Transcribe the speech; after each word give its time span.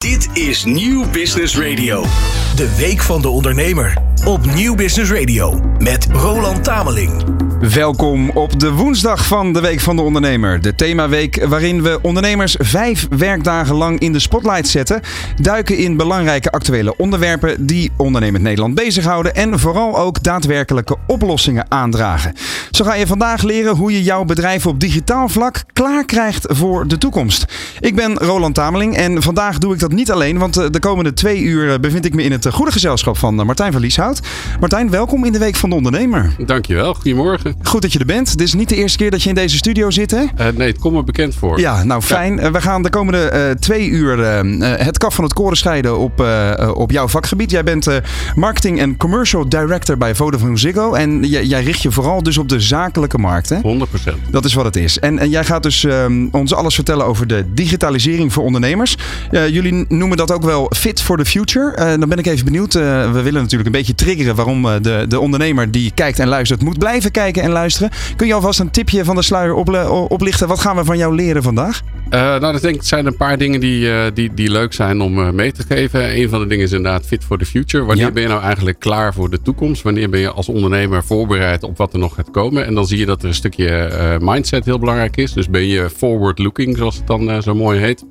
Dit 0.00 0.28
is 0.32 0.64
Nieuw 0.64 1.10
Business 1.10 1.58
Radio. 1.58 2.04
De 2.56 2.74
Week 2.76 3.00
van 3.00 3.22
de 3.22 3.28
Ondernemer. 3.28 3.96
Op 4.24 4.54
Nieuw 4.54 4.74
Business 4.74 5.10
Radio. 5.10 5.60
Met 5.78 6.06
Roland 6.12 6.64
Tameling. 6.64 7.40
Welkom 7.60 8.30
op 8.30 8.60
de 8.60 8.72
woensdag 8.72 9.26
van 9.26 9.52
de 9.52 9.60
Week 9.60 9.80
van 9.80 9.96
de 9.96 10.02
Ondernemer. 10.02 10.60
De 10.60 10.74
themaweek 10.74 11.44
waarin 11.46 11.82
we 11.82 11.98
ondernemers 12.02 12.56
vijf 12.58 13.06
werkdagen 13.16 13.74
lang 13.74 13.98
in 13.98 14.12
de 14.12 14.18
spotlight 14.18 14.68
zetten. 14.68 15.00
Duiken 15.36 15.76
in 15.76 15.96
belangrijke 15.96 16.50
actuele 16.50 16.96
onderwerpen 16.96 17.66
die 17.66 17.90
ondernemend 17.96 18.42
Nederland 18.42 18.74
bezighouden. 18.74 19.34
En 19.34 19.58
vooral 19.58 19.98
ook 19.98 20.22
daadwerkelijke 20.22 20.96
oplossingen 21.06 21.66
aandragen. 21.68 22.34
Zo 22.70 22.84
ga 22.84 22.94
je 22.94 23.06
vandaag 23.06 23.42
leren 23.42 23.76
hoe 23.76 23.92
je 23.92 24.02
jouw 24.02 24.24
bedrijf 24.24 24.66
op 24.66 24.80
digitaal 24.80 25.28
vlak 25.28 25.64
klaar 25.72 26.04
krijgt 26.04 26.46
voor 26.48 26.86
de 26.86 26.98
toekomst. 26.98 27.44
Ik 27.80 27.94
ben 27.94 28.14
Roland 28.14 28.54
Tameling 28.54 28.96
en 28.96 29.22
vandaag 29.22 29.58
doe 29.58 29.74
ik 29.74 29.80
dat 29.80 29.89
niet 29.92 30.10
alleen. 30.10 30.38
Want 30.38 30.56
eh, 30.56 30.66
de 30.70 30.78
komende 30.78 31.12
twee 31.12 31.40
uur 31.40 31.72
eh, 31.72 31.78
bevind 31.78 32.04
ik 32.04 32.14
me 32.14 32.22
in 32.22 32.32
het 32.32 32.46
eh, 32.46 32.52
goede 32.52 32.72
gezelschap 32.72 33.18
van 33.18 33.34
Martijn 33.34 33.72
van 33.72 33.80
Lieshout. 33.80 34.20
Martijn, 34.60 34.90
welkom 34.90 35.24
in 35.24 35.32
de 35.32 35.38
Week 35.38 35.56
van 35.56 35.70
de 35.70 35.76
Ondernemer. 35.76 36.34
Dankjewel, 36.46 36.94
goedemorgen. 36.94 37.54
Goed 37.62 37.82
dat 37.82 37.92
je 37.92 37.98
er 37.98 38.06
bent. 38.06 38.38
Dit 38.38 38.46
is 38.46 38.54
niet 38.54 38.68
de 38.68 38.76
eerste 38.76 38.98
keer 38.98 39.10
dat 39.10 39.22
je 39.22 39.28
in 39.28 39.34
deze 39.34 39.56
studio 39.56 39.90
zit, 39.90 40.10
hè? 40.10 40.22
Uh, 40.22 40.46
nee, 40.54 40.68
het 40.68 40.78
komt 40.78 40.94
me 40.94 41.04
bekend 41.04 41.34
voor. 41.34 41.60
Ja, 41.60 41.84
nou 41.84 42.02
fijn. 42.02 42.36
Ja. 42.36 42.50
we 42.50 42.60
gaan 42.60 42.82
de 42.82 42.90
komende 42.90 43.32
uh, 43.34 43.50
twee 43.50 43.88
uur 43.88 44.18
uh, 44.18 44.78
het 44.78 44.98
kaf 44.98 45.14
van 45.14 45.24
het 45.24 45.32
koren 45.32 45.56
scheiden 45.56 45.98
op, 45.98 46.24
op 46.74 46.90
jouw 46.90 47.08
vakgebied. 47.08 47.50
Jij 47.50 47.64
bent 47.64 47.88
marketing 48.34 48.80
en 48.80 48.96
commercial 48.96 49.48
director 49.48 49.96
bij 49.96 50.14
Vodafone 50.14 50.56
Ziggo. 50.56 50.92
En 50.92 51.22
jij 51.24 51.62
richt 51.62 51.82
je 51.82 51.90
vooral 51.90 52.22
dus 52.22 52.38
op 52.38 52.48
de 52.48 52.60
zakelijke 52.60 53.18
markt, 53.18 53.48
hè? 53.48 53.56
100%. 53.56 54.30
Dat 54.30 54.44
is 54.44 54.54
wat 54.54 54.64
het 54.64 54.76
is. 54.76 54.98
En, 54.98 55.18
en 55.18 55.30
jij 55.30 55.44
gaat 55.44 55.62
dus 55.62 55.84
ehm, 55.84 56.28
ons 56.30 56.54
alles 56.54 56.74
vertellen 56.74 57.06
over 57.06 57.26
de 57.26 57.44
digitalisering 57.54 58.32
voor 58.32 58.44
ondernemers. 58.44 58.96
jullie 59.30 59.79
noemen 59.88 60.16
dat 60.16 60.32
ook 60.32 60.42
wel 60.42 60.70
fit 60.76 61.02
for 61.02 61.16
the 61.16 61.24
future. 61.24 61.98
dan 61.98 62.08
ben 62.08 62.18
ik 62.18 62.26
even 62.26 62.44
benieuwd. 62.44 62.72
we 62.72 63.20
willen 63.22 63.40
natuurlijk 63.40 63.66
een 63.66 63.72
beetje 63.72 63.94
triggeren 63.94 64.34
waarom 64.34 64.62
de, 64.62 65.04
de 65.08 65.20
ondernemer 65.20 65.70
die 65.70 65.92
kijkt 65.94 66.18
en 66.18 66.28
luistert 66.28 66.62
moet 66.62 66.78
blijven 66.78 67.10
kijken 67.10 67.42
en 67.42 67.50
luisteren. 67.50 67.90
Kun 68.16 68.26
je 68.26 68.34
alvast 68.34 68.60
een 68.60 68.70
tipje 68.70 69.04
van 69.04 69.16
de 69.16 69.22
sluier 69.22 69.54
oplichten? 70.08 70.48
Wat 70.48 70.60
gaan 70.60 70.76
we 70.76 70.84
van 70.84 70.98
jou 70.98 71.14
leren 71.14 71.42
vandaag? 71.42 71.80
Nou, 72.10 72.54
ik 72.54 72.62
denk 72.62 72.76
het 72.76 72.86
zijn 72.86 73.06
een 73.06 73.16
paar 73.16 73.38
dingen 73.38 73.60
die, 73.60 74.12
die, 74.12 74.34
die 74.34 74.50
leuk 74.50 74.72
zijn 74.72 75.00
om 75.00 75.34
mee 75.34 75.52
te 75.52 75.62
geven. 75.68 76.16
Een 76.16 76.28
van 76.28 76.40
de 76.40 76.46
dingen 76.46 76.64
is 76.64 76.72
inderdaad 76.72 77.06
fit 77.06 77.24
for 77.24 77.38
the 77.38 77.46
future. 77.46 77.84
Wanneer 77.84 78.06
ja. 78.06 78.12
ben 78.12 78.22
je 78.22 78.28
nou 78.28 78.42
eigenlijk 78.42 78.78
klaar 78.78 79.14
voor 79.14 79.30
de 79.30 79.42
toekomst? 79.42 79.82
Wanneer 79.82 80.10
ben 80.10 80.20
je 80.20 80.30
als 80.30 80.48
ondernemer 80.48 81.04
voorbereid 81.04 81.62
op 81.62 81.76
wat 81.76 81.92
er 81.92 81.98
nog 81.98 82.14
gaat 82.14 82.30
komen? 82.30 82.66
En 82.66 82.74
dan 82.74 82.86
zie 82.86 82.98
je 82.98 83.06
dat 83.06 83.22
er 83.22 83.28
een 83.28 83.34
stukje 83.34 84.18
mindset 84.20 84.64
heel 84.64 84.78
belangrijk 84.78 85.16
is. 85.16 85.32
Dus 85.32 85.48
ben 85.48 85.66
je 85.66 85.90
forward 85.90 86.38
looking, 86.38 86.76
zoals 86.76 86.96
het 86.96 87.06
dan 87.06 87.42
zo 87.42 87.54
mooi 87.54 87.80
heet. 87.80 88.04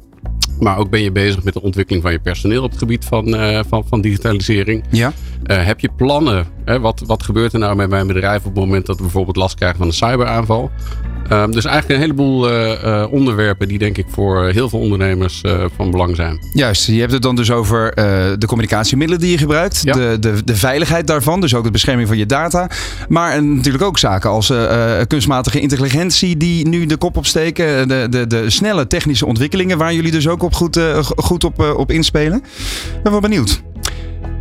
Maar 0.59 0.77
ook 0.77 0.89
ben 0.89 1.01
je 1.01 1.11
bezig 1.11 1.43
met 1.43 1.53
de 1.53 1.61
ontwikkeling 1.61 2.03
van 2.03 2.11
je 2.11 2.19
personeel 2.19 2.63
op 2.63 2.69
het 2.69 2.79
gebied 2.79 3.05
van, 3.05 3.27
uh, 3.27 3.59
van, 3.67 3.83
van 3.87 4.01
digitalisering. 4.01 4.83
Ja. 4.89 5.13
Uh, 5.45 5.65
heb 5.65 5.79
je 5.79 5.89
plannen? 5.95 6.45
Hè? 6.65 6.79
Wat, 6.79 7.03
wat 7.05 7.23
gebeurt 7.23 7.53
er 7.53 7.59
nou 7.59 7.75
met 7.75 7.89
mijn 7.89 8.07
bedrijf 8.07 8.39
op 8.39 8.55
het 8.55 8.63
moment 8.63 8.85
dat 8.85 8.95
we 8.95 9.01
bijvoorbeeld 9.01 9.35
last 9.35 9.55
krijgen 9.55 9.77
van 9.77 9.87
een 9.87 9.93
cyberaanval? 9.93 10.71
Um, 11.31 11.51
dus 11.51 11.65
eigenlijk 11.65 11.95
een 11.95 12.01
heleboel 12.01 12.51
uh, 12.51 13.05
onderwerpen 13.11 13.67
die 13.67 13.77
denk 13.77 13.97
ik 13.97 14.05
voor 14.09 14.45
heel 14.45 14.69
veel 14.69 14.79
ondernemers 14.79 15.41
uh, 15.45 15.65
van 15.75 15.91
belang 15.91 16.15
zijn. 16.15 16.39
Juist, 16.53 16.85
je 16.85 16.99
hebt 16.99 17.11
het 17.11 17.21
dan 17.21 17.35
dus 17.35 17.51
over 17.51 17.95
de 18.39 18.45
communicatiemiddelen 18.47 19.21
die 19.21 19.31
je 19.31 19.37
gebruikt, 19.37 19.81
ja. 19.83 19.93
de, 19.93 20.17
de, 20.19 20.43
de 20.43 20.55
veiligheid 20.55 21.07
daarvan, 21.07 21.41
dus 21.41 21.55
ook 21.55 21.63
de 21.63 21.71
bescherming 21.71 22.07
van 22.07 22.17
je 22.17 22.25
data. 22.25 22.69
Maar 23.07 23.43
natuurlijk 23.43 23.83
ook 23.83 23.97
zaken 23.97 24.29
als 24.29 24.53
kunstmatige 25.07 25.59
intelligentie 25.59 26.37
die 26.37 26.67
nu 26.67 26.85
de 26.85 26.97
kop 26.97 27.17
opsteken, 27.17 27.87
de, 27.87 28.07
de, 28.09 28.27
de 28.27 28.49
snelle 28.49 28.87
technische 28.87 29.25
ontwikkelingen 29.25 29.77
waar 29.77 29.93
jullie 29.93 30.11
dus 30.11 30.27
ook 30.27 30.43
op 30.43 30.53
goed, 30.53 30.79
goed 31.15 31.43
op, 31.43 31.73
op 31.77 31.91
inspelen. 31.91 32.37
Ik 32.95 33.03
ben 33.03 33.11
wel 33.11 33.21
benieuwd. 33.21 33.61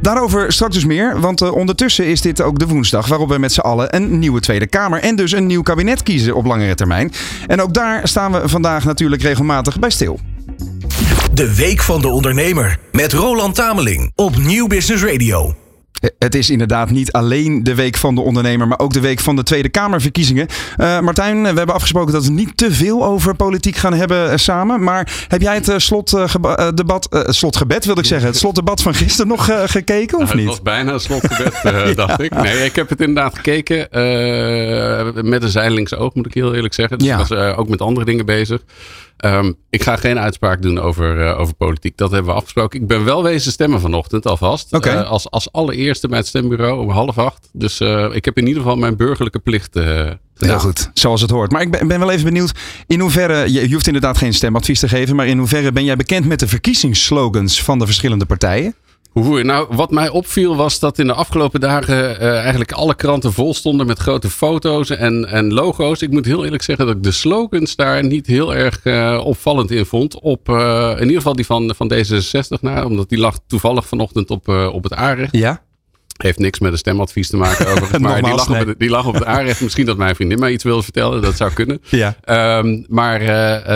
Daarover 0.01 0.53
straks 0.53 0.75
dus 0.75 0.85
meer, 0.85 1.21
want 1.21 1.43
uh, 1.43 1.53
ondertussen 1.53 2.07
is 2.07 2.21
dit 2.21 2.43
ook 2.43 2.59
de 2.59 2.67
woensdag 2.67 3.07
waarop 3.07 3.29
we 3.29 3.39
met 3.39 3.53
z'n 3.53 3.61
allen 3.61 3.97
een 3.97 4.19
nieuwe 4.19 4.41
Tweede 4.41 4.67
Kamer 4.67 5.01
en 5.01 5.17
dus 5.17 5.33
een 5.33 5.47
nieuw 5.47 5.63
kabinet 5.63 6.03
kiezen 6.03 6.35
op 6.35 6.47
langere 6.47 6.75
termijn. 6.75 7.13
En 7.47 7.63
ook 7.63 7.75
daar 7.75 8.09
staan 8.09 8.33
we 8.33 8.49
vandaag 8.49 8.85
natuurlijk 8.85 9.23
regelmatig 9.23 9.79
bij 9.79 9.91
stil. 9.91 10.21
De 11.33 11.55
Week 11.55 11.81
van 11.81 12.01
de 12.01 12.09
Ondernemer 12.09 12.79
met 12.93 13.13
Roland 13.13 13.55
Tameling 13.55 14.13
op 14.15 14.37
Nieuw 14.37 14.67
Business 14.67 15.05
Radio. 15.05 15.68
Het 16.19 16.35
is 16.35 16.51
inderdaad 16.51 16.91
niet 16.91 17.13
alleen 17.13 17.63
de 17.63 17.75
week 17.75 17.97
van 17.97 18.15
de 18.15 18.21
ondernemer, 18.21 18.69
maar 18.69 18.79
ook 18.79 18.93
de 18.93 19.01
week 19.01 19.21
van 19.21 19.37
de 19.37 19.43
Tweede 19.43 19.69
Kamerverkiezingen. 19.69 20.47
Uh, 20.79 21.01
Martijn, 21.01 21.41
we 21.43 21.47
hebben 21.47 21.75
afgesproken 21.75 22.13
dat 22.13 22.25
we 22.25 22.31
niet 22.31 22.57
te 22.57 22.73
veel 22.73 23.05
over 23.05 23.35
politiek 23.35 23.77
gaan 23.77 23.95
hebben 23.95 24.31
uh, 24.31 24.37
samen. 24.37 24.83
Maar 24.83 25.27
heb 25.29 25.41
jij 25.41 25.55
het 25.55 25.69
uh, 25.69 25.79
slotdebat, 25.79 27.25
slotgebed 27.27 27.85
wil 27.85 27.99
ik 27.99 28.05
zeggen, 28.05 28.29
het 28.29 28.37
slotdebat 28.37 28.83
van 28.83 28.95
gisteren 28.95 29.29
nog 29.29 29.51
gekeken 29.65 30.19
of 30.19 30.25
nou, 30.25 30.37
niet? 30.37 30.47
Het 30.47 30.55
was 30.55 30.63
bijna 30.63 30.93
een 30.93 31.01
slotgebed, 31.01 31.61
ja. 31.63 31.95
dacht 31.95 32.21
ik. 32.21 32.35
Nee, 32.43 32.65
ik 32.65 32.77
heb 32.77 32.89
het 32.89 33.01
inderdaad 33.01 33.35
gekeken 33.35 33.79
met 35.29 35.43
een 35.43 35.49
zijdelingse 35.49 35.97
oog, 35.97 36.15
moet 36.15 36.27
ik 36.27 36.35
heel 36.35 36.55
eerlijk 36.55 36.75
zeggen. 36.75 36.99
Dus 36.99 37.07
ja. 37.07 37.17
was 37.17 37.33
ook 37.33 37.69
met 37.69 37.81
andere 37.81 38.07
dingen 38.07 38.27
bezig. 38.27 38.63
Um, 39.25 39.57
ik 39.71 39.83
ga 39.83 39.97
geen 39.97 40.19
uitspraak 40.19 40.63
doen 40.63 40.79
over, 40.79 41.27
uh, 41.27 41.41
over 41.41 41.55
politiek. 41.55 41.97
Dat 41.97 42.11
hebben 42.11 42.31
we 42.31 42.37
afgesproken. 42.37 42.81
Ik 42.81 42.87
ben 42.87 43.05
wel 43.05 43.23
wezen 43.23 43.53
stemmen 43.53 43.81
vanochtend 43.81 44.27
alvast. 44.27 44.73
Okay. 44.73 44.97
Uh, 44.97 45.11
als, 45.11 45.31
als 45.31 45.53
allereerste 45.53 46.09
bij 46.09 46.19
het 46.19 46.27
stembureau 46.27 46.81
om 46.81 46.91
half 46.91 47.19
acht. 47.19 47.49
Dus 47.53 47.81
uh, 47.81 48.15
ik 48.15 48.25
heb 48.25 48.39
in 48.39 48.47
ieder 48.47 48.63
geval 48.63 48.77
mijn 48.77 48.97
burgerlijke 48.97 49.39
plicht 49.39 49.79
gedaan. 49.79 50.19
Heel 50.39 50.59
goed, 50.59 50.91
zoals 50.95 51.21
het 51.21 51.31
hoort. 51.31 51.53
Maar 51.53 51.63
ik 51.63 51.71
ben, 51.71 51.89
ben, 51.89 51.99
wel 51.99 52.11
even 52.11 52.25
benieuwd 52.25 52.53
in 52.87 53.01
hoeverre, 53.01 53.53
je, 53.53 53.69
je 53.69 53.73
hoeft 53.73 53.87
inderdaad 53.87 54.19
geen 54.19 54.35
stemadvies 54.35 54.81
te 54.81 54.89
geven, 54.89 55.17
maar 55.17 55.27
in 55.27 55.39
hoeverre 55.39 55.73
ben 55.73 55.85
jij 55.85 55.97
bekend 55.97 56.27
met 56.27 56.41
de 56.41 56.49
verkiezingsslogans 56.49 57.63
van 57.63 57.79
de 57.79 57.85
verschillende 57.85 58.27
partijen? 58.27 58.75
Hoe, 59.23 59.43
nou, 59.43 59.67
wat 59.71 59.91
mij 59.91 60.09
opviel 60.09 60.57
was 60.57 60.79
dat 60.79 60.99
in 60.99 61.07
de 61.07 61.13
afgelopen 61.13 61.61
dagen 61.61 62.23
uh, 62.23 62.39
eigenlijk 62.39 62.73
alle 62.73 62.95
kranten 62.95 63.33
vol 63.33 63.55
stonden 63.55 63.87
met 63.87 63.99
grote 63.99 64.31
foto's 64.31 64.91
en, 64.91 65.29
en 65.29 65.53
logo's. 65.53 66.03
Ik 66.03 66.11
moet 66.11 66.25
heel 66.25 66.45
eerlijk 66.45 66.63
zeggen 66.63 66.87
dat 66.87 66.97
ik 66.97 67.03
de 67.03 67.11
slogans 67.11 67.77
daar 67.77 68.05
niet 68.05 68.27
heel 68.27 68.55
erg 68.55 68.81
uh, 68.85 69.21
opvallend 69.25 69.71
in 69.71 69.87
vond. 69.87 70.21
Op, 70.21 70.49
uh, 70.49 70.91
in 70.95 71.03
ieder 71.03 71.17
geval 71.17 71.37
die 71.37 71.47
van, 71.47 71.75
van 71.77 71.93
D66, 71.93 72.61
nou, 72.61 72.87
omdat 72.87 73.09
die 73.09 73.19
lag 73.19 73.39
toevallig 73.47 73.87
vanochtend 73.87 74.31
op, 74.31 74.49
op 74.49 74.83
het 74.83 74.95
aanrecht. 74.95 75.37
Ja. 75.37 75.63
Heeft 76.17 76.39
niks 76.39 76.59
met 76.59 76.73
een 76.73 76.79
stemadvies 76.79 77.29
te 77.29 77.37
maken 77.37 77.67
overigens. 77.71 77.99
maar 77.99 78.23
die 78.23 78.35
lag, 78.35 78.49
nee. 78.49 78.61
op 78.61 78.67
het, 78.67 78.79
die 78.79 78.91
lag 78.91 79.07
op 79.07 79.15
het 79.15 79.25
aanrecht. 79.25 79.61
Misschien 79.61 79.87
dat 79.87 79.97
mijn 79.97 80.15
vriendin 80.15 80.39
mij 80.39 80.53
iets 80.53 80.65
wilde 80.65 80.83
vertellen. 80.83 81.23
Dat 81.23 81.37
zou 81.37 81.53
kunnen. 81.53 81.83
Ja. 81.89 82.17
Um, 82.59 82.85
maar 82.89 83.21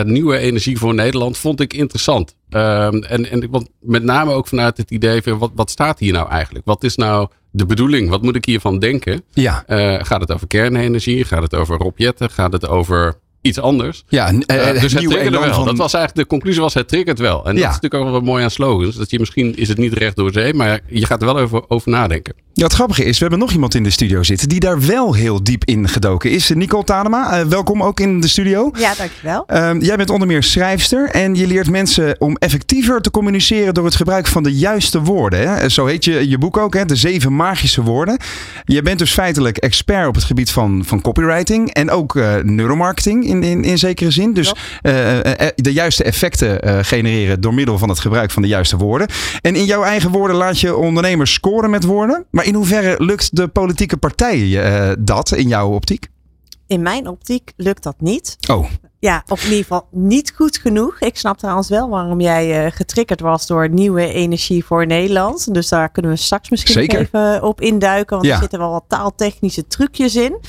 nieuwe 0.05 0.37
energie 0.37 0.77
voor 0.77 0.93
Nederland 0.93 1.37
vond 1.37 1.59
ik 1.59 1.73
interessant. 1.73 2.35
Um, 2.55 3.03
en, 3.03 3.29
en 3.29 3.49
want 3.49 3.69
met 3.79 4.03
name 4.03 4.31
ook 4.31 4.47
vanuit 4.47 4.77
het 4.77 4.91
idee 4.91 5.21
van 5.21 5.37
wat, 5.37 5.51
wat 5.55 5.69
staat 5.69 5.99
hier 5.99 6.13
nou 6.13 6.29
eigenlijk? 6.29 6.65
Wat 6.65 6.83
is 6.83 6.95
nou 6.95 7.27
de 7.51 7.65
bedoeling? 7.65 8.09
Wat 8.09 8.21
moet 8.21 8.35
ik 8.35 8.45
hiervan 8.45 8.79
denken? 8.79 9.23
Ja. 9.31 9.63
Uh, 9.67 9.99
gaat 10.01 10.21
het 10.21 10.31
over 10.31 10.47
kernenergie? 10.47 11.23
Gaat 11.23 11.41
het 11.41 11.55
over 11.55 11.77
robjetten? 11.77 12.29
Gaat 12.29 12.53
het 12.53 12.67
over 12.67 13.15
iets 13.43 13.59
anders. 13.59 14.03
Ja, 14.07 14.31
uh, 14.31 14.39
uh, 14.47 14.81
dus 14.81 14.93
het 14.93 15.03
triggerde 15.03 15.39
wel. 15.39 15.53
Van... 15.53 15.65
Dat 15.65 15.77
was 15.77 15.93
eigenlijk 15.93 16.15
de 16.15 16.35
conclusie 16.35 16.61
was 16.61 16.73
het 16.73 16.87
triggert 16.87 17.19
wel. 17.19 17.45
En 17.45 17.55
ja. 17.55 17.61
dat 17.61 17.69
is 17.69 17.79
natuurlijk 17.81 18.03
ook 18.03 18.11
wel 18.11 18.31
mooi 18.31 18.43
aan 18.43 18.51
slogans. 18.51 18.95
Dat 18.95 19.11
je 19.11 19.19
misschien 19.19 19.55
is 19.55 19.67
het 19.67 19.77
niet 19.77 19.93
recht 19.93 20.15
door 20.15 20.31
zee, 20.31 20.53
maar 20.53 20.79
je 20.87 21.05
gaat 21.05 21.21
er 21.21 21.27
wel 21.27 21.39
over, 21.39 21.69
over 21.69 21.91
nadenken. 21.91 22.33
Ja, 22.55 22.63
het 22.63 22.73
grappige 22.73 23.03
is, 23.03 23.13
we 23.13 23.21
hebben 23.21 23.39
nog 23.39 23.51
iemand 23.51 23.75
in 23.75 23.83
de 23.83 23.89
studio 23.89 24.23
zitten 24.23 24.49
die 24.49 24.59
daar 24.59 24.85
wel 24.85 25.13
heel 25.13 25.43
diep 25.43 25.65
in 25.65 25.89
gedoken 25.89 26.31
is. 26.31 26.49
Nicole 26.49 26.83
Tadema, 26.83 27.39
uh, 27.39 27.45
welkom 27.45 27.83
ook 27.83 27.99
in 27.99 28.19
de 28.19 28.27
studio. 28.27 28.71
Ja, 28.77 28.93
dankjewel. 28.97 29.45
Uh, 29.53 29.71
jij 29.79 29.95
bent 29.95 30.09
onder 30.09 30.27
meer 30.27 30.43
schrijfster 30.43 31.09
en 31.09 31.35
je 31.35 31.47
leert 31.47 31.69
mensen 31.69 32.21
om 32.21 32.35
effectiever 32.35 33.01
te 33.01 33.11
communiceren 33.11 33.73
door 33.73 33.85
het 33.85 33.95
gebruik 33.95 34.27
van 34.27 34.43
de 34.43 34.53
juiste 34.57 35.01
woorden. 35.01 35.39
Hè? 35.39 35.69
Zo 35.69 35.85
heet 35.85 36.05
je 36.05 36.29
je 36.29 36.37
boek 36.37 36.57
ook, 36.57 36.73
hè? 36.73 36.85
de 36.85 36.95
zeven 36.95 37.35
magische 37.35 37.81
woorden. 37.81 38.17
Je 38.65 38.81
bent 38.81 38.99
dus 38.99 39.13
feitelijk 39.13 39.57
expert 39.57 40.07
op 40.07 40.15
het 40.15 40.23
gebied 40.23 40.51
van, 40.51 40.83
van 40.85 41.01
copywriting 41.01 41.69
en 41.69 41.89
ook 41.89 42.15
uh, 42.15 42.35
neuromarketing 42.35 43.25
in, 43.33 43.43
in, 43.43 43.63
in 43.63 43.77
zekere 43.77 44.11
zin. 44.11 44.33
Dus 44.33 44.53
ja. 44.81 45.15
uh, 45.39 45.47
de 45.55 45.73
juiste 45.73 46.03
effecten 46.03 46.85
genereren 46.85 47.41
door 47.41 47.53
middel 47.53 47.77
van 47.77 47.89
het 47.89 47.99
gebruik 47.99 48.31
van 48.31 48.41
de 48.41 48.47
juiste 48.47 48.77
woorden. 48.77 49.07
En 49.41 49.55
in 49.55 49.65
jouw 49.65 49.83
eigen 49.83 50.11
woorden 50.11 50.35
laat 50.35 50.59
je 50.59 50.75
ondernemers 50.75 51.33
scoren 51.33 51.69
met 51.69 51.83
woorden. 51.83 52.25
Maar 52.31 52.45
in 52.45 52.53
hoeverre 52.53 53.03
lukt 53.03 53.35
de 53.35 53.47
politieke 53.47 53.97
partijen 53.97 55.05
dat 55.05 55.31
in 55.31 55.47
jouw 55.47 55.69
optiek? 55.69 56.07
In 56.67 56.81
mijn 56.81 57.07
optiek 57.07 57.51
lukt 57.55 57.83
dat 57.83 57.95
niet. 57.97 58.35
Oh. 58.49 58.65
Ja, 58.99 59.23
of 59.27 59.39
in 59.43 59.49
ieder 59.49 59.63
geval 59.63 59.87
niet 59.91 60.33
goed 60.35 60.57
genoeg. 60.57 60.99
Ik 60.99 61.17
snap 61.17 61.37
trouwens 61.37 61.69
wel 61.69 61.89
waarom 61.89 62.21
jij 62.21 62.71
getriggerd 62.71 63.19
was 63.19 63.47
door 63.47 63.69
nieuwe 63.69 64.13
energie 64.13 64.65
voor 64.65 64.85
Nederland. 64.87 65.53
Dus 65.53 65.69
daar 65.69 65.89
kunnen 65.89 66.11
we 66.11 66.17
straks 66.17 66.49
misschien 66.49 66.73
Zeker. 66.73 66.99
even 66.99 67.43
op 67.43 67.61
induiken. 67.61 68.15
Want 68.15 68.27
Ja. 68.27 68.33
er 68.33 68.41
zitten 68.41 68.59
wel 68.59 68.71
wat 68.71 68.83
taaltechnische 68.87 69.67
trucjes 69.67 70.15
in. 70.15 70.39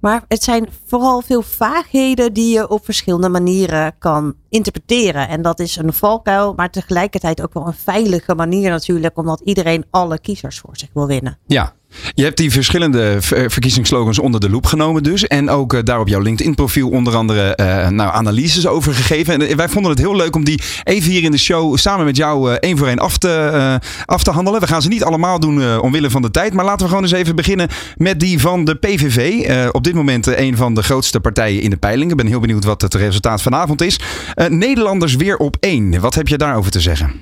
Maar 0.00 0.24
het 0.28 0.42
zijn 0.42 0.68
vooral 0.86 1.20
veel 1.20 1.42
vaagheden 1.42 2.32
die 2.32 2.52
je 2.52 2.68
op 2.68 2.84
verschillende 2.84 3.28
manieren 3.28 3.98
kan 3.98 4.34
interpreteren. 4.48 5.28
En 5.28 5.42
dat 5.42 5.60
is 5.60 5.76
een 5.76 5.92
valkuil, 5.92 6.54
maar 6.54 6.70
tegelijkertijd 6.70 7.42
ook 7.42 7.54
wel 7.54 7.66
een 7.66 7.74
veilige 7.74 8.34
manier 8.34 8.70
natuurlijk. 8.70 9.16
Omdat 9.18 9.40
iedereen 9.40 9.84
alle 9.90 10.18
kiezers 10.18 10.58
voor 10.58 10.76
zich 10.76 10.88
wil 10.94 11.06
winnen. 11.06 11.38
Ja, 11.46 11.74
Je 12.14 12.22
hebt 12.22 12.36
die 12.36 12.50
verschillende 12.50 13.16
verkiezingsslogans 13.20 14.18
onder 14.18 14.40
de 14.40 14.50
loep 14.50 14.66
genomen 14.66 15.02
dus. 15.02 15.26
En 15.26 15.50
ook 15.50 15.72
uh, 15.72 15.80
daar 15.84 16.00
op 16.00 16.08
jouw 16.08 16.20
LinkedIn-profiel 16.20 16.88
onder 16.88 17.16
andere 17.16 17.58
uh, 17.60 17.88
nou, 17.88 18.14
analyses 18.14 18.66
over 18.66 18.94
gegeven. 18.94 19.48
En 19.48 19.56
wij 19.56 19.68
vonden 19.68 19.90
het 19.90 20.00
heel 20.00 20.16
leuk 20.16 20.36
om 20.36 20.44
die 20.44 20.62
even 20.84 21.10
hier 21.10 21.22
in 21.22 21.30
de 21.30 21.38
show 21.38 21.76
samen 21.76 22.04
met 22.04 22.16
jou 22.16 22.50
uh, 22.50 22.56
één 22.56 22.78
voor 22.78 22.86
één 22.86 22.98
af 22.98 23.18
te, 23.18 23.80
af 24.04 24.22
te 24.22 24.30
handelen. 24.30 24.60
We 24.60 24.66
gaan 24.66 24.82
ze 24.82 24.88
niet 24.88 25.04
allemaal 25.04 25.40
doen 25.40 25.80
omwille 25.80 26.10
van 26.10 26.22
de 26.22 26.30
tijd. 26.30 26.52
Maar 26.52 26.64
laten 26.64 26.80
we 26.80 26.88
gewoon 26.88 27.02
eens 27.02 27.12
even 27.12 27.36
beginnen 27.36 27.68
met 27.96 28.20
die 28.20 28.40
van 28.40 28.64
de 28.64 28.74
PVV. 28.74 29.48
op 29.72 29.84
dit 29.84 29.94
moment 29.94 30.26
een 30.26 30.56
van 30.56 30.74
de 30.74 30.82
grootste 30.82 31.20
partijen 31.20 31.62
in 31.62 31.70
de 31.70 31.76
peilingen. 31.76 32.10
Ik 32.10 32.16
ben 32.16 32.26
heel 32.26 32.40
benieuwd 32.40 32.64
wat 32.64 32.82
het 32.82 32.94
resultaat 32.94 33.42
vanavond 33.42 33.82
is. 33.82 34.00
Nederlanders 34.48 35.16
weer 35.16 35.36
op 35.36 35.56
één. 35.60 36.00
Wat 36.00 36.14
heb 36.14 36.28
je 36.28 36.38
daarover 36.38 36.70
te 36.70 36.80
zeggen? 36.80 37.12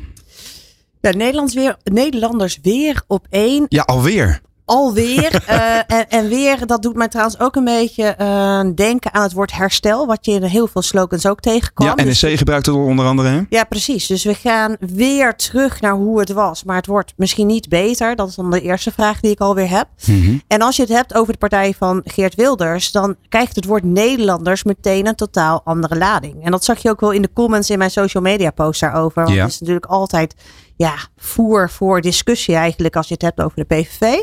Ja, 1.00 1.11
Nederlands 1.11 1.55
weer, 1.55 1.76
Nederlanders 1.85 2.59
weer 2.62 3.03
op 3.06 3.26
één. 3.31 3.67
Ja, 3.69 3.82
alweer 3.82 4.41
alweer. 4.69 5.43
uh, 5.50 5.76
en, 5.99 6.09
en, 6.09 6.29
weer, 6.29 6.67
dat 6.67 6.82
doet 6.82 6.97
mij 6.97 7.09
trouwens 7.09 7.41
ook 7.41 7.56
een 7.56 7.65
beetje 7.65 8.17
uh, 8.20 8.61
denken 8.75 9.15
aan 9.15 9.23
het 9.23 9.32
woord 9.32 9.53
herstel. 9.53 10.06
Wat 10.06 10.25
je 10.25 10.32
in 10.32 10.43
heel 10.43 10.67
veel 10.67 10.82
slogans 10.82 11.26
ook 11.26 11.41
tegenkwam. 11.41 11.87
Ja, 11.97 12.05
NSC 12.05 12.20
dus, 12.20 12.38
gebruikt 12.38 12.67
het 12.67 12.75
onder 12.75 13.06
andere. 13.06 13.29
Hè? 13.29 13.41
Ja, 13.49 13.65
precies. 13.65 14.06
Dus 14.06 14.25
we 14.25 14.35
gaan 14.35 14.76
weer 14.81 15.37
terug 15.37 15.81
naar 15.81 15.94
hoe 15.94 16.20
het 16.20 16.32
was. 16.32 16.65
Maar 16.65 16.76
het 16.76 16.87
wordt 16.87 17.12
misschien 17.17 17.47
niet 17.47 17.69
beter. 17.69 18.17
Dat 18.17 18.29
is 18.29 18.35
dan 18.35 18.50
de 18.50 18.61
eerste 18.61 18.93
vraag 18.93 19.20
die 19.20 19.31
ik 19.31 19.41
alweer 19.41 19.70
heb. 19.70 19.88
Mm 20.06 20.23
-hmm. 20.23 20.43
En 20.47 20.62
als 20.62 20.76
je 20.76 20.82
het 20.82 20.93
hebt 20.93 21.15
over 21.15 21.32
de 21.32 21.38
partij 21.38 21.75
van 21.79 22.00
Geert 22.05 22.35
Wilders. 22.35 22.93
Dan 22.93 23.17
krijgt 23.29 23.56
het 23.56 23.65
woord 23.65 23.85
Nederlanders 23.85 24.65
meteen 24.65 25.06
een 25.06 25.15
totaal 25.15 25.61
andere 25.65 25.97
lading. 25.97 26.44
En 26.44 26.50
dat 26.50 26.65
zag 26.65 26.79
je 26.79 26.91
ook 26.91 27.00
wel 27.00 27.11
in 27.11 27.23
de 27.23 27.31
comments 27.35 27.70
in 27.70 27.79
mijn 27.79 27.91
social 27.91 28.23
media 28.23 28.50
post 28.50 28.81
daarover. 28.81 29.23
Want 29.23 29.35
ja. 29.35 29.43
het 29.43 29.53
is 29.53 29.61
natuurlijk 29.61 29.87
altijd 29.87 30.35
ja, 30.78 30.94
voer 31.16 31.70
voor 31.70 32.00
discussie 32.00 32.54
eigenlijk 32.54 32.96
als 32.96 33.08
je 33.08 33.14
het 33.14 33.22
hebt 33.22 33.40
over 33.40 33.56
de 33.56 33.64
PVV. 33.64 34.22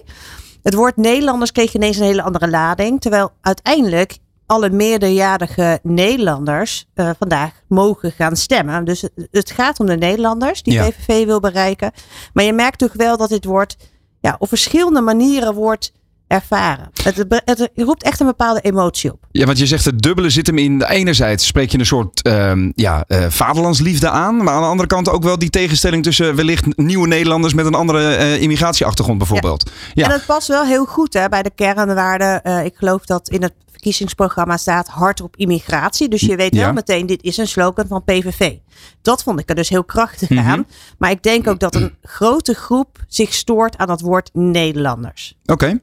Het 0.63 0.74
woord 0.74 0.96
Nederlanders 0.96 1.52
kreeg 1.52 1.74
ineens 1.74 1.98
een 1.98 2.04
hele 2.04 2.22
andere 2.22 2.50
lading. 2.50 3.02
Terwijl 3.02 3.31
uiteindelijk 3.42 4.18
alle 4.46 4.69
meerderjarige 4.69 5.80
Nederlanders 5.84 6.86
uh, 6.96 7.10
vandaag 7.18 7.52
mogen 7.68 8.12
gaan 8.12 8.36
stemmen. 8.36 8.86
Dus 8.86 9.07
het 9.31 9.52
gaat 9.52 9.80
om 9.80 9.86
de 9.86 9.98
Nederlanders 9.98 10.63
die 10.63 10.74
ja. 10.74 10.90
PVV 10.90 11.25
wil 11.25 11.40
bereiken. 11.40 11.92
Maar 12.34 12.44
je 12.44 12.54
merkt 12.54 12.80
toch 12.80 12.94
wel 12.94 13.18
dat 13.18 13.30
dit 13.30 13.46
woord 13.46 13.78
ja, 14.19 14.36
op 14.40 14.48
verschillende 14.48 15.01
manieren 15.01 15.54
wordt 15.54 15.94
ervaren. 16.27 16.89
Het, 17.04 17.25
het, 17.45 17.69
roept 17.75 18.04
echt 18.04 18.19
een 18.19 18.25
bepaalde 18.25 18.62
emotie 18.62 19.12
op. 19.12 19.19
Ja, 19.31 19.45
want 19.45 19.57
je 19.57 19.66
zegt 19.66 19.86
het 19.86 20.01
dubbele 20.01 20.30
zit 20.30 20.48
hem 20.48 20.57
in. 20.57 20.81
Enerzijds 20.81 21.45
spreek 21.45 21.72
je 21.72 21.80
een 21.80 21.86
soort 21.86 22.27
uh, 22.27 22.51
ja, 22.75 23.06
uh, 23.07 23.25
vaderlandsliefde 23.30 24.10
aan. 24.10 24.44
Maar 24.44 24.54
aan 24.54 24.62
de 24.62 24.68
andere 24.68 24.88
kant 24.88 25.10
ook 25.10 25.24
wel 25.24 25.39
die 25.39 25.50
tegenstelling 25.50 26.04
tussen 26.04 26.36
wellicht 26.36 26.77
nieuwe 26.77 27.07
Nederlanders 27.07 27.54
met 27.54 27.66
een 27.66 27.74
andere 27.74 28.18
uh, 28.18 28.42
immigratieachtergrond 28.42 29.18
bijvoorbeeld. 29.18 29.69
Ja. 29.69 29.92
ja. 29.94 30.06
En 30.06 30.12
het 30.12 30.25
past 30.25 30.48
wel 30.48 30.66
heel 30.66 30.86
goed 30.86 31.13
hè, 31.13 31.30
bij 31.30 31.44
de 31.44 31.51
kernwaarden. 31.56 32.66
ik 32.66 32.75
geloof 32.75 33.06
dat 33.06 33.30
in 33.30 33.42
het 33.42 33.54
verkiezingsprogramma 33.86 34.57
staat 34.57 34.88
hard 34.88 35.22
op 35.22 35.36
immigratie. 35.36 36.10
Dus 36.10 36.22
je 36.22 36.36
weet 36.36 36.54
wel 36.54 36.63
ja. 36.63 36.72
meteen, 36.72 37.06
dit 37.06 37.24
is 37.24 37.38
een 37.38 37.48
slogan 37.48 37.88
van 37.88 38.04
PVV. 38.04 38.54
Dat 39.01 39.24
vond 39.24 39.39
ik 39.39 39.50
er 39.50 39.56
dus 39.56 39.69
heel 39.69 39.83
krachtig 39.83 40.30
mm 40.30 40.38
-hmm. 40.38 40.48
aan. 40.48 40.68
Maar 40.98 41.12
ik 41.12 41.24
denk 41.24 41.48
ook 41.48 41.60
dat 41.60 41.75
een 41.75 41.95
grote 42.01 42.54
groep 42.54 43.04
zich 43.07 43.33
stoort 43.33 43.77
aan 43.77 43.89
het 43.89 44.01
woord 44.01 44.30
Nederlanders. 44.33 45.38
Oké. 45.44 45.54
Okay. 45.54 45.81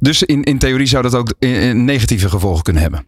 Dus 0.00 0.22
in, 0.22 0.42
in 0.42 0.58
theorie 0.58 0.86
zou 0.86 1.02
dat 1.02 1.14
ook 1.14 1.34
negatieve 1.72 2.28
gevolgen 2.28 2.62
kunnen 2.62 2.82
hebben. 2.82 3.06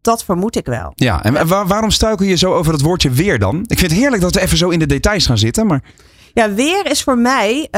Dat 0.00 0.24
vermoed 0.24 0.56
ik 0.56 0.66
wel. 0.66 0.92
Ja, 0.94 1.24
en 1.24 1.46
waar, 1.46 1.66
waarom 1.66 1.90
struikel 1.90 2.26
je 2.26 2.36
zo 2.36 2.54
over 2.54 2.72
het 2.72 2.82
woordje 2.82 3.10
weer 3.10 3.38
dan? 3.38 3.64
Ik 3.66 3.78
vind 3.78 3.90
het 3.90 4.00
heerlijk 4.00 4.22
dat 4.22 4.34
we 4.34 4.40
even 4.40 4.56
zo 4.56 4.68
in 4.68 4.78
de 4.78 4.86
details 4.86 5.26
gaan 5.26 5.38
zitten, 5.38 5.66
maar... 5.66 5.82
Ja, 6.34 6.52
weer 6.52 6.86
is 6.86 7.02
voor 7.02 7.18
mij 7.18 7.68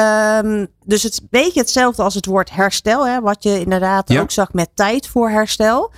um, 0.44 0.66
dus 0.84 1.02
het 1.02 1.20
beetje 1.30 1.60
hetzelfde 1.60 2.02
als 2.02 2.14
het 2.14 2.26
woord 2.26 2.50
herstel. 2.50 3.06
Hè, 3.06 3.20
wat 3.20 3.42
je 3.42 3.60
inderdaad 3.60 4.12
ja. 4.12 4.20
ook 4.20 4.30
zag 4.30 4.52
met 4.52 4.68
tijd 4.74 5.06
voor 5.06 5.30
herstel. 5.30 5.92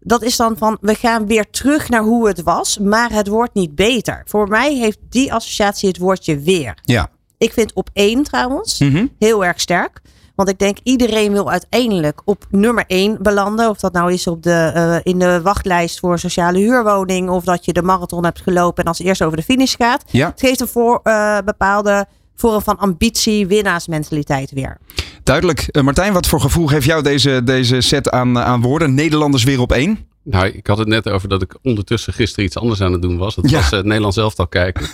Dat 0.00 0.22
is 0.22 0.36
dan 0.36 0.56
van 0.58 0.78
we 0.80 0.94
gaan 0.94 1.26
weer 1.26 1.50
terug 1.50 1.88
naar 1.88 2.02
hoe 2.02 2.28
het 2.28 2.42
was, 2.42 2.78
maar 2.78 3.12
het 3.12 3.26
wordt 3.26 3.54
niet 3.54 3.74
beter. 3.74 4.22
Voor 4.26 4.48
mij 4.48 4.74
heeft 4.74 4.98
die 5.08 5.32
associatie 5.32 5.88
het 5.88 5.98
woordje 5.98 6.38
weer. 6.38 6.78
Ja. 6.82 7.10
Ik 7.38 7.52
vind 7.52 7.72
op 7.72 7.90
één 7.92 8.22
trouwens 8.22 8.78
mm 8.78 8.94
-hmm. 8.94 9.10
heel 9.18 9.44
erg 9.44 9.60
sterk. 9.60 10.00
Want 10.40 10.52
ik 10.52 10.58
denk 10.58 10.78
iedereen 10.82 11.32
wil 11.32 11.50
uiteindelijk 11.50 12.20
op 12.24 12.46
nummer 12.50 12.84
1 12.86 13.16
belanden. 13.22 13.68
Of 13.68 13.78
dat 13.78 13.92
nou 13.92 14.12
is 14.12 14.26
op 14.26 14.42
de, 14.42 14.72
uh, 14.76 15.12
in 15.12 15.18
de 15.18 15.40
wachtlijst 15.42 15.98
voor 15.98 16.18
sociale 16.18 16.58
huurwoning. 16.58 17.28
Of 17.28 17.44
dat 17.44 17.64
je 17.64 17.72
de 17.72 17.82
marathon 17.82 18.24
hebt 18.24 18.40
gelopen 18.40 18.82
en 18.82 18.88
als 18.88 18.98
eerst 18.98 19.22
over 19.22 19.36
de 19.36 19.42
finish 19.42 19.76
gaat. 19.76 20.04
Ja. 20.06 20.26
Het 20.28 20.40
geeft 20.40 20.60
een 20.60 20.68
voor, 20.68 21.00
uh, 21.04 21.38
bepaalde 21.44 22.06
vorm 22.36 22.62
van 22.62 22.78
ambitie, 22.78 23.46
winnaarsmentaliteit 23.46 24.50
weer. 24.50 24.78
Duidelijk. 25.22 25.68
Uh, 25.72 25.82
Martijn, 25.82 26.12
wat 26.12 26.26
voor 26.26 26.40
gevoel 26.40 26.66
geeft 26.66 26.86
jou 26.86 27.02
deze, 27.02 27.44
deze 27.44 27.80
set 27.80 28.10
aan, 28.10 28.38
aan 28.38 28.60
woorden? 28.60 28.94
Nederlanders 28.94 29.44
weer 29.44 29.60
op 29.60 29.72
één? 29.72 30.09
Nou, 30.22 30.46
ik 30.46 30.66
had 30.66 30.78
het 30.78 30.88
net 30.88 31.08
over 31.08 31.28
dat 31.28 31.42
ik 31.42 31.54
ondertussen 31.62 32.12
gisteren 32.12 32.44
iets 32.44 32.56
anders 32.56 32.80
aan 32.80 32.92
het 32.92 33.02
doen 33.02 33.18
was. 33.18 33.34
Dat 33.34 33.50
ja. 33.50 33.56
was 33.56 33.64
uh, 33.64 33.70
het 33.70 33.84
Nederlands 33.84 34.16
elftal 34.16 34.46
kijken. 34.46 34.86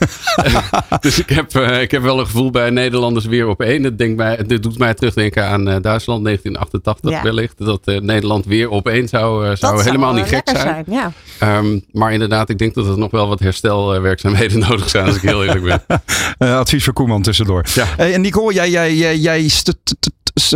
dus 1.00 1.18
ik 1.18 1.28
heb, 1.28 1.54
uh, 1.54 1.80
ik 1.80 1.90
heb 1.90 2.02
wel 2.02 2.18
een 2.18 2.24
gevoel 2.24 2.50
bij 2.50 2.70
Nederlanders 2.70 3.24
weer 3.24 3.48
op 3.48 3.60
één. 3.60 3.82
Het, 3.82 3.98
denkt 3.98 4.16
mij, 4.16 4.36
dit 4.46 4.62
doet 4.62 4.78
mij 4.78 4.94
terugdenken 4.94 5.46
aan 5.46 5.68
uh, 5.68 5.76
Duitsland 5.80 6.24
1988 6.24 7.10
ja. 7.10 7.22
wellicht. 7.22 7.58
Dat 7.58 7.84
Nederland 7.84 8.44
weer 8.44 8.68
op 8.68 8.88
één 8.88 9.08
zou, 9.08 9.56
zou 9.56 9.82
helemaal 9.82 10.12
niet 10.12 10.26
gek 10.26 10.48
zijn. 10.48 10.84
zijn 10.86 11.12
ja. 11.40 11.58
um, 11.58 11.84
maar 11.92 12.12
inderdaad, 12.12 12.48
ik 12.48 12.58
denk 12.58 12.74
dat 12.74 12.86
er 12.86 12.98
nog 12.98 13.10
wel 13.10 13.28
wat 13.28 13.40
herstelwerkzaamheden 13.40 14.58
nodig 14.68 14.90
zijn 14.90 15.06
als 15.06 15.16
ik 15.16 15.22
heel 15.22 15.44
eerlijk 15.44 15.64
ben. 15.64 16.02
advies 16.58 16.84
voor 16.84 16.92
Koeman 16.92 17.22
tussendoor. 17.22 17.64
En 17.96 18.20
Nicole, 18.20 18.54
jij, 18.54 18.70
jij, 18.70 18.94
jij, 18.94 19.16
jij 19.16 19.48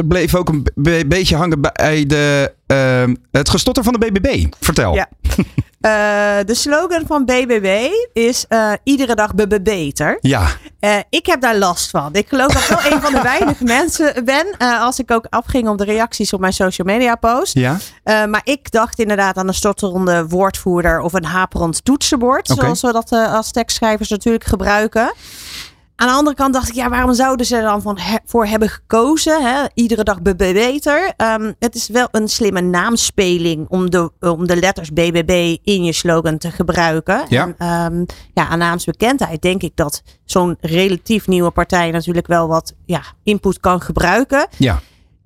bleef 0.08 0.34
ook 0.34 0.48
een 0.48 0.66
be 0.74 1.04
beetje 1.06 1.36
hangen 1.36 1.60
bij 1.60 2.04
de, 2.06 2.52
uh, 2.70 3.14
het 3.30 3.48
gestotter 3.48 3.84
van 3.84 3.92
de 3.92 3.98
BBB. 3.98 4.46
Vertel. 4.60 4.94
Ja. 4.94 5.08
Uh, 5.36 6.44
de 6.50 6.54
slogan 6.54 7.06
van 7.06 7.24
BBB 7.24 7.88
is 8.12 8.44
uh, 8.48 8.72
iedere 8.82 9.14
dag 9.14 9.34
BB 9.34 9.58
beter. 9.62 10.18
Ja. 10.20 10.46
Uh, 10.80 10.96
ik 11.10 11.26
heb 11.26 11.40
daar 11.40 11.56
last 11.56 11.90
van. 11.90 12.14
Ik 12.14 12.28
geloof 12.28 12.52
dat 12.52 12.62
ik 12.62 12.68
wel 12.68 12.92
een 12.92 13.00
van 13.00 13.12
de 13.12 13.22
weinige 13.22 13.64
mensen 13.78 14.24
ben. 14.24 14.46
als 14.80 14.98
ik 14.98 15.10
ook 15.10 15.26
afging 15.28 15.68
op 15.68 15.78
de 15.78 15.84
reacties 15.84 16.32
op 16.32 16.40
mijn 16.40 16.52
social 16.52 16.86
media 16.86 17.14
post. 17.14 17.54
Ja. 17.54 17.78
maar 18.04 18.40
ik 18.44 18.70
dacht 18.70 18.98
inderdaad 18.98 19.36
aan 19.36 19.48
een 19.48 19.54
stotterende 19.54 20.26
woordvoerder 20.28 21.00
of 21.00 21.12
een 21.12 21.24
haperend 21.24 21.84
toetsenbord. 21.84 22.50
Okay. 22.50 22.64
Zoals 22.64 22.80
we 22.82 22.92
dat 22.92 23.12
als 23.32 23.52
tekstschrijvers 23.52 24.08
natuurlijk 24.08 24.44
gebruiken. 24.44 25.12
Aan 26.00 26.08
de 26.08 26.14
andere 26.14 26.36
kant 26.36 26.54
dacht 26.54 26.68
ik, 26.68 26.74
ja, 26.74 26.88
waarom 26.88 27.14
zouden 27.14 27.46
ze 27.46 27.56
er 27.56 27.62
dan 27.62 27.82
van 27.82 27.98
he 27.98 28.16
voor 28.24 28.46
hebben 28.46 28.68
gekozen? 28.68 29.42
Hè? 29.42 29.66
Iedere 29.74 30.02
dag 30.02 30.22
beter. 30.22 31.12
Um, 31.16 31.54
het 31.58 31.74
is 31.74 31.88
wel 31.88 32.08
een 32.10 32.28
slimme 32.28 32.60
naamspeling 32.60 33.68
om 33.68 33.90
de, 33.90 34.10
om 34.20 34.46
de 34.46 34.56
letters 34.56 34.92
BBB 34.92 35.56
in 35.62 35.84
je 35.84 35.92
slogan 35.92 36.38
te 36.38 36.50
gebruiken. 36.50 37.24
Ja. 37.28 37.54
En, 37.58 37.92
um, 37.92 38.06
ja, 38.34 38.48
aan 38.48 38.58
naamsbekendheid 38.58 39.42
denk 39.42 39.62
ik 39.62 39.72
dat 39.74 40.02
zo'n 40.24 40.56
relatief 40.60 41.26
nieuwe 41.26 41.50
partij 41.50 41.90
natuurlijk 41.90 42.26
wel 42.26 42.48
wat 42.48 42.74
ja, 42.86 43.02
input 43.22 43.60
kan 43.60 43.80
gebruiken. 43.80 44.46
Ja 44.56 44.80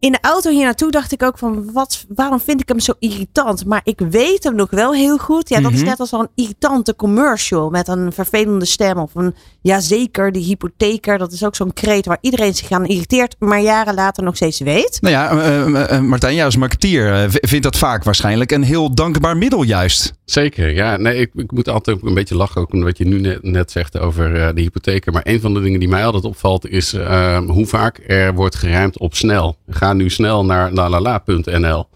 in 0.04 0.12
de 0.12 0.18
auto 0.20 0.50
hier 0.50 0.64
naartoe 0.64 0.90
dacht 0.90 1.12
ik 1.12 1.23
ook 1.23 1.38
van 1.38 1.73
wat, 1.73 2.04
waarom 2.08 2.40
vind 2.40 2.61
ik 2.61 2.68
hem 2.68 2.80
zo 2.80 2.92
irritant? 2.99 3.66
Maar 3.66 3.80
ik 3.84 4.00
weet 4.11 4.44
hem 4.44 4.54
nog 4.54 4.70
wel 4.70 4.94
heel 4.94 5.18
goed. 5.18 5.49
Ja, 5.49 5.61
dat 5.61 5.73
is 5.73 5.82
net 5.82 6.00
als 6.00 6.12
een 6.12 6.28
irritante 6.34 6.96
commercial 6.96 7.70
met 7.70 7.88
een 7.88 8.12
vervelende 8.12 8.64
stem 8.64 8.99
of 8.99 9.14
een 9.14 9.34
jazeker, 9.61 10.32
die 10.32 10.44
hypotheker. 10.44 11.18
Dat 11.18 11.32
is 11.32 11.44
ook 11.44 11.56
zo'n 11.56 11.73
kreet 11.73 12.06
waar 12.06 12.18
iedereen 12.20 12.54
zich 12.54 12.70
aan 12.70 12.87
irriteert, 12.87 13.37
maar 13.38 13.61
jaren 13.61 13.94
later 13.94 14.25
nog 14.25 14.37
steeds 14.37 14.61
weet. 14.61 14.99
Nou 15.00 15.14
ja, 15.14 15.32
uh, 15.32 15.66
uh, 15.66 16.00
Martijn, 16.00 16.34
jij 16.34 16.44
als 16.44 16.56
marketeer 16.56 17.26
vindt 17.30 17.64
dat 17.64 17.76
vaak 17.76 18.04
waarschijnlijk 18.04 18.50
een 18.52 18.62
heel 18.62 18.94
dankbaar 18.94 19.37
middel 19.37 19.62
juist. 19.62 20.12
Zeker, 20.25 20.70
ja. 20.70 20.96
Nee, 20.96 21.18
ik, 21.18 21.30
ik 21.34 21.52
moet 21.52 21.68
altijd 21.68 21.99
een 22.02 22.14
beetje 22.14 22.37
lachen 22.37 22.61
ook 22.61 22.73
omdat 22.73 22.99
je 22.99 23.06
nu 23.06 23.20
net, 23.20 23.42
net 23.42 23.70
zegt 23.70 23.99
over 23.99 24.54
de 24.54 24.61
hypotheker. 24.61 25.12
Maar 25.12 25.23
een 25.25 25.40
van 25.40 25.54
de 25.54 25.61
dingen 25.61 25.80
die 25.80 25.88
mij 25.88 26.04
altijd 26.04 26.25
opvalt 26.25 26.68
is 26.68 26.92
hoe 27.46 27.66
vaak 27.66 28.00
er 28.06 28.34
wordt 28.34 28.54
geruimd 28.54 28.99
op 28.99 29.14
snel. 29.14 29.56
Ga 29.68 29.92
nu 29.96 30.10
snel 30.10 30.44
naar 30.44 30.72
lalala.nl. 30.72 31.86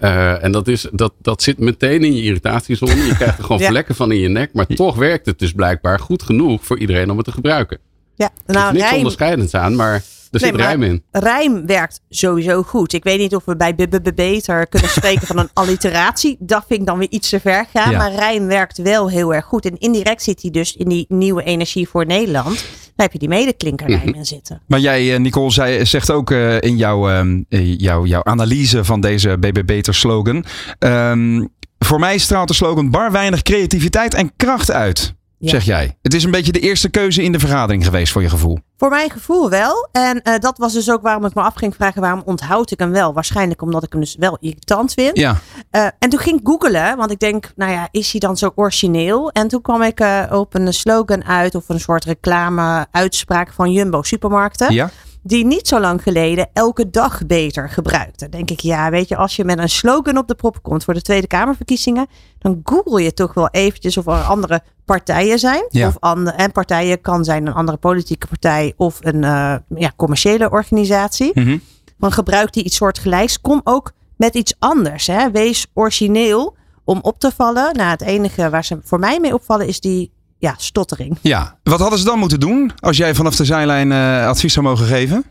Uh, 0.00 0.44
en 0.44 0.52
dat, 0.52 0.68
is, 0.68 0.86
dat, 0.92 1.12
dat 1.22 1.42
zit 1.42 1.58
meteen 1.58 2.04
in 2.04 2.14
je 2.14 2.22
irritatiezone. 2.22 3.04
Je 3.04 3.14
krijgt 3.14 3.38
er 3.38 3.44
gewoon 3.44 3.60
ja. 3.62 3.68
vlekken 3.68 3.94
van 3.94 4.12
in 4.12 4.18
je 4.18 4.28
nek. 4.28 4.52
Maar 4.52 4.66
toch 4.66 4.96
werkt 4.96 5.26
het 5.26 5.38
dus 5.38 5.52
blijkbaar 5.52 6.00
goed 6.00 6.22
genoeg 6.22 6.64
voor 6.64 6.78
iedereen 6.78 7.10
om 7.10 7.16
het 7.16 7.26
te 7.26 7.32
gebruiken. 7.32 7.78
Ja, 8.14 8.30
nou, 8.46 8.68
er 8.68 8.74
is 8.74 8.82
niks 8.82 8.96
onderscheidends 8.96 9.54
aan, 9.54 9.76
maar 9.76 10.02
er 10.30 10.40
zit 10.40 10.54
rijm 10.54 10.82
in. 10.82 11.02
Rijm 11.10 11.66
werkt 11.66 12.00
sowieso 12.08 12.62
goed. 12.62 12.92
Ik 12.92 13.04
weet 13.04 13.18
niet 13.18 13.34
of 13.34 13.44
we 13.44 13.56
bij 13.56 13.74
BBB 13.74 14.14
beter 14.14 14.66
kunnen 14.66 14.90
spreken 14.90 15.26
van 15.26 15.38
een 15.38 15.50
alliteratie. 15.52 16.36
Dat 16.38 16.64
vind 16.66 16.80
ik 16.80 16.86
dan 16.86 16.98
weer 16.98 17.10
iets 17.10 17.28
te 17.28 17.40
ver 17.40 17.66
gaan. 17.72 17.90
Ja. 17.90 17.98
Maar 17.98 18.14
rijm 18.14 18.46
werkt 18.46 18.78
wel 18.78 19.10
heel 19.10 19.34
erg 19.34 19.44
goed. 19.44 19.64
En 19.64 19.78
indirect 19.78 20.22
zit 20.22 20.42
hij 20.42 20.50
dus 20.50 20.76
in 20.76 20.88
die 20.88 21.04
nieuwe 21.08 21.42
energie 21.42 21.88
voor 21.88 22.06
Nederland. 22.06 22.64
Dan 22.98 23.06
heb 23.06 23.12
je 23.12 23.28
die 23.28 23.38
medeklinkerrijm 23.38 24.00
mm 24.00 24.06
-hmm. 24.06 24.14
in 24.14 24.26
zitten. 24.26 24.60
Maar 24.66 24.80
jij, 24.80 25.14
eh, 25.14 25.20
Nicole, 25.20 25.50
zei, 25.50 25.86
zegt 25.86 26.10
ook 26.10 26.30
uh, 26.30 26.60
in 26.60 26.76
jouw, 26.76 27.10
uh, 27.10 27.74
jouw, 27.76 28.06
jouw 28.06 28.24
analyse 28.24 28.84
van 28.84 29.00
deze 29.00 29.38
BBB 29.38 29.80
slogan. 29.90 30.44
Um, 30.78 31.48
voor 31.78 31.98
mij 31.98 32.18
straalt 32.18 32.48
de 32.48 32.54
slogan 32.54 32.90
bar 32.90 33.12
weinig 33.12 33.42
creativiteit 33.42 34.14
en 34.14 34.32
kracht 34.36 34.70
uit. 34.70 35.14
Zeg 35.38 35.64
jij. 35.64 35.96
Het 36.02 36.14
is 36.14 36.24
een 36.24 36.30
beetje 36.30 36.52
de 36.52 36.60
eerste 36.60 36.88
keuze 36.88 37.22
in 37.22 37.32
de 37.32 37.38
vergadering 37.38 37.84
geweest 37.84 38.12
voor 38.12 38.22
je 38.22 38.28
gevoel. 38.28 38.58
Voor 38.76 38.88
mijn 38.88 39.10
gevoel 39.10 39.50
wel. 39.50 39.88
En 39.92 40.20
uh, 40.24 40.34
dat 40.38 40.58
was 40.58 40.72
dus 40.72 40.90
ook 40.90 41.02
waarom 41.02 41.24
ik 41.24 41.34
me 41.34 41.42
af 41.42 41.54
ging 41.54 41.74
vragen 41.74 42.00
waarom 42.00 42.22
onthoud 42.24 42.70
ik 42.70 42.78
hem 42.78 42.90
wel. 42.90 43.12
Waarschijnlijk 43.12 43.62
omdat 43.62 43.82
ik 43.82 43.92
hem 43.92 44.00
dus 44.00 44.16
wel 44.18 44.36
irritant 44.40 44.92
vind. 44.92 45.18
Ja. 45.18 45.36
Uh, 45.72 45.86
en 45.98 46.08
toen 46.10 46.18
ging 46.20 46.40
ik 46.40 46.46
googelen, 46.46 46.96
want 46.96 47.10
ik 47.10 47.18
denk, 47.18 47.52
nou 47.56 47.72
ja, 47.72 47.88
is 47.90 48.10
hij 48.10 48.20
dan 48.20 48.36
zo 48.36 48.52
origineel? 48.54 49.30
En 49.30 49.48
toen 49.48 49.62
kwam 49.62 49.82
ik 49.82 50.00
uh, 50.00 50.22
op 50.30 50.54
een 50.54 50.74
slogan 50.74 51.24
uit 51.24 51.54
of 51.54 51.68
een 51.68 51.80
soort 51.80 52.04
reclame 52.04 52.86
uitspraak 52.90 53.52
van 53.52 53.72
Jumbo 53.72 54.02
supermarkten. 54.02 54.74
Ja 54.74 54.90
die 55.22 55.44
niet 55.44 55.68
zo 55.68 55.80
lang 55.80 56.02
geleden 56.02 56.48
elke 56.52 56.90
dag 56.90 57.26
beter 57.26 57.68
gebruikte. 57.68 58.28
denk 58.28 58.50
ik, 58.50 58.60
ja, 58.60 58.90
weet 58.90 59.08
je, 59.08 59.16
als 59.16 59.36
je 59.36 59.44
met 59.44 59.58
een 59.58 59.68
slogan 59.68 60.18
op 60.18 60.28
de 60.28 60.34
prop 60.34 60.62
komt 60.62 60.84
voor 60.84 60.94
de 60.94 61.02
Tweede 61.02 61.26
Kamerverkiezingen, 61.26 62.06
dan 62.38 62.60
google 62.64 63.02
je 63.02 63.14
toch 63.14 63.34
wel 63.34 63.48
eventjes 63.50 63.96
of 63.96 64.06
er 64.06 64.22
andere 64.22 64.62
partijen 64.84 65.38
zijn. 65.38 65.66
Ja. 65.68 65.86
Of 65.86 65.96
andere, 65.98 66.36
en 66.36 66.52
partijen 66.52 67.00
kan 67.00 67.24
zijn 67.24 67.46
een 67.46 67.54
andere 67.54 67.78
politieke 67.78 68.26
partij 68.26 68.74
of 68.76 68.98
een 69.00 69.22
uh, 69.22 69.54
ja, 69.74 69.92
commerciële 69.96 70.50
organisatie. 70.50 71.30
Mm 71.34 71.44
-hmm. 71.44 71.60
Dan 71.98 72.12
gebruikt 72.12 72.54
die 72.54 72.64
iets 72.64 72.76
soortgelijks. 72.76 73.40
Kom 73.40 73.60
ook 73.64 73.92
met 74.16 74.34
iets 74.34 74.54
anders. 74.58 75.06
Hè. 75.06 75.30
Wees 75.30 75.66
origineel 75.74 76.56
om 76.84 76.98
op 77.02 77.18
te 77.18 77.30
vallen. 77.30 77.76
Nou, 77.76 77.90
het 77.90 78.00
enige 78.00 78.50
waar 78.50 78.64
ze 78.64 78.78
voor 78.82 78.98
mij 78.98 79.20
mee 79.20 79.34
opvallen 79.34 79.66
is 79.66 79.80
die 79.80 80.12
ja, 80.38 80.54
stottering. 80.56 81.18
Ja, 81.20 81.58
wat 81.62 81.80
hadden 81.80 81.98
ze 81.98 82.04
dan 82.04 82.18
moeten 82.18 82.40
doen 82.40 82.72
als 82.78 82.96
jij 82.96 83.14
vanaf 83.14 83.36
de 83.36 83.44
zijlijn 83.44 83.90
uh, 83.90 84.26
advies 84.26 84.52
zou 84.52 84.66
mogen 84.66 84.86
geven? 84.86 85.24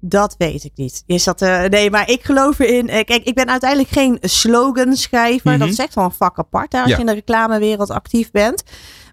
Dat 0.00 0.34
weet 0.38 0.64
ik 0.64 0.72
niet. 0.74 1.02
Is 1.06 1.24
dat, 1.24 1.42
uh, 1.42 1.64
nee, 1.64 1.90
maar 1.90 2.10
ik 2.10 2.22
geloof 2.24 2.58
erin. 2.58 2.86
Uh, 2.88 2.94
kijk, 3.04 3.24
ik 3.24 3.34
ben 3.34 3.48
uiteindelijk 3.50 3.90
geen 3.90 4.18
sloganschrijver. 4.20 5.40
Mhm. 5.44 5.54
Mm 5.54 5.60
-hmm. 5.60 5.60
Dat 5.60 5.78
is 5.78 5.84
echt 5.84 5.94
wel 5.94 6.04
een 6.04 6.12
vak 6.12 6.38
apart 6.38 6.72
hè, 6.72 6.78
als 6.80 6.88
Ja. 6.88 6.94
je 6.94 7.00
in 7.00 7.06
de 7.06 7.12
reclamewereld 7.12 7.90
actief 7.90 8.30
bent. 8.30 8.62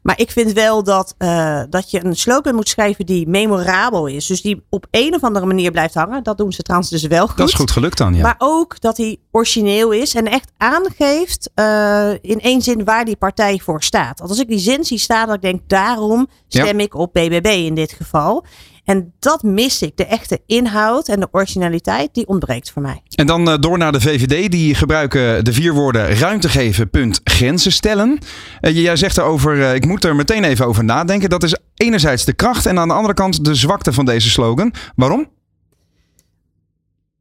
Maar 0.04 0.20
ik 0.20 0.32
vind 0.32 0.52
wel 0.52 0.84
dat, 0.84 1.16
uh, 1.18 1.62
dat 1.70 1.92
je 1.92 2.06
een 2.06 2.16
slogan 2.16 2.56
moet 2.56 2.70
schrijven 2.70 3.06
die 3.06 3.28
memorabel 3.28 4.08
is. 4.08 4.26
Dus 4.26 4.42
die 4.42 4.64
op 4.70 4.86
een 4.92 5.14
of 5.16 5.24
andere 5.24 5.46
manier 5.46 5.72
blijft 5.72 5.94
hangen. 5.94 6.24
Dat 6.24 6.38
doen 6.38 6.52
ze 6.52 6.62
trouwens 6.62 6.92
dus 6.92 7.04
wel 7.04 7.28
goed. 7.28 7.38
Dat 7.38 7.48
is 7.48 7.54
goed 7.54 7.72
gelukt 7.72 7.98
dan, 7.98 8.14
ja. 8.14 8.22
Maar 8.22 8.36
ook 8.38 8.82
dat 8.82 8.98
hij 8.98 9.18
origineel 9.32 9.92
is 9.92 10.16
en 10.16 10.28
echt 10.28 10.52
aangeeft 10.58 11.50
uh, 11.56 12.10
in 12.22 12.40
één 12.40 12.62
zin 12.62 12.84
waar 12.84 13.06
die 13.06 13.16
partij 13.16 13.60
voor 13.64 13.84
staat. 13.84 14.20
Want 14.20 14.30
als 14.30 14.40
ik 14.40 14.48
die 14.48 14.60
zin 14.60 14.84
zie 14.84 14.98
staan, 14.98 15.28
dan 15.28 15.38
denk 15.40 15.56
ik 15.56 15.70
daarom 15.70 16.28
stem 16.48 16.80
ik 16.80 16.96
op 16.96 17.14
BBB 17.14 17.46
in 17.46 17.76
dit 17.76 17.92
geval. 17.92 18.46
En 18.84 19.14
dat 19.20 19.44
mis 19.44 19.82
ik. 19.82 19.98
De 19.98 20.06
echte 20.06 20.42
inhoud 20.46 21.08
en 21.08 21.20
de 21.20 21.28
originaliteit, 21.32 22.14
die 22.14 22.28
ontbreekt 22.28 22.72
voor 22.72 22.82
mij. 22.82 23.02
En 23.16 23.26
dan 23.26 23.50
uh, 23.50 23.56
door 23.60 23.78
naar 23.78 23.92
de 23.92 24.02
VVD. 24.02 24.52
Die 24.52 24.76
gebruiken 24.76 25.46
de 25.46 25.54
vier 25.54 25.74
woorden 25.74 26.16
ruimte 26.16 26.50
geven, 26.50 26.90
punt, 26.90 27.22
grenzen 27.24 27.72
stellen. 27.72 28.18
Uh, 28.62 28.76
jij 28.76 28.96
zegt 28.96 29.18
erover, 29.18 29.56
uh, 29.56 29.74
ik 29.76 29.86
moet 29.86 30.04
er 30.04 30.16
meteen 30.16 30.44
even 30.44 30.66
over 30.66 30.84
nadenken. 30.84 31.30
Dat 31.30 31.44
is 31.44 31.58
enerzijds 31.76 32.26
de 32.26 32.34
kracht 32.34 32.66
en 32.66 32.80
aan 32.80 32.88
de 32.88 32.94
andere 32.94 33.14
kant 33.14 33.46
de 33.46 33.56
zwakte 33.56 33.94
van 33.94 34.06
deze 34.06 34.30
slogan. 34.30 34.74
Waarom? 34.96 35.30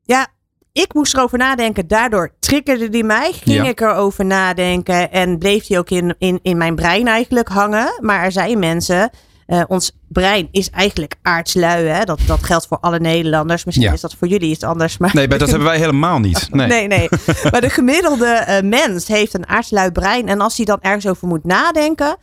Ja, 0.02 0.26
ik 0.72 0.94
moest 0.94 1.14
erover 1.14 1.38
nadenken. 1.38 1.86
Daardoor 1.88 2.34
triggerde 2.40 2.88
die 2.88 3.04
mij. 3.04 3.32
Ging 3.32 3.56
Ja. 3.56 3.64
ik 3.68 3.80
erover 3.80 4.24
nadenken. 4.24 5.12
En 5.12 5.38
bleef 5.38 5.66
die 5.66 5.78
ook 5.78 5.90
in, 5.90 6.14
in, 6.18 6.38
in 6.42 6.56
mijn 6.56 6.74
brein 6.74 7.06
eigenlijk 7.06 7.48
hangen. 7.48 7.98
Maar 8.00 8.24
er 8.24 8.32
zijn 8.32 8.58
mensen. 8.58 9.10
Eh, 9.52 9.62
ons 9.68 9.92
brein 10.08 10.48
is 10.50 10.70
eigenlijk 10.70 11.14
aardslui. 11.22 11.86
Hè? 11.86 12.04
Dat, 12.04 12.20
dat 12.26 12.42
geldt 12.42 12.66
voor 12.66 12.78
alle 12.80 13.00
Nederlanders. 13.00 13.64
Misschien 13.64 13.86
Ja. 13.86 13.92
is 13.92 14.00
dat 14.00 14.14
voor 14.18 14.28
jullie 14.28 14.50
iets 14.50 14.62
anders. 14.64 14.98
Maar 14.98 15.10
Nee, 15.14 15.28
maar 15.28 15.38
dat 15.38 15.48
hebben 15.48 15.68
wij 15.68 15.78
helemaal 15.78 16.18
niet. 16.18 16.48
Nee. 16.52 16.66
Nee, 16.66 16.86
nee. 16.86 17.08
maar 17.50 17.60
de 17.60 17.70
gemiddelde 17.70 18.26
eh, 18.26 18.62
mens 18.62 19.08
heeft 19.08 19.34
een 19.34 19.48
aardslui 19.48 19.90
brein. 19.90 20.28
En 20.28 20.40
als 20.40 20.56
hij 20.56 20.66
dan 20.66 20.78
ergens 20.80 21.06
over 21.06 21.28
moet 21.28 21.44
nadenken. 21.44 22.16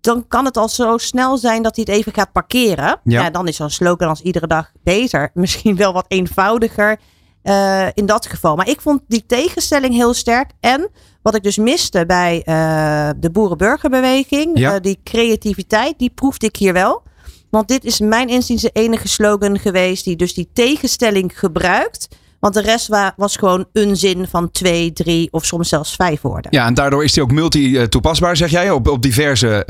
Dan 0.00 0.24
kan 0.28 0.44
het 0.44 0.56
al 0.56 0.68
zo 0.68 0.98
snel 0.98 1.38
zijn 1.38 1.62
dat 1.62 1.76
hij 1.76 1.84
het 1.88 1.96
even 1.98 2.14
gaat 2.14 2.32
parkeren. 2.32 3.00
Ja. 3.04 3.30
dan 3.30 3.48
is 3.48 3.56
zo'n 3.56 3.70
slogan 3.70 4.08
als 4.08 4.20
iedere 4.20 4.46
dag 4.46 4.70
beter. 4.82 5.30
Misschien 5.34 5.76
wel 5.76 5.92
wat 5.92 6.04
eenvoudiger 6.08 6.98
eh, 7.46 7.86
in 7.94 8.06
dat 8.06 8.26
geval. 8.26 8.56
Maar 8.56 8.68
ik 8.68 8.80
vond 8.80 9.00
die 9.08 9.24
tegenstelling 9.26 9.94
heel 9.94 10.14
sterk. 10.14 10.50
En 10.60 10.88
wat 11.22 11.34
ik 11.34 11.42
dus 11.42 11.56
miste 11.56 12.06
bij 12.06 12.42
eh, 12.44 13.08
de 13.16 13.30
boerenburgerbeweging. 13.30 14.58
Ja. 14.58 14.74
eh, 14.74 14.80
die 14.80 15.00
creativiteit, 15.04 15.98
die 15.98 16.10
proefde 16.14 16.46
ik 16.46 16.56
hier 16.56 16.72
wel. 16.72 17.02
Want 17.50 17.68
dit 17.68 17.84
is 17.84 18.00
mijn 18.00 18.28
inziens 18.28 18.62
de 18.62 18.70
enige 18.72 19.08
slogan 19.08 19.58
geweest 19.58 20.04
die 20.04 20.16
dus 20.16 20.34
die 20.34 20.48
tegenstelling 20.52 21.38
gebruikt. 21.38 22.08
Want 22.40 22.54
de 22.54 22.60
rest 22.60 22.88
wa- 22.88 23.14
was 23.16 23.36
gewoon 23.36 23.64
een 23.72 23.96
zin 23.96 24.26
van 24.28 24.50
twee, 24.50 24.92
drie 24.92 25.28
of 25.32 25.44
soms 25.44 25.68
zelfs 25.68 25.94
vijf 25.94 26.20
woorden. 26.20 26.50
Ja, 26.54 26.66
en 26.66 26.74
daardoor 26.74 27.04
is 27.04 27.12
die 27.12 27.22
ook 27.22 27.30
multi-toepasbaar, 27.32 28.36
zeg 28.36 28.50
jij, 28.50 28.70
op, 28.70 28.88
op 28.88 29.02
diverse 29.02 29.66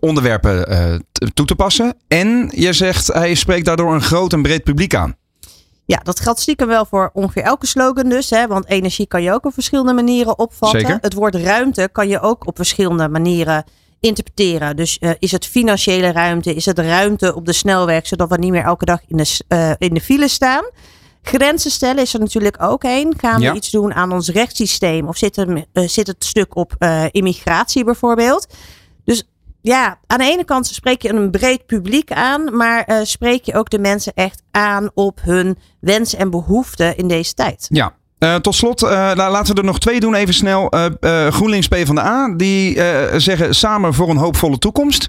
onderwerpen 0.00 0.64
toe 1.34 1.46
te 1.46 1.54
passen. 1.54 1.94
En 2.08 2.50
je 2.54 2.72
zegt, 2.72 3.06
hij 3.06 3.34
spreekt 3.34 3.64
daardoor 3.66 3.94
een 3.94 4.02
groot 4.02 4.32
en 4.32 4.42
breed 4.42 4.64
publiek 4.64 4.94
aan. 4.94 5.14
Ja, 5.90 6.00
dat 6.02 6.20
geldt 6.20 6.40
stiekem 6.40 6.66
wel 6.66 6.84
voor 6.84 7.10
ongeveer 7.12 7.42
elke 7.42 7.66
slogan 7.66 8.08
dus. 8.08 8.30
Hè? 8.30 8.46
Want 8.46 8.68
energie 8.68 9.06
kan 9.06 9.22
je 9.22 9.32
ook 9.32 9.44
op 9.46 9.52
verschillende 9.52 9.92
manieren 9.92 10.38
opvatten. 10.38 10.80
Zeker. 10.80 10.98
Het 11.00 11.14
woord 11.14 11.34
ruimte 11.34 11.88
kan 11.92 12.08
je 12.08 12.20
ook 12.20 12.46
op 12.46 12.56
verschillende 12.56 13.08
manieren 13.08 13.64
interpreteren. 14.00 14.76
Dus 14.76 14.98
eh, 14.98 15.10
is 15.18 15.32
het 15.32 15.46
financiële 15.46 16.12
ruimte? 16.12 16.54
Is 16.54 16.66
het 16.66 16.78
ruimte 16.78 17.34
op 17.34 17.46
de 17.46 17.52
snelweg? 17.52 18.06
Zodat 18.06 18.28
we 18.28 18.36
niet 18.36 18.50
meer 18.50 18.64
elke 18.64 18.84
dag 18.84 19.00
in 19.06 19.16
de, 19.16 19.38
eh, 19.48 19.70
in 19.78 19.94
de 19.94 20.00
file 20.00 20.28
staan. 20.28 20.64
Grenzen 21.22 21.70
stellen 21.70 22.02
is 22.02 22.14
er 22.14 22.20
natuurlijk 22.20 22.62
ook 22.62 22.84
een. 22.84 23.14
Gaan 23.16 23.40
Ja. 23.40 23.50
we 23.50 23.56
iets 23.56 23.70
doen 23.70 23.94
aan 23.94 24.12
ons 24.12 24.28
rechtssysteem? 24.28 25.08
Of 25.08 25.16
zit, 25.16 25.36
hem, 25.36 25.64
eh, 25.72 25.88
zit 25.88 26.06
het 26.06 26.24
stuk 26.24 26.56
op 26.56 26.76
immigratie 27.10 27.84
bijvoorbeeld? 27.84 28.46
Ja, 29.62 29.98
aan 30.06 30.18
de 30.18 30.24
ene 30.24 30.44
kant 30.44 30.66
spreek 30.66 31.02
je 31.02 31.08
een 31.12 31.30
breed 31.30 31.66
publiek 31.66 32.12
aan, 32.12 32.56
maar 32.56 32.84
eh, 32.84 32.96
spreek 33.02 33.44
je 33.44 33.54
ook 33.54 33.70
de 33.70 33.78
mensen 33.78 34.12
echt 34.14 34.42
aan 34.50 34.90
op 34.94 35.20
hun 35.22 35.58
wensen 35.80 36.18
en 36.18 36.30
behoeften 36.30 36.96
in 36.96 37.08
deze 37.08 37.34
tijd. 37.34 37.66
Ja. 37.68 37.92
Eh, 38.18 38.34
tot 38.34 38.54
slot, 38.54 38.82
eh, 38.82 38.90
la- 39.14 39.30
laten 39.30 39.54
we 39.54 39.60
er 39.60 39.66
nog 39.66 39.78
twee 39.78 40.00
doen, 40.00 40.14
even 40.14 40.34
snel. 40.34 40.68
Eh 40.70 40.86
eh, 41.00 41.32
GroenLinks 41.32 41.68
PvdA, 41.68 42.34
die 42.36 42.74
zeggen 43.20 43.54
samen 43.54 43.94
voor 43.94 44.08
een 44.08 44.16
hoopvolle 44.16 44.58
toekomst. 44.58 45.08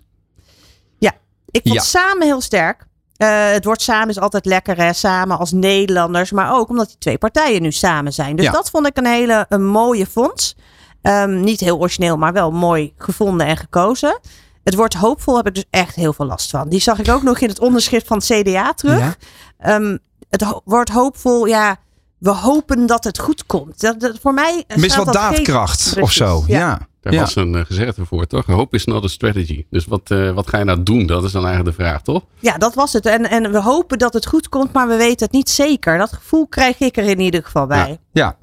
Ik 1.52 1.62
vond 1.64 1.76
Ja. 1.76 1.82
samen 1.82 2.28
heel 2.28 2.42
sterk. 2.42 2.86
Het 3.18 3.66
woord 3.66 3.82
samen 3.82 4.10
is 4.10 4.20
altijd 4.20 4.46
lekker, 4.46 4.78
hè? 4.78 4.94
samen 4.94 5.38
als 5.40 5.52
Nederlanders, 5.52 6.32
maar 6.32 6.54
ook 6.54 6.70
omdat 6.70 6.88
die 6.88 6.98
twee 6.98 7.18
partijen 7.18 7.62
nu 7.62 7.72
samen 7.72 8.14
zijn. 8.14 8.36
Dus 8.36 8.46
Ja. 8.46 8.52
dat 8.52 8.70
vond 8.70 8.88
ik 8.88 8.98
een 8.98 9.06
hele 9.06 9.46
een 9.50 9.66
mooie 9.66 10.06
fonds. 10.06 10.56
Ehm, 11.02 11.40
niet 11.42 11.60
heel 11.60 11.80
origineel, 11.80 12.18
maar 12.18 12.34
wel 12.34 12.52
mooi 12.52 12.94
gevonden 12.98 13.48
en 13.48 13.58
gekozen. 13.58 14.20
Het 14.64 14.76
woord 14.76 14.94
hoopvol 14.94 15.36
heb 15.38 15.48
ik 15.48 15.54
dus 15.56 15.66
echt 15.70 15.96
heel 15.96 16.14
veel 16.14 16.26
last 16.26 16.50
van. 16.50 16.70
Die 16.70 16.80
zag 16.82 17.00
ik 17.00 17.10
ook 17.10 17.24
nog 17.24 17.40
in 17.40 17.50
het 17.50 17.60
onderschrift 17.60 18.08
van 18.08 18.18
het 18.18 18.26
CDA 18.26 18.74
terug. 18.74 19.00
Ja. 19.00 19.16
Ehm, 19.58 19.98
het 20.30 20.42
ho- 20.42 20.62
woord 20.66 20.90
hoopvol, 20.90 21.46
ja, 21.46 21.78
we 22.18 22.30
hopen 22.30 22.86
dat 22.86 23.04
het 23.04 23.20
goed 23.20 23.46
komt. 23.46 23.80
Dat, 23.82 24.00
dat, 24.00 24.18
voor 24.22 24.34
mij 24.34 24.64
Mis 24.76 24.96
wat 24.96 25.14
daadkracht 25.14 25.98
of 26.00 26.12
zo. 26.12 26.44
ja. 26.48 26.58
Ja. 26.58 26.80
Daar 27.02 27.14
Ja. 27.14 27.20
was 27.20 27.36
een 27.36 27.54
uh, 27.54 27.66
gezegde 27.66 28.06
voor, 28.06 28.28
toch? 28.28 28.46
Hope 28.46 28.76
is 28.76 28.86
not 28.86 29.04
a 29.04 29.08
strategy. 29.08 29.66
Dus 29.70 29.86
wat, 29.86 30.10
uh, 30.12 30.32
wat 30.34 30.48
ga 30.50 30.58
je 30.58 30.64
nou 30.64 30.84
doen? 30.84 31.06
Dat 31.06 31.24
is 31.24 31.32
dan 31.32 31.46
eigenlijk 31.46 31.78
de 31.78 31.84
vraag, 31.84 32.02
toch? 32.02 32.24
Ja, 32.40 32.58
dat 32.58 32.74
was 32.74 32.94
het. 32.94 33.06
En, 33.06 33.30
en 33.30 33.52
we 33.52 33.62
hopen 33.62 33.98
dat 33.98 34.14
het 34.14 34.26
goed 34.26 34.50
komt, 34.50 34.74
maar 34.74 34.88
we 34.88 34.96
weten 34.96 35.26
het 35.26 35.32
niet 35.32 35.50
zeker. 35.50 35.98
Dat 35.98 36.14
gevoel 36.14 36.48
krijg 36.48 36.80
ik 36.80 36.98
er 36.98 37.04
in 37.04 37.20
ieder 37.20 37.44
geval 37.44 37.68
bij. 37.68 38.00
Ja. 38.12 38.36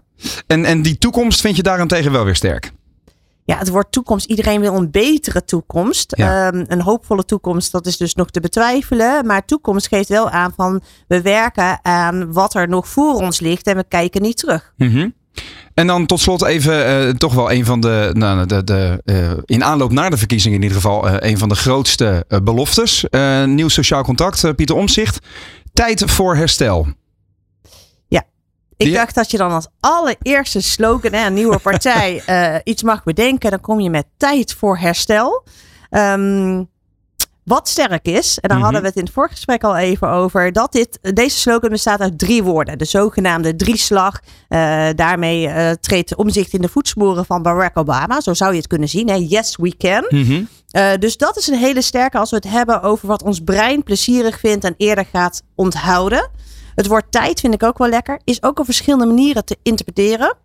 En, 0.46 0.64
en 0.64 0.82
die 0.82 0.98
toekomst 0.98 1.40
vind 1.40 1.56
je 1.56 1.62
daarentegen 1.62 2.12
wel 2.12 2.24
weer 2.24 2.36
sterk. 2.36 2.72
Ja, 3.48 3.58
het 3.58 3.68
wordt 3.68 3.92
toekomst. 3.92 4.26
Iedereen 4.26 4.60
wil 4.60 4.74
een 4.74 4.90
betere 4.90 5.44
toekomst. 5.44 6.12
Ja. 6.16 6.52
Um, 6.52 6.64
een 6.66 6.80
hoopvolle 6.80 7.24
toekomst, 7.24 7.72
dat 7.72 7.86
is 7.86 7.96
dus 7.96 8.14
nog 8.14 8.30
te 8.30 8.40
betwijfelen. 8.40 9.26
Maar 9.26 9.44
toekomst 9.44 9.88
geeft 9.88 10.08
wel 10.08 10.30
aan 10.30 10.52
van 10.56 10.82
we 11.06 11.22
werken 11.22 11.84
aan 11.84 12.32
wat 12.32 12.54
er 12.54 12.68
nog 12.68 12.88
voor 12.88 13.14
ons 13.14 13.40
ligt 13.40 13.66
en 13.66 13.76
we 13.76 13.84
kijken 13.88 14.22
niet 14.22 14.36
terug. 14.36 14.72
Mhm. 14.76 15.08
En 15.74 15.86
dan 15.86 16.06
tot 16.06 16.20
slot 16.20 16.44
even 16.44 17.06
uh, 17.06 17.10
toch 17.14 17.34
wel 17.34 17.52
een 17.52 17.64
van 17.64 17.80
de, 17.80 18.10
nou, 18.12 18.46
de, 18.46 18.64
de 18.64 19.02
uh, 19.04 19.30
in 19.44 19.64
aanloop 19.64 19.92
naar 19.92 20.10
de 20.10 20.16
verkiezingen 20.16 20.56
in 20.56 20.62
ieder 20.62 20.76
geval, 20.76 21.08
uh, 21.08 21.14
een 21.18 21.38
van 21.38 21.48
de 21.48 21.54
grootste 21.54 22.24
beloftes. 22.42 23.04
nieuw 23.44 23.68
sociaal 23.68 24.02
contract, 24.02 24.56
Pieter 24.56 24.76
Omzicht. 24.76 25.18
Tijd 25.72 26.10
voor 26.10 26.36
herstel. 26.36 26.86
Ik 28.78 28.86
Die... 28.86 28.94
dacht 28.94 29.14
dat 29.14 29.30
je 29.30 29.36
dan 29.36 29.52
als 29.52 29.66
allereerste 29.80 30.60
slogan, 30.60 31.12
hè, 31.12 31.26
een 31.26 31.34
nieuwe 31.34 31.58
partij, 31.70 32.22
iets 32.64 32.82
mag 32.82 33.02
bedenken. 33.04 33.50
Dan 33.50 33.60
kom 33.60 33.80
je 33.80 33.90
met 33.90 34.06
tijd 34.16 34.54
voor 34.54 34.78
herstel. 34.78 35.44
Um, 35.90 36.68
wat 37.48 37.68
sterk 37.68 38.06
is, 38.06 38.38
en 38.38 38.48
daar 38.48 38.50
mm 38.50 38.54
-hmm. 38.54 38.62
hadden 38.62 38.80
we 38.80 38.86
het 38.86 38.96
in 38.96 39.04
het 39.04 39.12
voorgesprek 39.12 39.64
al 39.64 39.76
even 39.76 40.08
over, 40.08 40.52
dat 40.52 40.72
dit, 40.72 40.98
deze 41.00 41.38
slogan 41.38 41.70
bestaat 41.70 42.00
uit 42.00 42.18
drie 42.18 42.42
woorden. 42.42 42.78
De 42.78 42.84
zogenaamde 42.84 43.56
drieslag. 43.56 44.20
Uh, 44.48 44.88
daarmee 44.94 45.46
uh, 45.46 45.70
treedt 45.70 46.16
omzicht 46.16 46.52
in 46.52 46.60
de 46.60 46.68
voetsporen 46.68 47.24
van 47.24 47.42
Barack 47.42 47.76
Obama. 47.76 48.20
Zo 48.20 48.34
zou 48.34 48.50
je 48.50 48.58
het 48.58 48.66
kunnen 48.66 48.88
zien. 48.88 49.08
Hè? 49.08 49.14
Yes, 49.14 49.56
we 49.56 49.76
can. 49.76 50.06
Mm 50.08 50.24
-hmm. 50.24 50.48
uh, 50.72 50.90
dus 50.98 51.16
dat 51.16 51.36
is 51.36 51.46
een 51.46 51.58
hele 51.58 51.82
sterke 51.82 52.18
als 52.18 52.30
we 52.30 52.36
het 52.36 52.48
hebben 52.48 52.82
over 52.82 53.06
wat 53.06 53.22
ons 53.22 53.40
brein 53.40 53.82
plezierig 53.82 54.38
vindt 54.38 54.64
en 54.64 54.74
eerder 54.76 55.06
gaat 55.12 55.42
onthouden. 55.54 56.30
Het 56.78 56.86
woord 56.86 57.12
tijd 57.12 57.40
vind 57.40 57.54
ik 57.54 57.62
ook 57.62 57.78
wel 57.78 57.88
lekker. 57.88 58.20
Is 58.24 58.42
ook 58.42 58.58
op 58.58 58.64
verschillende 58.64 59.06
manieren 59.06 59.44
te 59.44 59.56
interpreteren. 59.62 60.36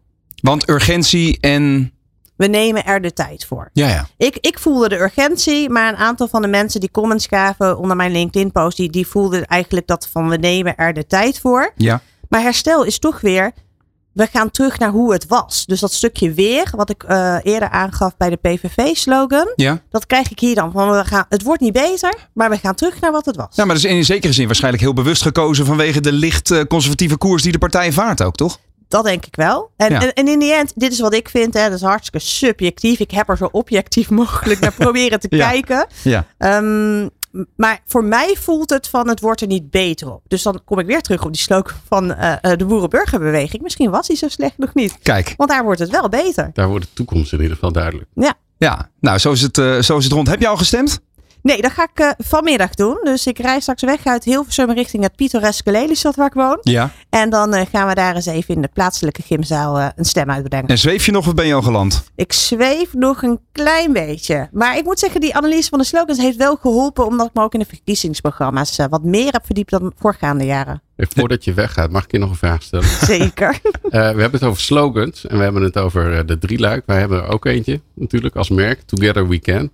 Want 0.41 0.69
urgentie 0.69 1.37
en 1.39 1.93
we 2.35 2.47
nemen 2.47 2.85
er 2.85 3.01
de 3.01 3.13
tijd 3.13 3.45
voor. 3.45 3.69
Ja, 3.73 3.87
ja. 3.87 4.07
Ik, 4.17 4.37
ik 4.39 4.59
voelde 4.59 4.89
de 4.89 4.99
urgentie, 4.99 5.69
maar 5.69 5.89
een 5.89 5.99
aantal 5.99 6.27
van 6.27 6.41
de 6.41 6.47
mensen 6.47 6.79
die 6.79 6.91
comments 6.91 7.27
gaven 7.27 7.77
onder 7.77 7.95
mijn 7.95 8.11
LinkedIn-post, 8.11 8.77
die, 8.77 8.89
die 8.89 9.07
voelden 9.07 9.45
eigenlijk 9.45 9.87
dat 9.87 10.07
van 10.11 10.29
we 10.29 10.37
nemen 10.37 10.75
er 10.75 10.93
de 10.93 11.05
tijd 11.05 11.39
voor. 11.39 11.71
Ja. 11.75 12.01
Maar 12.29 12.41
herstel 12.41 12.83
is 12.83 12.99
toch 12.99 13.21
weer, 13.21 13.51
we 14.13 14.27
gaan 14.31 14.51
terug 14.51 14.79
naar 14.79 14.89
hoe 14.89 15.13
het 15.13 15.27
was. 15.27 15.65
Dus 15.65 15.79
dat 15.79 15.93
stukje 15.93 16.33
weer, 16.33 16.69
wat 16.75 16.89
ik 16.89 17.03
uh, 17.09 17.35
eerder 17.43 17.69
aangaf 17.69 18.17
bij 18.17 18.29
de 18.29 18.35
PVV-slogan, 18.35 19.51
ja. 19.55 19.81
dat 19.89 20.05
krijg 20.05 20.31
ik 20.31 20.39
hier 20.39 20.55
dan. 20.55 20.71
Van 20.71 20.91
we 20.91 21.05
gaan, 21.05 21.25
het 21.29 21.43
wordt 21.43 21.61
niet 21.61 21.73
beter, 21.73 22.13
maar 22.33 22.49
we 22.49 22.57
gaan 22.57 22.75
terug 22.75 22.99
naar 23.01 23.11
wat 23.11 23.25
het 23.25 23.35
was. 23.35 23.55
Ja, 23.55 23.65
maar 23.65 23.75
dat 23.75 23.83
is 23.83 23.91
in 23.91 24.05
zekere 24.05 24.33
zin 24.33 24.45
waarschijnlijk 24.45 24.83
heel 24.83 24.93
bewust 24.93 25.21
gekozen 25.21 25.65
vanwege 25.65 26.01
de 26.01 26.11
licht 26.11 26.49
uh, 26.51 26.61
conservatieve 26.63 27.17
koers 27.17 27.43
die 27.43 27.51
de 27.51 27.57
partij 27.57 27.91
vaart 27.91 28.23
ook, 28.23 28.35
toch? 28.35 28.59
Dat 28.87 29.03
denk 29.03 29.25
ik 29.25 29.35
wel. 29.35 29.71
En, 29.77 29.91
Ja. 29.91 30.01
en, 30.01 30.13
en 30.13 30.27
in 30.27 30.39
die 30.39 30.53
end, 30.53 30.71
dit 30.75 30.91
is 30.91 30.99
wat 30.99 31.13
ik 31.13 31.29
vind, 31.29 31.53
hè, 31.53 31.63
dat 31.69 31.73
is 31.77 31.81
hartstikke 31.81 32.19
subjectief. 32.27 32.99
Ik 32.99 33.11
heb 33.11 33.29
er 33.29 33.37
zo 33.37 33.49
objectief 33.51 34.09
mogelijk 34.21 34.59
naar 34.59 34.73
proberen 34.73 35.19
te 35.19 35.27
Ja. 35.29 35.49
kijken. 35.49 35.87
Ja. 36.03 36.25
Ehm, 36.37 37.07
maar 37.55 37.81
voor 37.85 38.03
mij 38.03 38.35
voelt 38.39 38.69
het 38.69 38.87
van 38.87 39.07
het 39.07 39.19
wordt 39.19 39.41
er 39.41 39.47
niet 39.47 39.71
beter 39.71 40.13
op. 40.13 40.21
Dus 40.27 40.43
dan 40.43 40.61
kom 40.65 40.79
ik 40.79 40.85
weer 40.85 41.01
terug 41.01 41.25
op 41.25 41.33
die 41.33 41.41
slogan 41.41 41.77
van 41.87 42.13
eh, 42.13 42.33
eh, 42.41 42.57
de 42.57 42.65
Boerenburgerbeweging. 42.65 43.61
Misschien 43.61 43.89
was 43.89 44.07
die 44.07 44.17
zo 44.17 44.27
slecht 44.27 44.57
nog 44.57 44.73
niet. 44.73 44.97
Kijk. 45.01 45.33
Want 45.37 45.49
daar 45.49 45.63
wordt 45.63 45.79
het 45.79 45.89
wel 45.89 46.09
beter. 46.09 46.49
Daar 46.53 46.67
wordt 46.67 46.85
de 46.85 46.93
toekomst 46.93 47.33
in 47.33 47.39
ieder 47.39 47.53
geval 47.53 47.71
duidelijk. 47.71 48.09
Ja. 48.13 48.33
Ja, 48.57 48.89
nou, 48.99 49.17
zo 49.17 49.31
is 49.31 49.41
het, 49.41 49.57
eh, 49.57 49.79
zo 49.79 49.97
is 49.97 50.03
het 50.03 50.13
rond. 50.13 50.27
Heb 50.27 50.39
je 50.39 50.47
al 50.47 50.57
gestemd? 50.57 51.01
Nee, 51.43 51.61
dat 51.61 51.71
ga 51.71 51.83
ik 51.83 51.99
eh, 51.99 52.09
vanmiddag 52.17 52.73
doen. 52.73 52.99
Dus 53.03 53.27
ik 53.27 53.37
rij 53.37 53.59
straks 53.59 53.81
weg 53.81 54.05
uit 54.05 54.23
Hilversum 54.23 54.71
richting 54.71 55.03
het 55.03 55.15
pittoreske 55.15 55.71
Lelystad 55.71 56.15
waar 56.15 56.27
ik 56.27 56.33
woon. 56.33 56.57
Ja. 56.61 56.91
En 57.09 57.29
dan 57.29 57.53
eh, 57.53 57.65
gaan 57.71 57.87
we 57.87 57.95
daar 57.95 58.15
eens 58.15 58.25
even 58.25 58.55
in 58.55 58.61
de 58.61 58.69
plaatselijke 58.73 59.21
gymzaal 59.21 59.79
eh, 59.79 59.87
een 59.95 60.05
stem 60.05 60.31
uitbedenken. 60.31 60.69
En 60.69 60.77
zweef 60.77 61.05
je 61.05 61.11
nog 61.11 61.27
of 61.27 61.33
ben 61.33 61.47
je 61.47 61.53
al 61.53 61.61
geland? 61.61 62.03
Ik 62.15 62.33
zweef 62.33 62.93
nog 62.93 63.23
een 63.23 63.39
klein 63.51 63.93
beetje. 63.93 64.49
Maar 64.51 64.77
ik 64.77 64.83
moet 64.83 64.99
zeggen, 64.99 65.21
die 65.21 65.35
analyse 65.35 65.69
van 65.69 65.79
de 65.79 65.85
slogans 65.85 66.17
heeft 66.17 66.37
wel 66.37 66.55
geholpen. 66.55 67.05
Omdat 67.05 67.27
ik 67.27 67.33
me 67.33 67.41
ook 67.41 67.53
in 67.53 67.59
de 67.59 67.65
verkiezingsprogramma's 67.65 68.77
eh, 68.77 68.85
wat 68.89 69.03
meer 69.03 69.31
heb 69.31 69.45
verdiept 69.45 69.71
dan 69.71 69.93
voorgaande 69.97 70.45
jaren. 70.45 70.81
En 70.95 71.07
voordat 71.15 71.43
je 71.43 71.53
weggaat, 71.53 71.91
mag 71.91 72.03
ik 72.03 72.11
je 72.11 72.17
nog 72.17 72.29
een 72.29 72.35
vraag 72.35 72.63
stellen? 72.63 72.87
Zeker. 73.17 73.59
Eh, 73.83 73.89
we 73.89 73.97
hebben 73.99 74.31
het 74.31 74.43
over 74.43 74.61
slogans 74.61 75.25
en 75.27 75.37
we 75.37 75.43
hebben 75.43 75.61
het 75.61 75.77
over 75.77 76.25
de 76.25 76.37
drieluik. 76.37 76.83
Wij 76.85 76.99
hebben 76.99 77.23
er 77.23 77.27
ook 77.27 77.45
eentje 77.45 77.81
natuurlijk 77.93 78.35
als 78.35 78.49
merk. 78.49 78.81
Together 78.81 79.27
we 79.27 79.39
can. 79.39 79.71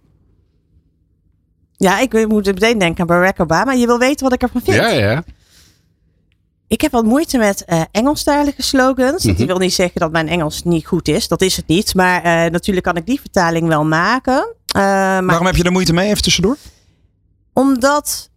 Ja, 1.80 2.00
ik 2.00 2.28
moet 2.28 2.46
meteen 2.46 2.78
denken 2.78 3.00
aan 3.02 3.08
Barack 3.08 3.40
Obama. 3.40 3.72
Je 3.72 3.86
wil 3.86 4.00
weten 4.00 4.24
wat 4.24 4.34
ik 4.34 4.42
ervan 4.42 4.62
vind. 4.62 4.76
Ja, 4.76 4.90
ja. 4.90 5.24
Ik 6.68 6.82
heb 6.82 6.92
wat 6.92 7.04
moeite 7.06 7.38
met 7.38 7.66
eh 7.66 7.82
Engelstalige 7.92 8.62
slogans. 8.62 9.24
Mhm. 9.24 9.38
Dat 9.38 9.48
wil 9.48 9.58
niet 9.58 9.74
zeggen 9.74 10.00
dat 10.00 10.12
mijn 10.12 10.28
Engels 10.28 10.64
niet 10.64 10.86
goed 10.88 11.08
is. 11.08 11.28
Dat 11.28 11.42
is 11.42 11.56
het 11.56 11.68
niet. 11.68 11.96
Maar 11.96 12.24
eh, 12.24 12.52
natuurlijk 12.52 12.86
kan 12.86 12.96
ik 12.96 13.06
die 13.06 13.20
vertaling 13.20 13.68
wel 13.68 13.86
maken. 13.86 14.56
Eh, 14.66 14.82
maar 14.82 15.26
Waarom 15.26 15.46
heb 15.46 15.56
je 15.56 15.64
er 15.64 15.72
moeite 15.72 15.94
mee? 15.94 16.10
Even 16.10 16.24
tussendoor. 16.24 16.58
Omdat 17.54 18.30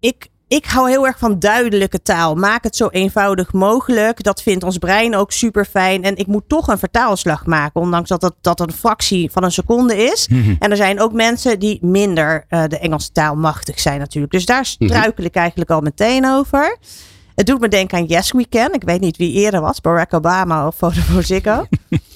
ik, 0.00 0.28
ik 0.48 0.64
hou 0.66 0.88
heel 0.88 1.06
erg 1.06 1.18
van 1.18 1.38
duidelijke 1.38 2.02
taal. 2.02 2.34
Maak 2.34 2.62
het 2.62 2.76
zo 2.76 2.88
eenvoudig 2.88 3.52
mogelijk. 3.52 4.22
Dat 4.22 4.42
vindt 4.42 4.64
ons 4.64 4.78
brein 4.78 5.16
ook 5.16 5.32
super 5.32 5.64
fijn. 5.64 6.04
En 6.04 6.16
ik 6.16 6.26
moet 6.26 6.48
toch 6.48 6.68
een 6.68 6.78
vertaalslag 6.78 7.46
maken. 7.46 7.80
Ondanks 7.80 8.08
dat 8.08 8.34
dat 8.40 8.60
een 8.60 8.72
fractie 8.72 9.30
van 9.30 9.44
een 9.44 9.52
seconde 9.52 9.96
is. 9.96 10.28
En 10.58 10.70
er 10.70 10.76
zijn 10.76 11.00
ook 11.00 11.12
mensen 11.12 11.58
die 11.58 11.78
minder 11.82 12.44
eh, 12.48 12.64
de 12.68 12.78
Engelse 12.78 13.12
taal 13.12 13.36
machtig 13.36 13.80
zijn 13.80 13.98
natuurlijk. 13.98 14.32
Dus 14.32 14.46
daar 14.46 14.64
struikel 14.64 15.24
ik 15.24 15.34
eigenlijk 15.34 15.70
al 15.70 15.80
meteen 15.80 16.26
over. 16.26 16.78
Het 17.34 17.46
doet 17.46 17.60
me 17.60 17.68
denken 17.68 17.98
aan 17.98 18.04
Yes 18.04 18.32
We 18.32 18.48
Can. 18.48 18.74
Ik 18.74 18.82
weet 18.82 19.00
niet 19.00 19.16
wie 19.16 19.32
eerder 19.32 19.60
was. 19.60 19.80
Barack 19.80 20.14
Obama 20.14 20.66
of 20.66 20.76
Vodafone 20.76 21.22
Ziggo. 21.22 21.66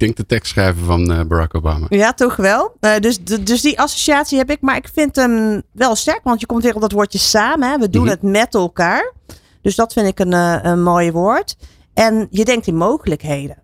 Denk 0.00 0.16
de 0.16 0.26
tekstschrijver 0.26 0.84
van 0.84 1.12
eh, 1.12 1.20
Barack 1.24 1.54
Obama. 1.54 1.86
Ja, 1.88 2.12
toch 2.12 2.36
wel. 2.36 2.76
Eh, 2.80 2.96
dus, 2.98 3.18
dus 3.24 3.60
die 3.60 3.80
associatie 3.80 4.38
heb 4.38 4.50
ik. 4.50 4.60
Maar 4.60 4.76
ik 4.76 4.88
vind 4.92 5.16
hem 5.16 5.62
wel 5.72 5.94
sterk. 5.96 6.20
Want 6.24 6.40
je 6.40 6.46
komt 6.46 6.62
weer 6.62 6.74
op 6.74 6.80
dat 6.80 6.92
woordje 6.92 7.18
samen. 7.18 7.70
Hè. 7.70 7.78
We 7.78 7.90
doen 7.90 8.02
Mhm. 8.02 8.10
het 8.10 8.22
met 8.22 8.54
elkaar. 8.54 9.12
Dus 9.62 9.74
dat 9.74 9.92
vind 9.92 10.06
ik 10.06 10.18
een, 10.18 10.32
eh, 10.32 10.58
een 10.62 10.82
mooi 10.82 11.12
woord. 11.12 11.56
En 11.94 12.26
je 12.30 12.44
denkt 12.44 12.66
in 12.66 12.76
mogelijkheden. 12.76 13.56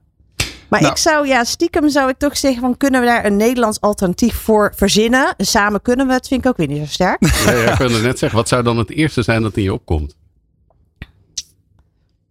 Maar 0.68 0.80
Nou. 0.80 0.92
ik 0.92 0.98
zou, 0.98 1.26
ja, 1.26 1.44
stiekem 1.44 1.88
zou 1.88 2.08
ik 2.08 2.18
toch 2.18 2.36
zeggen 2.36 2.60
van 2.60 2.76
kunnen 2.76 3.00
we 3.00 3.06
daar 3.06 3.24
een 3.24 3.36
Nederlands 3.36 3.80
alternatief 3.80 4.34
voor 4.36 4.72
verzinnen? 4.76 5.34
Samen 5.36 5.82
kunnen 5.82 6.06
we 6.06 6.12
het, 6.12 6.28
vind 6.28 6.44
ik 6.44 6.50
ook 6.50 6.56
weer 6.56 6.66
niet 6.66 6.78
zo 6.78 6.86
sterk. 6.86 7.22
Ik 7.70 7.74
wilde 7.78 8.00
net 8.00 8.18
zeggen, 8.18 8.38
wat 8.38 8.48
zou 8.48 8.62
dan 8.62 8.78
het 8.78 8.90
eerste 8.90 9.22
zijn 9.22 9.42
dat 9.42 9.56
in 9.56 9.62
je 9.62 9.72
opkomt? 9.72 10.16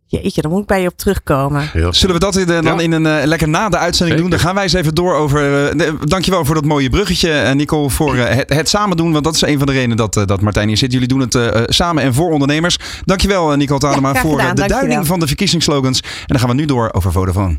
Jeetje, 0.08 0.42
daar 0.42 0.52
moet 0.52 0.62
ik 0.62 0.68
bij 0.68 0.82
je 0.82 0.88
op 0.88 0.98
terugkomen. 0.98 1.70
Zullen 1.90 2.16
we 2.16 2.22
dat 2.22 2.36
in, 2.36 2.42
eh, 2.50 2.62
dan 2.62 2.64
Ja. 2.77 2.79
in 2.79 2.92
een 2.92 3.06
eh, 3.06 3.25
lekker 3.27 3.50
na 3.50 3.70
de 3.70 3.77
uitzending 3.77 4.20
doen? 4.20 4.29
Dan 4.29 4.40
gaan 4.40 4.53
wij 4.53 4.64
eens 4.64 4.74
even 4.74 4.96
door 4.96 5.14
over. 5.16 5.40
eh, 5.68 5.77
de- 5.77 5.96
dankjewel 6.01 6.46
voor 6.46 6.56
dat 6.56 6.66
mooie 6.66 6.90
bruggetje, 6.90 7.53
Nicole, 7.56 7.90
voor 7.90 8.16
het, 8.16 8.53
het 8.53 8.70
samen 8.70 8.98
doen. 8.98 9.12
Want 9.12 9.24
dat 9.24 9.36
is 9.36 9.42
een 9.42 9.58
van 9.58 9.68
de 9.68 9.74
redenen 9.74 9.98
dat, 9.98 10.18
eh, 10.18 10.25
dat 10.25 10.42
Martijn 10.42 10.68
hier 10.68 10.77
zit. 10.77 10.92
Jullie 10.92 11.08
doen 11.08 11.20
het 11.20 11.38
samen 11.75 12.03
en 12.03 12.14
voor 12.14 12.32
ondernemers. 12.32 12.77
Dankjewel, 13.06 13.56
Nicole 13.56 13.79
Tadema, 13.79 14.10
graag 14.10 14.22
voor 14.22 14.32
gedaan, 14.32 14.50
de 14.50 14.56
dankjewel. 14.56 14.84
duiding 14.86 15.08
van 15.08 15.20
de 15.20 15.27
verkiezingsslogans. 15.27 16.00
En 16.01 16.08
dan 16.25 16.40
gaan 16.40 16.50
we 16.50 16.56
nu 16.56 16.66
door 16.66 16.90
over 16.94 17.12
Vodafone. 17.12 17.58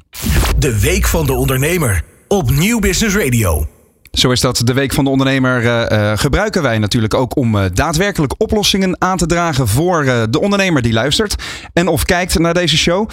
De 0.58 0.80
Week 0.80 1.06
van 1.06 1.26
de 1.26 1.32
Ondernemer 1.32 2.02
op 2.28 2.50
Nieuw 2.50 2.78
Business 2.78 3.16
Radio. 3.16 3.66
Zo 4.16 4.30
is 4.30 4.40
dat. 4.40 4.60
De 4.64 4.72
Week 4.72 4.92
van 4.92 5.04
de 5.04 5.10
Ondernemer 5.10 5.64
eh, 5.64 6.10
eh, 6.10 6.18
gebruiken 6.18 6.62
wij 6.62 6.78
natuurlijk 6.78 7.14
ook 7.14 7.36
om 7.36 7.58
eh, 7.58 7.64
daadwerkelijk 7.72 8.34
oplossingen 8.38 8.96
aan 8.98 9.16
te 9.16 9.26
dragen 9.26 9.68
voor 9.68 10.04
de 10.30 10.40
ondernemer 10.40 10.82
die 10.82 10.92
luistert 10.92 11.34
en 11.72 11.88
of 11.88 12.04
kijkt 12.04 12.38
naar 12.38 12.54
deze 12.54 12.76
show. 12.76 13.10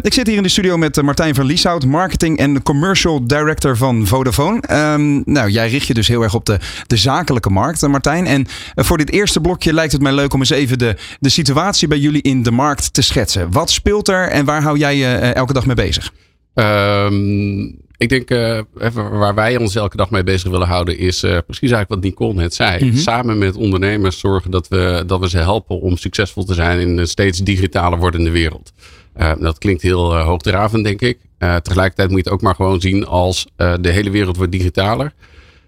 Ik 0.00 0.12
zit 0.12 0.26
hier 0.26 0.36
in 0.36 0.42
de 0.42 0.48
studio 0.48 0.76
met 0.76 1.02
Martijn 1.02 1.34
van 1.34 1.44
Lieshout, 1.44 1.86
marketing 1.86 2.38
en 2.38 2.62
commercial 2.62 3.26
director 3.26 3.76
van 3.76 4.06
Vodafone. 4.06 4.60
Ehm, 4.60 5.22
nou, 5.24 5.50
jij 5.50 5.68
richt 5.68 5.86
je 5.86 5.94
dus 5.94 6.08
heel 6.08 6.22
erg 6.22 6.34
op 6.34 6.44
de, 6.44 6.58
de 6.86 6.96
zakelijke 6.96 7.50
markt, 7.50 7.86
Martijn. 7.86 8.26
En 8.26 8.46
voor 8.74 8.98
dit 8.98 9.10
eerste 9.10 9.40
blokje 9.40 9.72
lijkt 9.72 9.92
het 9.92 10.02
mij 10.02 10.12
leuk 10.12 10.34
om 10.34 10.40
eens 10.40 10.50
even 10.50 10.78
de, 10.78 10.96
de 11.20 11.28
situatie 11.28 11.88
bij 11.88 11.98
jullie 11.98 12.22
in 12.22 12.42
de 12.42 12.50
markt 12.50 12.92
te 12.92 13.02
schetsen. 13.02 13.50
Wat 13.50 13.70
speelt 13.70 14.08
er 14.08 14.28
en 14.28 14.44
waar 14.44 14.62
hou 14.62 14.78
jij 14.78 14.96
je 14.96 15.06
elke 15.16 15.52
dag 15.52 15.66
mee 15.66 15.76
bezig? 15.76 16.12
Ehm, 16.54 17.83
ik 18.04 18.26
denk 18.26 18.30
eh, 18.30 18.86
even 18.86 19.18
waar 19.18 19.34
wij 19.34 19.56
ons 19.56 19.74
elke 19.74 19.96
dag 19.96 20.10
mee 20.10 20.24
bezig 20.24 20.50
willen 20.50 20.66
houden 20.66 20.98
is 20.98 21.22
eh, 21.22 21.30
precies 21.30 21.70
eigenlijk 21.70 21.88
wat 21.88 22.02
Nicole 22.02 22.34
net 22.34 22.54
zei. 22.54 22.84
Mhm. 22.84 22.96
Samen 22.96 23.38
met 23.38 23.56
ondernemers 23.56 24.18
zorgen 24.18 24.50
dat 24.50 24.68
we, 24.68 25.02
dat 25.06 25.20
we 25.20 25.28
ze 25.28 25.38
helpen 25.38 25.80
om 25.80 25.96
succesvol 25.96 26.44
te 26.44 26.54
zijn 26.54 26.80
in 26.80 26.98
een 26.98 27.06
steeds 27.06 27.38
digitaler 27.38 27.98
wordende 27.98 28.30
wereld. 28.30 28.72
Eh, 29.14 29.32
dat 29.38 29.58
klinkt 29.58 29.82
heel 29.82 30.16
hoogdravend 30.18 30.84
denk 30.84 31.00
ik. 31.00 31.18
Tegelijkertijd 31.38 32.08
moet 32.08 32.18
je 32.18 32.24
het 32.24 32.32
ook 32.32 32.42
maar 32.42 32.54
gewoon 32.54 32.80
zien 32.80 33.06
als 33.06 33.46
de 33.56 33.90
hele 33.90 34.10
wereld 34.10 34.36
wordt 34.36 34.52
digitaler. 34.52 35.12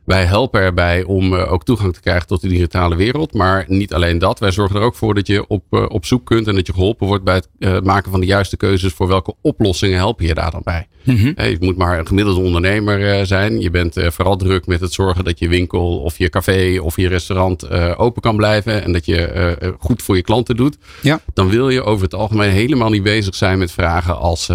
Wij 0.05 0.25
helpen 0.25 0.61
erbij 0.61 1.05
om 1.05 1.35
ook 1.35 1.65
toegang 1.65 1.95
te 1.95 2.01
krijgen 2.01 2.27
tot 2.27 2.41
de 2.41 2.49
digitale 2.49 2.97
wereld. 2.97 3.35
Maar 3.35 3.65
niet 3.69 3.95
alleen 3.95 4.19
dat. 4.19 4.39
Wij 4.39 4.51
zorgen 4.51 4.77
er 4.77 4.83
ook 4.83 4.95
voor 4.95 5.15
dat 5.15 5.27
je 5.27 5.47
op, 5.47 5.63
op 5.89 6.05
zoek 6.05 6.27
kunt 6.27 6.49
en 6.49 6.55
dat 6.55 6.67
je 6.67 6.73
geholpen 6.73 7.07
wordt 7.07 7.25
bij 7.25 7.43
het 7.59 7.85
maken 7.85 8.11
van 8.11 8.21
de 8.21 8.27
juiste 8.27 8.57
keuzes. 8.57 8.93
Voor 8.93 9.09
welke 9.09 9.35
oplossingen 9.41 9.97
helpen 9.97 10.27
je 10.27 10.35
daar 10.35 10.51
dan 10.51 10.63
bij? 10.65 10.87
Hè, 11.35 11.45
je 11.45 11.57
moet 11.61 11.77
maar 11.77 11.99
een 11.99 12.07
gemiddelde 12.07 12.41
ondernemer 12.41 13.13
eh, 13.13 13.25
zijn. 13.25 13.61
Je 13.61 13.71
bent 13.71 13.97
eh, 13.97 14.11
vooral 14.11 14.37
druk 14.37 14.67
met 14.67 14.81
het 14.81 14.93
zorgen 14.93 15.25
dat 15.25 15.39
je 15.39 15.49
winkel 15.49 15.99
of 15.99 16.19
je 16.19 16.29
café 16.29 16.79
of 16.81 16.97
je 16.97 17.09
restaurant 17.09 17.63
eh, 17.63 17.95
open 17.97 18.23
kan 18.23 18.37
blijven. 18.37 18.83
En 18.83 18.93
dat 18.93 19.07
je 19.07 19.75
goed 19.79 20.03
voor 20.03 20.17
je 20.17 20.23
klanten 20.23 20.57
doet. 20.57 20.77
Ja. 21.03 21.21
Dan 21.35 21.49
wil 21.49 21.71
je 21.71 21.83
over 21.83 22.05
het 22.05 22.15
algemeen 22.15 22.51
helemaal 22.51 22.91
niet 22.91 23.03
bezig 23.03 23.35
zijn 23.35 23.59
met 23.59 23.73
vragen 23.73 24.19
als 24.19 24.47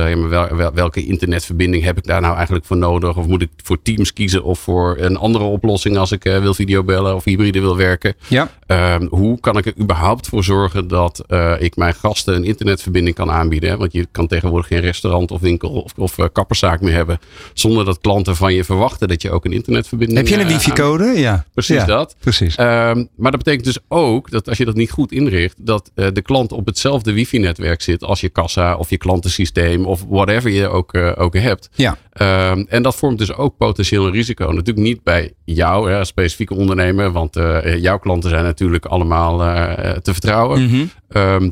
welke 0.74 1.06
internetverbinding 1.06 1.84
heb 1.84 1.98
ik 1.98 2.06
daar 2.06 2.22
nou 2.22 2.36
eigenlijk 2.36 2.66
voor 2.66 2.78
nodig? 2.78 3.18
Of 3.18 3.28
moet 3.28 3.42
ik 3.42 3.50
voor 3.64 3.82
Teams 3.82 4.14
kiezen 4.14 4.44
of 4.44 4.60
voor 4.60 4.98
een 5.00 5.18
andere 5.18 5.44
oplossing 5.44 5.98
als 5.98 6.12
ik 6.12 6.24
wil 6.24 6.54
videobellen 6.54 7.16
of 7.16 7.24
hybride 7.24 7.62
wil 7.62 7.78
werken? 7.78 8.14
Ja. 8.28 8.52
Ehm, 8.68 9.08
hoe 9.10 9.40
kan 9.40 9.58
ik 9.58 9.66
er 9.66 9.80
überhaupt 9.80 10.28
voor 10.28 10.44
zorgen 10.44 10.88
dat 10.88 11.26
ik 11.60 11.76
mijn 11.76 11.94
gasten 11.94 12.36
een 12.36 12.44
internetverbinding 12.44 13.16
kan 13.16 13.32
aanbieden? 13.32 13.78
Want 13.78 13.94
je 13.94 14.08
kan 14.12 14.28
tegenwoordig 14.28 14.68
geen 14.68 14.82
restaurant 14.82 15.32
of 15.32 15.42
winkel 15.42 15.70
of, 15.70 15.94
of 15.98 16.18
eh, 16.18 16.26
kapperszaak 16.42 16.82
meer 16.82 16.94
hebben. 16.94 17.20
Zonder 17.54 17.86
dat 17.86 18.00
klanten 18.00 18.36
van 18.36 18.54
je 18.54 18.64
verwachten 18.64 19.08
dat 19.08 19.22
je 19.22 19.32
ook 19.32 19.46
een 19.46 19.52
internetverbinding 19.52 20.20
Heb 20.20 20.28
je 20.28 20.36
een 20.36 20.48
eh, 20.48 20.48
wifi-code? 20.48 21.04
Ja. 21.04 21.46
Precies 21.54 21.76
Ja, 21.76 21.86
dat. 21.86 22.16
Precies. 22.20 22.56
Ehm, 22.56 23.06
maar 23.16 23.32
dat 23.32 23.44
betekent 23.44 23.66
dus 23.66 23.78
ook 23.88 24.32
dat 24.32 24.50
als 24.50 24.58
je 24.58 24.66
dat 24.66 24.76
niet 24.76 24.92
goed 24.92 25.12
inricht, 25.12 25.66
dat 25.66 25.92
eh, 25.96 26.08
de 26.14 26.22
klant 26.22 26.52
op 26.52 26.66
hetzelfde 26.66 27.14
wifi-netwerk 27.14 27.82
zit 27.82 28.04
als 28.04 28.22
je 28.22 28.30
kassa 28.30 28.76
of 28.76 28.90
je 28.90 28.98
klantensysteem 28.98 29.86
of 29.86 30.06
whatever 30.10 30.52
je 30.52 30.68
ook, 30.68 30.94
eh, 30.94 31.12
ook 31.16 31.34
hebt. 31.34 31.70
Ja. 31.74 31.98
Ehm, 32.12 32.64
en 32.68 32.84
dat 32.84 32.96
vormt 32.96 33.18
dus 33.18 33.34
ook 33.34 33.58
potentieel 33.58 34.06
een 34.06 34.12
risico. 34.12 34.46
Natuurlijk 34.46 34.88
niet 34.88 35.04
bij 35.04 35.34
jou 35.46 35.92
hè, 35.92 36.06
specifieke 36.06 36.56
ondernemer, 36.56 37.12
want 37.12 37.40
jouw 37.78 37.98
klanten 37.98 38.30
zijn 38.30 38.44
natuurlijk 38.44 38.86
allemaal 38.86 39.38
te 40.02 40.12
vertrouwen. 40.12 40.64
Mhm. 40.64 40.86
Ehm, 41.10 41.50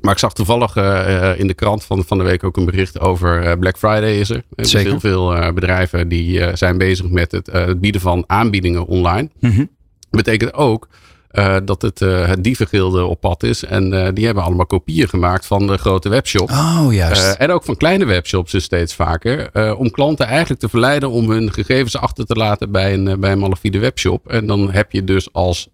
maar 0.00 0.12
ik 0.12 0.18
zag 0.18 0.32
toevallig 0.32 0.76
eh, 0.76 1.30
eh, 1.30 1.38
in 1.38 1.46
de 1.46 1.54
krant 1.54 1.84
van, 1.84 2.04
van 2.04 2.18
de 2.18 2.24
week 2.24 2.44
ook 2.44 2.56
een 2.56 2.64
bericht 2.64 3.00
over 3.00 3.42
eh, 3.42 3.58
Black 3.58 3.78
Friday 3.78 4.18
is 4.18 4.30
er. 4.30 4.36
Er 4.36 4.66
zijn 4.66 4.68
Zeker. 4.68 4.90
Heel 4.90 5.00
veel 5.00 5.52
bedrijven 5.52 6.08
die 6.08 6.56
zijn 6.56 6.78
bezig 6.78 7.08
met 7.08 7.32
het, 7.32 7.46
het 7.52 7.80
bieden 7.80 8.00
van 8.00 8.24
aanbiedingen 8.26 8.86
online. 8.86 9.28
Mhm. 9.40 9.64
Betekent 10.10 10.54
ook 10.54 10.88
Uh, 11.32 11.56
dat 11.64 11.82
het, 11.82 12.00
uh, 12.00 12.26
het 12.26 12.44
dievengilde 12.44 13.04
op 13.04 13.20
pad 13.20 13.42
is. 13.42 13.64
En 13.64 13.92
uh, 13.92 14.08
die 14.14 14.24
hebben 14.24 14.44
allemaal 14.44 14.66
kopieën 14.66 15.08
gemaakt 15.08 15.46
van 15.46 15.66
de 15.66 15.76
grote 15.76 16.08
webshop. 16.08 16.50
Oh, 16.50 16.86
juist. 16.90 17.34
en 17.36 17.50
ook 17.50 17.64
van 17.64 17.76
kleine 17.76 18.04
webshops 18.04 18.52
dus 18.52 18.64
steeds 18.64 18.94
vaker. 18.94 19.50
om 19.76 19.90
klanten 19.90 20.26
eigenlijk 20.26 20.60
te 20.60 20.68
verleiden 20.68 21.10
om 21.10 21.30
hun 21.30 21.52
gegevens 21.52 21.96
achter 21.96 22.26
te 22.26 22.34
laten 22.34 22.70
bij 22.70 22.94
een, 22.94 23.20
bij 23.20 23.32
een 23.32 23.38
malafide 23.38 23.78
webshop. 23.78 24.28
En 24.28 24.46
dan 24.46 24.70
heb 24.70 24.92
je 24.92 25.04
dus 25.04 25.32
als, 25.32 25.68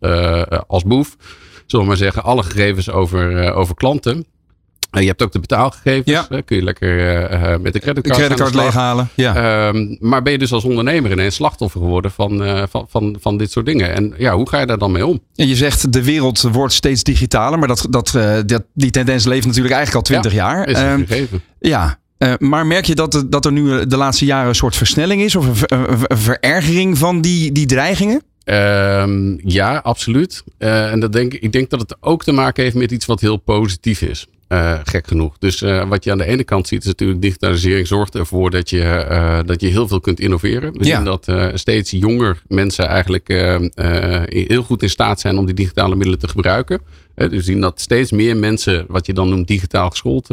als 0.67 0.85
boef, 0.85 1.17
zullen 1.67 1.85
we 1.85 1.91
maar 1.91 2.01
zeggen, 2.01 2.23
alle 2.23 2.43
gegevens 2.43 2.91
over, 2.91 3.53
over 3.55 3.75
klanten. 3.75 4.27
Eh, 4.91 5.03
je 5.03 5.09
hebt 5.09 5.23
ook 5.23 5.33
de 5.33 5.41
betaalgegevens. 5.41 6.27
Ja. 6.29 6.41
Kun 6.45 6.57
je 6.57 6.63
lekker 6.63 7.31
uh, 7.33 7.57
met 7.57 7.73
de 7.73 7.79
creditcard, 7.79 8.19
creditcard 8.19 8.55
leeghalen. 8.55 9.09
Ja. 9.15 9.69
Um, 9.69 9.97
maar 10.01 10.23
ben 10.23 10.33
je 10.33 10.39
dus 10.39 10.53
als 10.53 10.65
ondernemer 10.65 11.11
ineens 11.11 11.35
slachtoffer 11.35 11.81
geworden 11.81 12.11
van, 12.11 12.43
uh, 12.43 12.63
van, 12.71 12.87
van, 12.91 13.17
van 13.21 13.37
dit 13.37 13.51
soort 13.51 13.67
dingen? 13.67 13.95
En 13.95 14.15
ja, 14.19 14.35
hoe 14.35 14.49
ga 14.49 14.61
je 14.61 14.67
daar 14.67 14.79
dan 14.79 14.93
mee 14.93 15.07
om? 15.07 15.21
En 15.35 15.49
je 15.49 15.57
zegt 15.57 15.93
de 15.93 16.05
wereld 16.05 16.41
wordt 16.41 16.75
steeds 16.75 17.03
digitaler. 17.03 17.59
Maar 17.59 17.69
dat, 17.69 17.87
dat, 17.91 18.19
dat, 18.47 18.63
die 18.75 18.91
tendens 18.91 19.25
leeft 19.25 19.47
natuurlijk 19.47 19.75
eigenlijk 19.75 20.07
al 20.07 20.13
twintig 20.13 20.33
ja, 20.33 20.39
jaar. 20.39 20.69
Is 20.69 20.81
um, 20.81 21.07
gegeven. 21.07 21.43
Ja, 21.61 21.99
uh, 22.19 22.33
maar 22.39 22.67
merk 22.67 22.85
je 22.85 22.95
dat, 22.95 23.25
dat 23.29 23.45
er 23.45 23.53
nu 23.53 23.87
de 23.87 23.97
laatste 23.97 24.25
jaren 24.25 24.49
een 24.49 24.55
soort 24.55 24.77
versnelling 24.77 25.23
is? 25.23 25.37
Of 25.37 25.47
een, 25.47 25.79
een, 25.79 25.99
een 26.07 26.19
verergering 26.19 26.99
van 26.99 27.21
die, 27.21 27.53
die 27.53 27.67
dreigingen? 27.67 28.23
Um, 28.49 29.41
ja, 29.45 29.77
absoluut. 29.77 30.45
Uh, 30.59 30.93
en 30.93 31.01
dat 31.01 31.13
denk, 31.13 31.35
ik 31.35 31.53
denk 31.53 31.71
dat 31.71 31.81
het 31.81 31.97
ook 32.01 32.25
te 32.25 32.33
maken 32.33 32.63
heeft 32.63 32.77
met 32.77 32.91
iets 32.91 33.07
wat 33.07 33.21
heel 33.21 33.37
positief 33.37 34.03
is. 34.03 34.27
Uh, 34.49 34.79
gek 34.85 35.07
genoeg. 35.07 35.39
Dus 35.39 35.63
uh, 35.63 35.89
wat 35.89 36.05
je 36.05 36.11
aan 36.11 36.19
de 36.19 36.25
ene 36.25 36.45
kant 36.45 36.67
ziet, 36.67 36.81
is 36.81 36.87
natuurlijk 36.87 37.23
digitalisering 37.23 37.87
zorgt 37.87 38.15
ervoor 38.15 38.51
dat 38.51 38.71
je, 38.71 39.07
uh, 39.11 39.39
dat 39.47 39.61
je 39.61 39.67
heel 39.67 39.89
veel 39.89 40.01
kunt 40.01 40.21
innoveren. 40.21 40.75
Ja. 40.79 40.97
zien 40.97 41.05
dat 41.05 41.33
steeds 41.59 41.91
jonger 41.91 42.43
mensen 42.49 42.87
eigenlijk 42.87 43.29
heel 44.49 44.63
goed 44.63 44.83
in 44.83 44.91
staat 44.91 45.21
zijn 45.21 45.39
om 45.39 45.47
die 45.47 45.55
digitale 45.55 45.95
middelen 45.95 46.19
te 46.19 46.29
gebruiken. 46.29 46.81
Dus 47.17 47.31
we 47.31 47.43
zien 47.43 47.61
dat 47.61 47.81
steeds 47.81 48.11
meer 48.11 48.37
mensen, 48.37 48.85
wat 48.89 49.07
je 49.07 49.13
dan 49.13 49.29
noemt, 49.29 49.49
digitaal 49.49 49.91
geschoold 49.91 50.29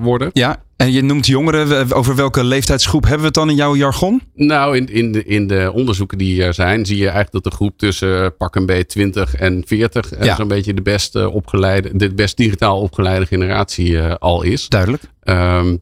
worden. 0.00 0.30
Ja, 0.32 0.62
en 0.76 0.92
je 0.92 1.02
noemt 1.02 1.26
jongeren. 1.26 1.92
Over 1.92 2.14
welke 2.14 2.44
leeftijdsgroep 2.44 3.02
hebben 3.02 3.20
we 3.20 3.26
het 3.26 3.34
dan 3.34 3.50
in 3.50 3.56
jouw 3.56 3.76
jargon? 3.76 4.22
Nou, 4.34 4.76
in, 4.76 4.86
in, 4.86 5.12
de, 5.12 5.24
in 5.24 5.46
de 5.46 5.70
onderzoeken 5.74 6.18
die 6.18 6.44
er 6.44 6.54
zijn, 6.54 6.86
zie 6.86 6.96
je 6.96 7.02
eigenlijk 7.02 7.32
dat 7.32 7.44
de 7.44 7.50
groep 7.50 7.78
tussen 7.78 8.36
pak 8.36 8.54
een 8.54 8.66
beetje 8.66 8.86
20 8.86 9.34
en 9.34 9.62
40 9.66 10.24
ja. 10.24 10.36
zo'n 10.36 10.48
beetje 10.48 10.74
de 10.74 10.82
best 10.82 11.14
opgeleide, 11.14 11.96
de 11.96 12.14
best 12.14 12.36
digitaal 12.36 12.80
opgeleide 12.80 13.26
generatie 13.26 14.00
al 14.00 14.42
is. 14.42 14.68
Duidelijk. 14.68 15.02
Um, 15.24 15.80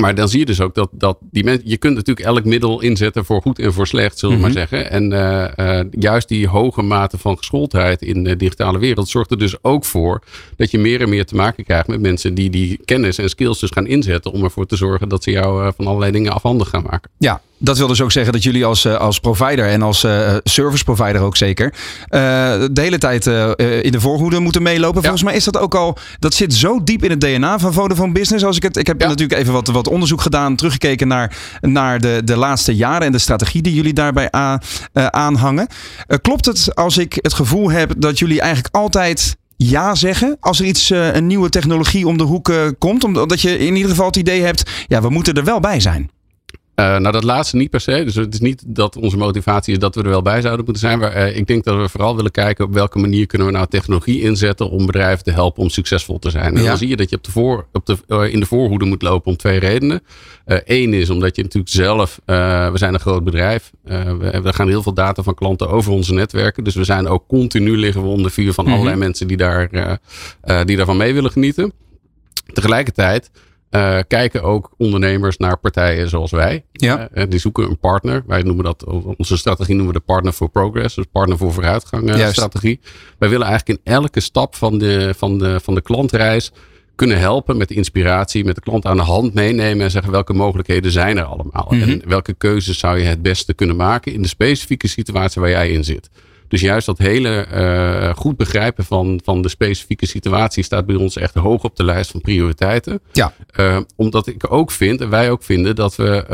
maar 0.00 0.14
dan 0.14 0.28
zie 0.28 0.38
je 0.38 0.46
dus 0.46 0.60
ook 0.60 0.74
dat, 0.74 0.88
dat 0.92 1.18
die 1.20 1.44
mensen. 1.44 1.68
Je 1.68 1.76
kunt 1.76 1.94
natuurlijk 1.94 2.26
elk 2.26 2.44
middel 2.44 2.80
inzetten 2.80 3.24
voor 3.24 3.42
goed 3.42 3.58
en 3.58 3.72
voor 3.72 3.86
slecht, 3.86 4.18
zullen 4.18 4.40
we 4.40 4.40
mm 4.40 4.50
-hmm. 4.50 4.54
maar 4.54 4.68
zeggen. 4.68 4.90
En 4.90 5.12
uh, 5.12 5.80
uh, 5.80 5.86
juist 5.90 6.28
die 6.28 6.48
hoge 6.48 6.82
mate 6.82 7.18
van 7.18 7.36
geschooldheid 7.36 8.02
in 8.02 8.24
de 8.24 8.36
digitale 8.36 8.78
wereld 8.78 9.08
zorgt 9.08 9.30
er 9.30 9.38
dus 9.38 9.64
ook 9.64 9.84
voor 9.84 10.22
dat 10.56 10.70
je 10.70 10.78
meer 10.78 11.00
en 11.00 11.08
meer 11.08 11.26
te 11.26 11.34
maken 11.34 11.64
krijgt 11.64 11.86
met 11.86 12.00
mensen 12.00 12.34
die 12.34 12.50
die 12.50 12.80
kennis 12.84 13.18
en 13.18 13.28
skills 13.28 13.58
dus 13.58 13.70
gaan 13.70 13.86
inzetten 13.86 14.32
om 14.32 14.44
ervoor 14.44 14.66
te 14.66 14.76
zorgen 14.76 15.08
dat 15.08 15.22
ze 15.22 15.30
jou 15.30 15.64
uh, 15.64 15.70
van 15.76 15.86
allerlei 15.86 16.12
dingen 16.12 16.32
afhandig 16.32 16.68
gaan 16.68 16.82
maken. 16.82 17.10
Ja, 17.18 17.40
dat 17.62 17.78
wil 17.78 17.86
dus 17.86 18.00
ook 18.00 18.12
zeggen 18.12 18.32
dat 18.32 18.42
jullie 18.42 18.64
als, 18.64 18.86
als 18.86 19.20
provider 19.20 19.66
en 19.66 19.82
als 19.82 20.04
uh, 20.04 20.34
service 20.44 20.84
provider 20.84 21.20
ook 21.20 21.36
zeker 21.36 21.66
uh, 21.66 22.20
de 22.72 22.80
hele 22.80 22.98
tijd 22.98 23.26
uh, 23.26 23.50
in 23.82 23.92
de 23.92 24.00
voorhoede 24.00 24.38
moeten 24.38 24.62
meelopen. 24.62 24.96
Ja. 24.96 25.08
Volgens 25.08 25.22
mij 25.22 25.34
is 25.34 25.44
dat 25.44 25.58
ook 25.58 25.74
al, 25.74 25.96
dat 26.18 26.34
zit 26.34 26.54
zo 26.54 26.82
diep 26.84 27.04
in 27.04 27.10
het 27.10 27.20
DNA 27.20 27.58
van 27.58 27.72
Vodafone 27.72 28.12
Business. 28.12 28.44
Als 28.44 28.56
ik, 28.56 28.62
het, 28.62 28.76
ik 28.76 28.86
heb 28.86 29.00
ja. 29.00 29.08
natuurlijk 29.08 29.40
even 29.40 29.52
wat, 29.52 29.68
wat 29.68 29.88
onderzoek 29.88 30.20
gedaan, 30.20 30.56
teruggekeken 30.56 31.08
naar, 31.08 31.36
naar 31.60 32.00
de, 32.00 32.20
de 32.24 32.36
laatste 32.36 32.76
jaren 32.76 33.06
en 33.06 33.12
de 33.12 33.18
strategie 33.18 33.62
die 33.62 33.74
jullie 33.74 33.92
daarbij 33.92 34.30
aan, 34.30 34.60
aanhangen. 34.92 35.66
klopt 36.22 36.46
het 36.46 36.74
als 36.74 36.98
ik 36.98 37.18
het 37.20 37.34
gevoel 37.34 37.70
heb 37.70 37.92
dat 37.96 38.18
jullie 38.18 38.40
eigenlijk 38.40 38.74
altijd 38.74 39.36
ja 39.56 39.94
zeggen 39.94 40.36
als 40.40 40.60
er 40.60 40.64
iets, 40.64 40.90
een 40.90 41.26
nieuwe 41.26 41.48
technologie 41.48 42.06
om 42.06 42.18
de 42.18 42.24
hoek 42.24 42.52
komt? 42.78 43.04
Omdat 43.04 43.40
je 43.40 43.58
in 43.58 43.74
ieder 43.74 43.90
geval 43.90 44.06
het 44.06 44.16
idee 44.16 44.42
hebt, 44.42 44.70
ja, 44.86 45.02
we 45.02 45.10
moeten 45.10 45.34
er 45.34 45.44
wel 45.44 45.60
bij 45.60 45.80
zijn. 45.80 46.10
Uh, 46.80 46.96
nou, 46.96 47.12
dat 47.12 47.24
laatste 47.24 47.56
niet 47.56 47.70
per 47.70 47.80
se. 47.80 48.04
Dus 48.04 48.14
het 48.14 48.34
is 48.34 48.40
niet 48.40 48.62
dat 48.66 48.96
onze 48.96 49.16
motivatie 49.16 49.72
is 49.72 49.78
dat 49.78 49.94
we 49.94 50.02
er 50.02 50.08
wel 50.08 50.22
bij 50.22 50.40
zouden 50.40 50.64
moeten 50.64 50.82
zijn. 50.82 50.98
Maar 50.98 51.16
uh, 51.16 51.36
ik 51.36 51.46
denk 51.46 51.64
dat 51.64 51.76
we 51.76 51.88
vooral 51.88 52.16
willen 52.16 52.30
kijken 52.30 52.64
op 52.64 52.72
welke 52.72 52.98
manier 52.98 53.26
kunnen 53.26 53.46
we 53.46 53.52
nou 53.52 53.66
technologie 53.66 54.20
inzetten 54.20 54.70
om 54.70 54.86
bedrijven 54.86 55.24
te 55.24 55.30
helpen 55.30 55.62
om 55.62 55.68
succesvol 55.68 56.18
te 56.18 56.30
zijn. 56.30 56.54
En 56.54 56.62
ja. 56.62 56.68
dan 56.68 56.78
zie 56.78 56.88
je 56.88 56.96
dat 56.96 57.10
je 57.10 57.16
op 57.16 57.24
de 57.24 57.30
voor, 57.30 57.66
op 57.72 57.86
de, 57.86 57.96
uh, 58.08 58.32
in 58.32 58.40
de 58.40 58.46
voorhoede 58.46 58.84
moet 58.84 59.02
lopen 59.02 59.30
om 59.30 59.36
twee 59.36 59.58
redenen. 59.58 60.02
Eén 60.44 60.94
is 60.94 61.10
omdat 61.10 61.36
je 61.36 61.42
natuurlijk 61.42 61.72
zelf, 61.72 62.20
we 62.24 62.72
zijn 62.74 62.94
een 62.94 63.00
groot 63.00 63.24
bedrijf. 63.24 63.70
We, 63.82 64.40
we, 64.42 64.52
gaan 64.52 64.68
heel 64.68 64.82
veel 64.82 64.94
data 64.94 65.22
van 65.22 65.34
klanten 65.34 65.68
over 65.68 65.92
onze 65.92 66.14
netwerken. 66.14 66.64
Dus 66.64 66.74
we 66.74 66.84
zijn 66.84 67.08
ook 67.08 67.24
continu 67.28 67.76
liggen 67.76 68.02
we 68.02 68.08
onder 68.08 68.30
vuur 68.30 68.52
van 68.52 68.64
-hmm. 68.64 68.72
allerlei 68.72 68.96
mensen 68.96 69.26
die, 69.26 69.36
daar, 69.36 69.68
die 70.64 70.76
daarvan 70.76 70.96
mee 70.96 71.14
willen 71.14 71.30
genieten. 71.30 71.72
Tegelijkertijd 72.52 73.30
uh, 73.70 73.98
kijken 74.08 74.42
ook 74.42 74.70
ondernemers 74.76 75.36
naar 75.36 75.58
partijen 75.58 76.08
zoals 76.08 76.30
wij. 76.30 76.64
Ja. 76.72 77.08
Uh, 77.14 77.24
die 77.28 77.38
zoeken 77.38 77.64
een 77.64 77.78
partner. 77.78 78.22
Wij 78.26 78.42
noemen 78.42 78.64
dat, 78.64 78.84
onze 79.16 79.36
strategie 79.36 79.74
noemen 79.74 79.92
we 79.92 79.98
de 79.98 80.04
partner 80.06 80.32
for 80.32 80.48
progress. 80.48 80.94
Dus 80.94 81.04
partner 81.12 81.38
voor 81.38 81.52
vooruitgang 81.52 82.16
uh, 82.16 82.28
strategie. 82.28 82.80
Wij 83.18 83.28
willen 83.28 83.46
eigenlijk 83.46 83.78
in 83.84 83.92
elke 83.92 84.20
stap 84.20 84.54
van 84.54 84.78
de, 84.78 85.14
van, 85.16 85.38
de, 85.38 85.60
van 85.60 85.74
de 85.74 85.80
klantreis 85.80 86.52
kunnen 86.94 87.18
helpen 87.18 87.56
met 87.56 87.70
inspiratie, 87.70 88.44
met 88.44 88.54
de 88.54 88.60
klant 88.60 88.84
aan 88.84 88.96
de 88.96 89.02
hand 89.02 89.34
meenemen 89.34 89.84
en 89.84 89.90
zeggen 89.90 90.12
welke 90.12 90.32
mogelijkheden 90.32 90.92
zijn 90.92 91.18
er 91.18 91.24
allemaal. 91.24 91.66
Mm 91.70 91.80
-hmm. 91.80 91.90
En 91.90 92.02
welke 92.08 92.34
keuzes 92.34 92.78
zou 92.78 92.98
je 92.98 93.04
het 93.04 93.22
beste 93.22 93.54
kunnen 93.54 93.76
maken 93.76 94.12
in 94.12 94.22
de 94.22 94.28
specifieke 94.28 94.88
situatie 94.88 95.40
waar 95.40 95.50
jij 95.50 95.70
in 95.70 95.84
zit. 95.84 96.10
Dus 96.50 96.60
juist 96.60 96.86
dat 96.86 96.98
hele 96.98 97.46
uh, 97.54 98.14
goed 98.14 98.36
begrijpen 98.36 98.84
van, 98.84 99.20
van 99.24 99.42
de 99.42 99.48
specifieke 99.48 100.06
situatie 100.06 100.62
staat 100.62 100.86
bij 100.86 100.94
ons 100.94 101.16
echt 101.16 101.34
hoog 101.34 101.64
op 101.64 101.76
de 101.76 101.84
lijst 101.84 102.10
van 102.10 102.20
prioriteiten. 102.20 103.00
Ja. 103.12 103.32
Uh, 103.60 103.78
omdat 103.96 104.26
ik 104.26 104.52
ook 104.52 104.70
vind, 104.70 105.00
en 105.00 105.10
wij 105.10 105.30
ook 105.30 105.42
vinden, 105.42 105.74
dat 105.74 105.96
we 105.96 106.24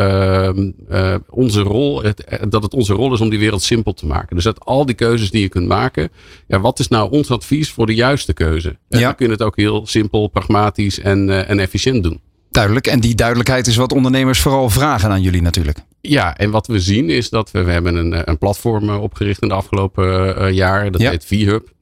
uh, 0.90 1.14
onze 1.28 1.60
rol, 1.60 2.02
het, 2.02 2.24
dat 2.48 2.62
het 2.62 2.74
onze 2.74 2.92
rol 2.92 3.12
is 3.12 3.20
om 3.20 3.28
die 3.28 3.38
wereld 3.38 3.62
simpel 3.62 3.92
te 3.92 4.06
maken. 4.06 4.36
Dus 4.36 4.44
dat 4.44 4.64
al 4.64 4.86
die 4.86 4.94
keuzes 4.94 5.30
die 5.30 5.42
je 5.42 5.48
kunt 5.48 5.68
maken, 5.68 6.08
ja, 6.46 6.60
wat 6.60 6.78
is 6.78 6.88
nou 6.88 7.10
ons 7.10 7.30
advies 7.30 7.70
voor 7.70 7.86
de 7.86 7.94
juiste 7.94 8.32
keuze? 8.32 8.76
Ja. 8.88 9.00
Dan 9.00 9.14
kun 9.14 9.26
je 9.26 9.32
het 9.32 9.42
ook 9.42 9.56
heel 9.56 9.86
simpel, 9.86 10.28
pragmatisch 10.28 11.00
en, 11.00 11.46
en 11.48 11.58
efficiënt 11.58 12.02
doen. 12.02 12.20
Duidelijk. 12.50 12.86
En 12.86 13.00
die 13.00 13.14
duidelijkheid 13.14 13.66
is 13.66 13.76
wat 13.76 13.92
ondernemers 13.92 14.40
vooral 14.40 14.70
vragen 14.70 15.10
aan 15.10 15.22
jullie 15.22 15.42
natuurlijk. 15.42 15.78
Ja, 16.08 16.36
en 16.36 16.50
wat 16.50 16.66
we 16.66 16.80
zien 16.80 17.10
is 17.10 17.30
dat 17.30 17.50
we, 17.50 17.62
we 17.62 17.72
hebben 17.72 17.94
een, 17.94 18.28
een 18.28 18.38
platform 18.38 18.90
opgericht 18.90 19.42
in 19.42 19.48
de 19.48 19.54
afgelopen 19.54 20.42
uh, 20.42 20.52
jaren. 20.52 20.92
Dat 20.92 21.00
ja. 21.00 21.10
heet 21.10 21.26
VHub. 21.26 21.74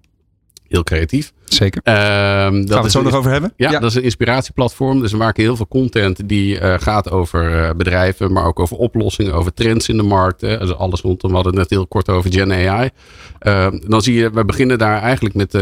Heel 0.69 0.83
creatief. 0.83 1.33
Zeker. 1.45 1.81
Uh, 1.85 1.95
Gaan 1.95 2.65
we 2.65 2.75
het 2.75 2.91
zo 2.91 3.03
nog 3.03 3.15
over 3.15 3.31
hebben? 3.31 3.53
Ja, 3.57 3.71
ja, 3.71 3.79
dat 3.79 3.91
is 3.91 3.97
een 3.97 4.03
inspiratieplatform. 4.03 5.01
Dus 5.01 5.11
we 5.11 5.17
maken 5.17 5.43
heel 5.43 5.57
veel 5.57 5.69
content 5.69 6.29
die 6.29 6.61
uh, 6.61 6.75
gaat 6.79 7.11
over 7.11 7.53
uh, 7.53 7.71
bedrijven, 7.77 8.33
maar 8.33 8.45
ook 8.45 8.61
over 8.61 8.77
oplossingen, 8.77 9.33
over 9.33 9.55
trends 9.55 9.89
in 9.89 9.97
de 9.97 10.03
markt. 10.03 10.41
Hè. 10.41 10.59
Dus 10.59 10.75
alles 10.75 11.01
rondom, 11.01 11.31
we 11.31 11.35
hadden 11.35 11.53
het 11.53 11.63
net 11.63 11.71
heel 11.71 11.87
kort 11.87 12.09
over 12.09 12.33
Gen 12.33 12.53
AI. 12.53 12.91
Ehm, 13.39 13.79
dan 13.87 14.03
zie 14.03 14.15
je, 14.15 14.31
we 14.31 14.45
beginnen 14.45 14.79
daar 14.79 15.03
eigenlijk 15.03 15.35
met 15.35 15.53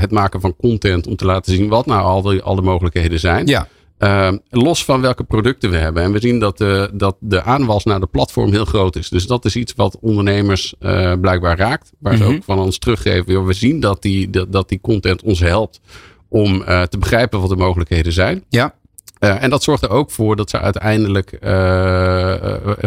het 0.00 0.10
maken 0.10 0.40
van 0.40 0.56
content 0.56 1.06
om 1.06 1.16
te 1.16 1.24
laten 1.24 1.52
zien 1.52 1.68
wat 1.68 1.86
nou 1.86 2.02
al 2.02 2.22
de, 2.22 2.42
al 2.42 2.54
de 2.54 2.62
mogelijkheden 2.62 3.20
zijn. 3.20 3.46
Ja. 3.46 3.68
Uh, 3.98 4.32
los 4.50 4.84
van 4.84 5.00
welke 5.00 5.24
producten 5.24 5.70
we 5.70 5.76
hebben. 5.76 6.02
En 6.02 6.12
we 6.12 6.20
zien 6.20 6.38
dat 6.38 6.58
de, 6.58 6.90
dat 6.92 7.16
de 7.20 7.42
aanwas 7.42 7.84
naar 7.84 8.00
de 8.00 8.06
platform 8.06 8.52
heel 8.52 8.64
groot 8.64 8.96
is. 8.96 9.08
Dus 9.08 9.26
dat 9.26 9.44
is 9.44 9.56
iets 9.56 9.72
wat 9.76 9.98
ondernemers 10.00 10.74
uh, 10.80 11.12
blijkbaar 11.20 11.58
raakt. 11.58 11.92
Waar 11.98 12.16
ze 12.16 12.24
ook 12.24 12.44
van 12.44 12.58
ons 12.58 12.78
teruggeven. 12.78 13.46
We 13.46 13.52
zien 13.52 13.80
dat 13.80 14.02
die, 14.02 14.30
dat, 14.30 14.52
dat 14.52 14.68
die 14.68 14.80
content 14.80 15.22
ons 15.22 15.40
helpt 15.40 15.80
om 16.28 16.54
uh, 16.54 16.82
te 16.82 16.98
begrijpen 16.98 17.40
wat 17.40 17.48
de 17.48 17.56
mogelijkheden 17.56 18.12
zijn. 18.12 18.44
Ja. 18.48 18.74
En 19.18 19.50
dat 19.50 19.62
zorgt 19.62 19.82
er 19.82 19.90
ook 19.90 20.10
voor 20.10 20.36
dat 20.36 20.50
ze 20.50 20.60
uiteindelijk 20.60 21.38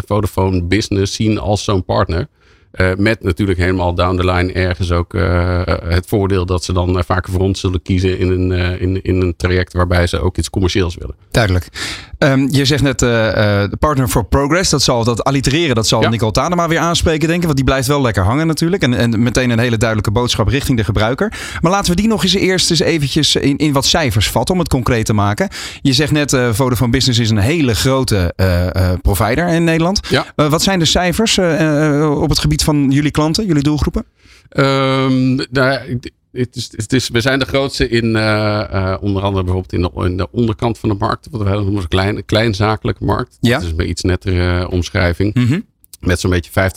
Vodafone 0.06 0.62
Business 0.62 1.14
zien 1.14 1.38
als 1.38 1.64
zo'n 1.64 1.84
partner. 1.84 2.28
Uh, 2.80 2.90
met 2.96 3.22
natuurlijk 3.22 3.58
helemaal 3.58 3.94
down 3.94 4.16
the 4.16 4.24
line 4.24 4.52
ergens 4.52 4.92
ook 4.92 5.14
uh, 5.14 5.60
het 5.88 6.06
voordeel 6.06 6.46
dat 6.46 6.64
ze 6.64 6.72
dan 6.72 6.96
uh, 6.96 7.02
vaker 7.06 7.32
voor 7.32 7.40
ons 7.40 7.60
zullen 7.60 7.82
kiezen 7.82 8.18
in 8.18 8.30
een, 8.30 8.80
in, 8.80 9.02
in 9.02 9.20
een 9.20 9.36
traject 9.36 9.72
waarbij 9.72 10.06
ze 10.06 10.20
ook 10.20 10.36
iets 10.36 10.50
commercieels 10.50 10.94
willen. 10.94 11.14
Duidelijk. 11.30 11.68
Um, 12.18 12.48
je 12.50 12.64
zegt 12.64 12.82
net 12.82 12.98
de 12.98 13.76
Partner 13.78 14.08
for 14.08 14.24
Progress, 14.24 14.70
dat 14.70 14.82
zal 14.82 15.04
dat 15.04 15.24
allitereren, 15.24 15.74
dat 15.74 15.86
zal 15.86 16.02
ja. 16.02 16.08
Nicole 16.08 16.32
Tadema 16.32 16.68
weer 16.68 16.78
aanspreken, 16.78 17.28
denk 17.28 17.38
ik. 17.38 17.44
Want 17.44 17.56
die 17.56 17.64
blijft 17.64 17.88
wel 17.88 18.00
lekker 18.00 18.24
hangen 18.24 18.46
natuurlijk. 18.46 18.82
En, 18.82 18.94
en 18.94 19.22
meteen 19.22 19.50
een 19.50 19.58
hele 19.58 19.76
duidelijke 19.76 20.10
boodschap 20.10 20.48
richting 20.48 20.78
de 20.78 20.84
gebruiker. 20.84 21.32
Maar 21.60 21.72
laten 21.72 21.90
we 21.90 21.96
die 21.96 22.08
nog 22.08 22.22
eens 22.22 22.34
eerst 22.34 22.70
eens 22.70 22.80
eventjes 22.80 23.36
in, 23.36 23.56
in 23.56 23.72
wat 23.72 23.86
cijfers 23.86 24.30
vatten 24.30 24.54
om 24.54 24.60
het 24.60 24.68
concreet 24.68 25.06
te 25.06 25.12
maken. 25.12 25.48
Je 25.80 25.92
zegt 25.92 26.12
net, 26.12 26.36
Vodafone 26.50 26.90
Business 26.90 27.18
is 27.18 27.30
een 27.30 27.38
hele 27.38 27.74
grote 27.74 28.34
provider 29.02 29.48
in 29.48 29.64
Nederland. 29.64 30.00
Ja. 30.08 30.26
wat 30.34 30.62
zijn 30.62 30.78
de 30.78 30.84
cijfers 30.84 31.38
op 32.18 32.28
het 32.28 32.38
gebied 32.38 32.64
van 32.64 32.67
jullie 32.76 33.10
klanten, 33.10 33.46
jullie 33.46 33.62
doelgroepen? 33.62 34.04
Um, 34.56 35.34
nou, 35.50 35.98
het 36.32 36.56
is, 36.56 36.72
het 36.76 36.92
is, 36.92 37.08
we 37.08 37.20
zijn 37.20 37.38
de 37.38 37.44
grootste 37.44 37.88
in 37.88 38.04
uh, 38.04 38.12
uh, 38.72 38.96
onder 39.00 39.22
andere 39.22 39.44
bijvoorbeeld 39.44 39.72
in 39.72 39.82
de, 39.82 40.04
in 40.04 40.16
de, 40.16 40.30
onderkant 40.30 40.78
van 40.78 40.88
de 40.88 40.94
markt. 40.94 41.28
Wat 41.30 41.42
we 41.42 41.48
noemen 41.48 41.82
een 41.82 41.88
klein, 41.88 42.24
kleinzakelijke 42.24 43.04
markt. 43.04 43.36
Ja. 43.40 43.58
Dat 43.58 43.66
is 43.66 43.72
een 43.76 43.88
iets 43.88 44.02
nettere 44.02 44.60
uh, 44.60 44.70
omschrijving. 44.70 45.34
Mm 45.34 45.46
-hmm. 45.46 45.64
Met 46.00 46.20
zo'n 46.20 46.30
beetje 46.30 46.70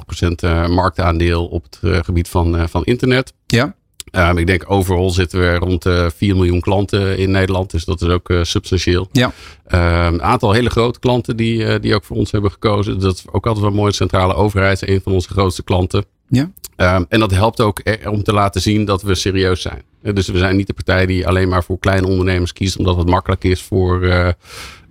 50% 0.67 0.69
marktaandeel 0.69 1.47
op 1.47 1.63
het 1.63 2.06
gebied 2.06 2.27
van, 2.27 2.69
van 2.69 2.84
internet. 2.84 3.34
Ja. 3.47 3.75
Um, 4.12 4.38
ik 4.38 4.48
denk 4.48 4.64
overal 4.68 5.10
zitten 5.10 5.40
we 5.40 5.56
rond 5.56 5.86
uh, 5.86 6.08
4 6.16 6.36
miljoen 6.36 6.60
klanten 6.60 7.18
in 7.18 7.32
Nederland. 7.32 7.72
Dus 7.72 7.86
dat 7.86 8.02
is 8.02 8.08
ook 8.08 8.30
uh, 8.30 8.44
substantieel. 8.44 9.08
Ja. 9.12 9.26
Um, 9.72 10.14
een 10.14 10.24
aantal 10.24 10.52
hele 10.52 10.70
grote 10.70 11.00
klanten 11.00 11.38
die, 11.38 11.58
uh, 11.58 11.76
die 11.82 11.96
ook 11.96 12.04
voor 12.04 12.18
ons 12.18 12.32
hebben 12.32 12.52
gekozen. 12.52 13.00
Dat 13.00 13.16
is 13.16 13.24
ook 13.32 13.48
altijd 13.48 13.66
wel 13.66 13.76
mooi. 13.76 13.90
De 13.90 13.96
centrale 13.96 14.34
overheid 14.34 14.82
is 14.82 14.88
een 14.88 15.02
van 15.02 15.14
onze 15.14 15.30
grootste 15.30 15.64
klanten. 15.64 16.06
Ja. 16.28 16.52
Um, 16.96 17.06
en 17.10 17.20
dat 17.20 17.32
helpt 17.32 17.62
ook 17.62 17.82
om 18.10 18.24
te 18.24 18.34
laten 18.34 18.62
zien 18.62 18.86
dat 18.86 19.02
we 19.02 19.16
serieus 19.16 19.62
zijn. 19.62 19.82
Dus 20.02 20.28
we 20.28 20.38
zijn 20.38 20.56
niet 20.56 20.68
de 20.68 20.74
partij 20.74 21.06
die 21.06 21.28
alleen 21.28 21.50
maar 21.50 21.64
voor 21.64 21.80
kleine 21.80 22.08
ondernemers 22.08 22.54
kiest. 22.54 22.78
Omdat 22.78 22.98
het 22.98 23.10
makkelijk 23.10 23.44
is 23.44 23.62
voor 23.62 24.36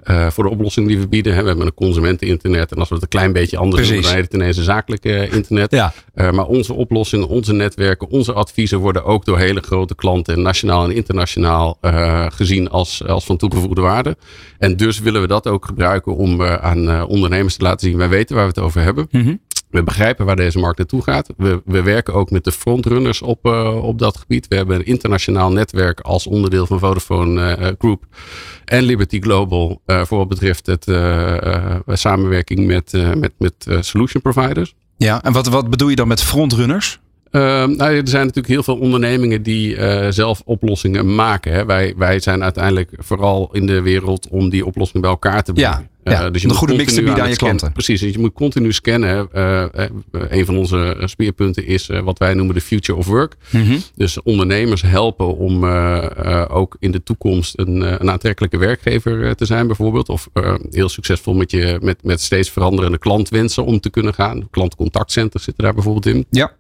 uh, 0.05 0.31
voor 0.31 0.45
de 0.45 0.51
oplossing 0.51 0.89
die 0.89 0.99
we 0.99 1.09
bieden. 1.09 1.33
We 1.33 1.47
hebben 1.47 1.67
een 1.67 1.75
consumenteninternet. 1.75 2.73
En 2.73 2.79
als 2.79 2.89
we 2.89 2.95
het 2.95 3.03
een 3.03 3.09
klein 3.09 3.33
beetje 3.33 3.57
anders 3.57 3.77
Precies. 3.77 3.95
doen, 3.95 4.03
dan 4.03 4.15
heet 4.15 4.25
het 4.25 4.35
ineens 4.35 4.57
een 4.57 4.65
zakelijke 4.65 5.29
internet. 5.33 5.71
Ja. 5.71 5.93
Uh, 6.15 6.31
maar 6.31 6.47
onze 6.47 6.73
oplossingen, 6.73 7.29
onze 7.29 7.53
netwerken, 7.53 8.11
onze 8.11 8.33
adviezen 8.33 8.79
worden 8.79 9.05
ook 9.05 9.25
door 9.25 9.39
hele 9.39 9.61
grote 9.61 9.95
klanten, 9.95 10.43
nationaal 10.43 10.85
en 10.85 10.95
internationaal, 10.95 11.79
gezien 12.33 12.71
als, 12.71 13.07
als 13.07 13.25
van 13.25 13.37
toegevoegde 13.37 13.81
waarde. 13.81 14.17
En 14.59 14.77
dus 14.77 14.99
willen 14.99 15.21
we 15.21 15.27
dat 15.27 15.47
ook 15.47 15.67
gebruiken 15.67 16.17
om 16.17 16.43
aan 16.43 17.07
ondernemers 17.07 17.57
te 17.57 17.65
laten 17.65 17.89
zien, 17.89 17.99
wij 17.99 18.09
weten 18.09 18.37
waar 18.37 18.45
we 18.45 18.53
het 18.55 18.65
over 18.65 18.83
hebben. 18.83 19.09
Mm 19.11 19.23
-hmm. 19.23 19.41
We 19.71 19.83
begrijpen 19.83 20.27
waar 20.27 20.37
deze 20.37 20.59
markt 20.59 20.79
naartoe 20.79 21.03
gaat. 21.03 21.29
We, 21.37 21.63
we 21.65 21.83
werken 21.83 22.15
ook 22.15 22.31
met 22.31 22.45
de 22.45 22.53
frontrunners 22.53 23.23
op, 23.23 23.47
uh, 23.47 23.85
op 23.85 23.99
dat 23.99 24.17
gebied. 24.17 24.49
We 24.49 24.57
hebben 24.57 24.77
een 24.77 24.87
internationaal 24.87 25.53
netwerk 25.53 26.01
als 26.01 26.27
onderdeel 26.27 26.67
van 26.67 26.79
Vodafone 26.79 27.59
uh, 27.59 27.69
Group 27.79 28.05
en 28.65 28.83
Liberty 28.83 29.21
Global 29.21 29.81
uh, 29.87 30.05
voor 30.05 30.19
wat 30.19 30.29
betreft 30.29 30.67
het 30.67 30.85
samenwerking 31.87 32.67
met, 32.67 32.93
met, 33.17 33.33
met 33.39 33.67
solution 33.81 34.23
providers. 34.23 34.75
Ja, 34.97 35.23
en 35.23 35.33
wat, 35.33 35.49
wat 35.49 35.71
bedoel 35.71 35.89
je 35.89 35.97
dan 35.97 36.09
met 36.09 36.23
frontrunners? 36.23 37.01
Uh, 37.33 37.43
nou, 37.67 37.81
er 37.81 38.09
zijn 38.09 38.21
natuurlijk 38.21 38.47
heel 38.47 38.63
veel 38.63 38.77
ondernemingen 38.77 39.43
die 39.43 39.77
uh, 39.77 40.07
zelf 40.09 40.43
oplossingen 40.45 41.15
maken. 41.15 41.53
Hè. 41.53 41.65
Wij, 41.65 41.95
wij 41.97 42.21
zijn 42.21 42.43
uiteindelijk 42.43 42.91
vooral 42.97 43.49
in 43.53 43.67
de 43.67 43.81
wereld 43.83 44.29
om 44.29 44.49
die 44.49 44.67
oplossing 44.67 45.03
bij 45.03 45.11
elkaar 45.11 45.43
te 45.43 45.53
brengen. 45.53 45.89
Ja, 46.05 46.13
ja. 46.13 46.31
Dus 46.31 46.43
je 46.43 46.49
een 46.49 46.55
goede 46.55 46.75
mix 46.75 46.95
te 46.95 47.03
bieden 47.03 47.23
aan 47.23 47.29
je 47.29 47.37
klanten. 47.37 47.73
Precies, 47.73 48.01
dus 48.01 48.13
je 48.13 48.19
moet 48.19 48.33
continu 48.33 48.73
scannen. 48.73 49.29
een 50.11 50.45
van 50.45 50.57
onze 50.57 51.03
speerpunten 51.05 51.67
is 51.67 51.87
wat 52.03 52.19
wij 52.19 52.35
noemen 52.35 52.55
de 52.55 52.61
future 52.61 52.99
of 52.99 53.07
work. 53.07 53.37
Mm 53.51 53.63
-hmm. 53.63 53.79
Dus 53.95 54.23
ondernemers 54.23 54.83
helpen 54.83 55.37
om 55.37 55.65
ook 56.49 56.77
in 56.79 56.91
de 56.91 57.03
toekomst 57.03 57.59
een, 57.59 58.01
een 58.01 58.11
aantrekkelijke 58.11 58.59
werkgever 58.59 59.37
te 59.37 59.45
zijn 59.45 59.67
bijvoorbeeld. 59.67 60.09
Of 60.09 60.29
heel 60.71 60.89
succesvol 60.89 61.35
met, 61.35 61.51
je, 61.51 61.79
met, 61.83 62.05
met 62.05 62.21
steeds 62.21 62.51
veranderende 62.51 62.99
klantwensen 62.99 63.65
om 63.65 63.81
te 63.81 63.91
kunnen 63.91 64.15
gaan. 64.15 64.49
Klantcontactcenters 64.51 65.45
zitten 65.45 65.65
daar 65.65 65.75
bijvoorbeeld 65.75 66.07
in. 66.07 66.27
Ja. 66.31 66.53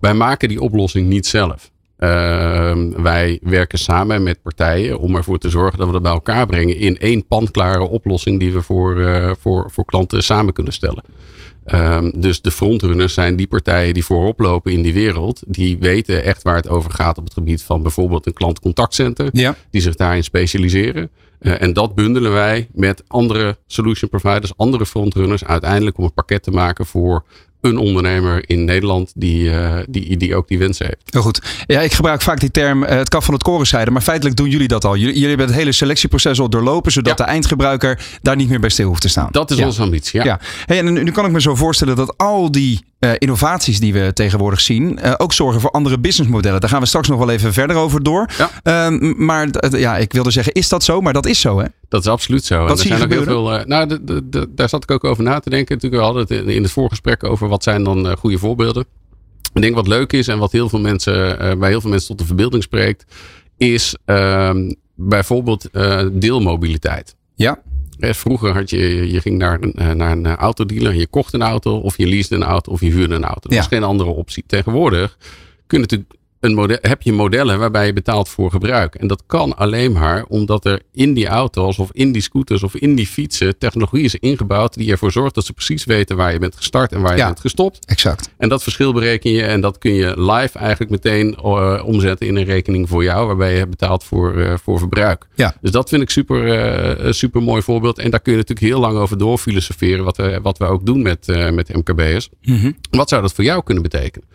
Wij 0.00 0.14
maken 0.14 0.48
die 0.48 0.60
oplossing 0.60 1.08
niet 1.08 1.26
zelf. 1.26 1.70
Uh, 1.98 2.08
wij 2.96 3.38
werken 3.42 3.78
samen 3.78 4.22
met 4.22 4.42
partijen 4.42 4.98
om 4.98 5.16
ervoor 5.16 5.38
te 5.38 5.50
zorgen 5.50 5.78
dat 5.78 5.86
we 5.86 5.92
dat 5.92 6.02
bij 6.02 6.12
elkaar 6.12 6.46
brengen 6.46 6.76
in 6.76 6.98
één 6.98 7.26
panklare 7.26 7.88
oplossing 7.88 8.38
die 8.38 8.52
we 8.52 8.62
voor, 8.62 8.96
uh, 8.96 9.30
voor, 9.40 9.70
voor 9.70 9.84
klanten 9.84 10.22
samen 10.22 10.52
kunnen 10.52 10.72
stellen. 10.72 11.04
Um, 11.74 12.12
dus 12.20 12.40
de 12.40 12.50
frontrunners 12.50 13.14
zijn 13.14 13.36
die 13.36 13.46
partijen 13.46 13.94
die 13.94 14.04
voorop 14.04 14.40
lopen 14.40 14.72
in 14.72 14.82
die 14.82 14.92
wereld. 14.92 15.42
Die 15.46 15.78
weten 15.78 16.24
echt 16.24 16.42
waar 16.42 16.56
het 16.56 16.68
over 16.68 16.90
gaat 16.90 17.18
op 17.18 17.24
het 17.24 17.32
gebied 17.32 17.62
van 17.62 17.82
bijvoorbeeld 17.82 18.26
een 18.26 18.32
klantcontactcenter. 18.32 19.28
Ja. 19.32 19.56
Die 19.70 19.80
zich 19.80 19.94
daarin 19.94 20.24
specialiseren. 20.24 21.10
Uh, 21.40 21.62
en 21.62 21.72
dat 21.72 21.94
bundelen 21.94 22.32
wij 22.32 22.68
met 22.72 23.02
andere 23.06 23.58
solution 23.66 24.10
providers, 24.10 24.56
andere 24.56 24.86
frontrunners. 24.86 25.44
Uiteindelijk 25.44 25.98
om 25.98 26.04
een 26.04 26.14
pakket 26.14 26.42
te 26.42 26.50
maken 26.50 26.86
voor 26.86 27.24
een 27.68 27.78
ondernemer 27.78 28.42
in 28.46 28.64
Nederland 28.64 29.12
die, 29.14 29.44
uh, 29.44 29.78
die, 29.88 30.16
die 30.16 30.34
ook 30.34 30.48
die 30.48 30.58
wensen 30.58 30.86
heeft. 30.86 31.02
Heel 31.04 31.22
goed. 31.22 31.42
Ja, 31.66 31.80
ik 31.80 31.92
gebruik 31.92 32.22
vaak 32.22 32.40
die 32.40 32.50
term 32.50 32.82
uh, 32.82 32.88
het 32.88 33.08
kaf 33.08 33.24
van 33.24 33.34
het 33.34 33.42
koren 33.42 33.66
scheiden. 33.66 33.92
Maar 33.92 34.02
feitelijk 34.02 34.36
doen 34.36 34.48
jullie 34.48 34.68
dat 34.68 34.84
al. 34.84 34.96
Jullie, 34.96 35.14
jullie 35.14 35.28
hebben 35.28 35.46
het 35.46 35.56
hele 35.56 35.72
selectieproces 35.72 36.40
al 36.40 36.50
doorlopen. 36.50 36.92
Zodat 36.92 37.18
ja. 37.18 37.24
de 37.24 37.30
eindgebruiker 37.30 38.00
daar 38.22 38.36
niet 38.36 38.48
meer 38.48 38.60
bij 38.60 38.70
stil 38.70 38.88
hoeft 38.88 39.00
te 39.00 39.08
staan. 39.08 39.28
Dat 39.30 39.50
is 39.50 39.58
ja. 39.58 39.66
onze 39.66 39.82
ambitie, 39.82 40.18
ja. 40.18 40.24
ja. 40.24 40.40
Hey, 40.66 40.78
en 40.78 40.92
nu 40.92 41.10
kan 41.10 41.24
ik 41.24 41.32
me 41.32 41.40
zo 41.40 41.54
voorstellen 41.54 41.96
dat 41.96 42.14
al 42.16 42.50
die 42.50 42.80
uh, 43.00 43.10
innovaties 43.18 43.80
die 43.80 43.92
we 43.92 44.12
tegenwoordig 44.12 44.60
zien, 44.60 44.98
uh, 45.04 45.14
ook 45.16 45.32
zorgen 45.32 45.60
voor 45.60 45.70
andere 45.70 45.98
businessmodellen. 45.98 46.60
Daar 46.60 46.70
gaan 46.70 46.80
we 46.80 46.86
straks 46.86 47.08
nog 47.08 47.18
wel 47.18 47.30
even 47.30 47.52
verder 47.52 47.76
over 47.76 48.02
door. 48.02 48.30
Ja. 48.38 48.90
Uh, 48.90 49.12
maar 49.16 49.48
ja, 49.70 49.96
ik 49.96 50.12
wilde 50.12 50.30
zeggen, 50.30 50.52
is 50.52 50.68
dat 50.68 50.84
zo? 50.84 51.00
Maar 51.00 51.12
dat 51.12 51.26
is 51.26 51.40
zo, 51.40 51.58
hè? 51.58 51.66
Dat 51.88 52.00
is 52.00 52.06
absoluut 52.06 52.44
zo. 52.44 52.58
Wat 52.58 52.70
en 52.70 52.76
er 52.76 52.96
zijn 52.96 53.02
ook 53.02 53.10
heel 53.10 53.22
veel. 53.22 53.64
nou, 53.66 53.86
de, 53.86 54.04
de, 54.04 54.28
de, 54.28 54.48
daar 54.54 54.68
zat 54.68 54.82
ik 54.82 54.90
ook 54.90 55.04
over 55.04 55.22
na 55.22 55.40
te 55.40 55.50
denken. 55.50 55.74
Natuurlijk, 55.74 56.02
we 56.02 56.08
hadden 56.08 56.38
het 56.38 56.54
in 56.54 56.62
het 56.62 56.72
voorgesprek 56.72 57.24
over 57.24 57.48
wat 57.48 57.62
zijn 57.62 57.84
dan 57.84 58.16
goede 58.16 58.38
voorbeelden. 58.38 58.84
Ik 59.52 59.62
denk 59.62 59.74
wat 59.74 59.86
leuk 59.86 60.12
is 60.12 60.28
en 60.28 60.38
wat 60.38 60.52
heel 60.52 60.68
veel 60.68 60.80
mensen, 60.80 61.38
bij 61.58 61.68
heel 61.68 61.80
veel 61.80 61.90
mensen 61.90 62.08
tot 62.08 62.18
de 62.18 62.24
verbeelding 62.24 62.62
spreekt, 62.62 63.04
is 63.56 63.96
ehm, 64.04 64.72
bijvoorbeeld 64.94 65.68
deelmobiliteit. 66.12 67.16
Ja. 67.34 67.62
Vroeger 68.00 68.52
had 68.52 68.70
je, 68.70 69.10
je 69.12 69.20
ging 69.20 69.38
naar 69.38 69.58
een, 69.60 69.96
naar 69.96 70.12
een 70.12 70.26
autodealer, 70.26 70.94
je 70.94 71.06
kocht 71.06 71.32
een 71.34 71.42
auto, 71.42 71.76
of 71.78 71.96
je 71.96 72.06
leasde 72.06 72.34
een 72.34 72.42
auto, 72.42 72.72
of 72.72 72.80
je 72.80 72.90
huurde 72.90 73.14
een 73.14 73.24
auto. 73.24 73.40
Dat 73.40 73.52
Ja. 73.52 73.58
is 73.60 73.66
geen 73.66 73.82
andere 73.82 74.10
optie. 74.10 74.44
Tegenwoordig 74.46 75.16
kun 75.66 75.78
je 75.80 75.84
natuurlijk 75.84 76.10
een 76.40 76.54
model, 76.54 76.78
heb 76.80 77.02
je 77.02 77.12
modellen 77.12 77.58
waarbij 77.58 77.86
je 77.86 77.92
betaalt 77.92 78.28
voor 78.28 78.50
gebruik. 78.50 78.94
En 78.94 79.06
dat 79.06 79.22
kan 79.26 79.56
alleen 79.56 79.92
maar 79.92 80.24
omdat 80.28 80.64
er 80.64 80.82
in 80.92 81.14
die 81.14 81.26
auto's, 81.26 81.78
of 81.78 81.88
in 81.92 82.12
die 82.12 82.22
scooters, 82.22 82.62
of 82.62 82.74
in 82.76 82.94
die 82.94 83.06
fietsen 83.06 83.58
technologie 83.58 84.04
is 84.04 84.14
ingebouwd 84.14 84.74
die 84.74 84.90
ervoor 84.90 85.12
zorgt 85.12 85.34
dat 85.34 85.44
ze 85.44 85.52
precies 85.52 85.84
weten 85.84 86.16
waar 86.16 86.32
je 86.32 86.38
bent 86.38 86.56
gestart 86.56 86.92
en 86.92 87.00
waar 87.00 87.12
je 87.12 87.18
Ja. 87.18 87.26
bent 87.26 87.40
gestopt. 87.40 87.78
Exact. 87.86 88.30
En 88.36 88.48
dat 88.48 88.62
verschil 88.62 88.92
bereken 88.92 89.30
je 89.30 89.42
en 89.42 89.60
dat 89.60 89.78
kun 89.78 89.92
je 89.92 90.20
live 90.20 90.58
eigenlijk 90.58 90.90
meteen 90.90 91.36
uh, 91.44 91.82
omzetten 91.84 92.26
in 92.26 92.36
een 92.36 92.44
rekening 92.44 92.88
voor 92.88 93.02
jou, 93.02 93.26
waarbij 93.26 93.50
je 93.52 93.58
hebt 93.58 93.70
betaald 93.70 94.04
voor, 94.04 94.34
uh, 94.36 94.54
voor 94.62 94.78
verbruik. 94.78 95.26
Ja. 95.34 95.54
Dus 95.60 95.70
dat 95.70 95.88
vind 95.88 96.02
ik 96.02 96.10
super, 96.10 96.46
uh, 96.46 97.04
een 97.06 97.14
super 97.14 97.42
mooi 97.42 97.62
voorbeeld. 97.62 97.98
En 97.98 98.10
daar 98.10 98.20
kun 98.20 98.32
je 98.32 98.38
natuurlijk 98.38 98.66
heel 98.66 98.80
lang 98.80 98.98
over 98.98 99.18
doorfilosoferen, 99.18 100.04
wat 100.04 100.16
we, 100.16 100.38
wat 100.42 100.58
we 100.58 100.64
ook 100.64 100.86
doen 100.86 101.02
met, 101.02 101.26
met 101.52 101.74
MKB'ers. 101.74 102.28
Mhm. 102.42 102.72
Wat 102.90 103.08
zou 103.08 103.22
dat 103.22 103.32
voor 103.32 103.44
jou 103.44 103.62
kunnen 103.62 103.82
betekenen? 103.82 104.28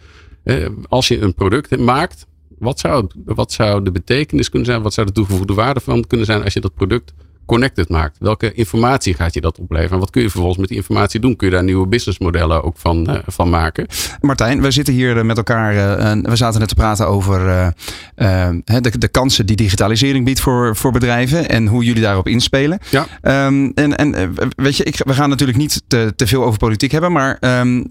Als 0.89 1.07
je 1.07 1.21
een 1.21 1.33
product 1.33 1.79
maakt, 1.79 2.27
wat 2.59 2.79
zou, 2.79 3.07
wat 3.25 3.51
zou 3.51 3.83
de 3.83 3.91
betekenis 3.91 4.49
kunnen 4.49 4.67
zijn? 4.67 4.81
Wat 4.81 4.93
zou 4.93 5.07
de 5.07 5.13
toegevoegde 5.13 5.53
waarde 5.53 5.79
van 5.79 6.07
kunnen 6.07 6.25
zijn 6.25 6.43
als 6.43 6.53
je 6.53 6.59
dat 6.59 6.73
product 6.73 7.13
connected 7.45 7.89
maakt? 7.89 8.17
Welke 8.19 8.53
informatie 8.53 9.13
gaat 9.13 9.33
je 9.33 9.41
dat 9.41 9.59
opleveren? 9.59 9.91
En 9.91 9.99
wat 9.99 10.09
kun 10.09 10.21
je 10.21 10.29
vervolgens 10.29 10.59
met 10.59 10.69
die 10.69 10.77
informatie 10.77 11.19
doen? 11.19 11.35
Kun 11.35 11.47
je 11.47 11.53
daar 11.53 11.63
nieuwe 11.63 11.87
businessmodellen 11.87 12.63
ook 12.63 12.77
van, 12.77 13.09
uh, 13.09 13.17
van 13.25 13.49
maken? 13.49 13.87
Martijn, 14.21 14.61
we 14.61 14.71
zitten 14.71 14.93
hier 14.93 15.25
met 15.25 15.37
elkaar. 15.37 15.73
Uh, 15.73 16.21
we 16.21 16.35
zaten 16.35 16.59
net 16.59 16.69
te 16.69 16.75
praten 16.75 17.07
over 17.07 17.47
uh, 17.47 18.49
de, 18.65 18.97
de, 18.97 19.07
kansen 19.07 19.45
die 19.45 19.55
digitalisering 19.55 20.25
biedt 20.25 20.39
voor, 20.39 20.75
voor 20.75 20.91
bedrijven 20.91 21.49
en 21.49 21.67
hoe 21.67 21.83
jullie 21.83 22.01
daarop 22.01 22.27
inspelen. 22.27 22.79
Ja. 22.89 23.45
Um, 23.45 23.71
en, 23.75 23.97
en 23.97 24.35
weet 24.55 24.77
je, 24.77 24.83
ik, 24.83 24.95
we 25.05 25.13
gaan 25.13 25.29
natuurlijk 25.29 25.57
niet 25.57 25.83
te, 25.87 26.13
te 26.15 26.27
veel 26.27 26.43
over 26.43 26.59
politiek 26.59 26.91
hebben, 26.91 27.11
maar 27.11 27.37
um, 27.61 27.87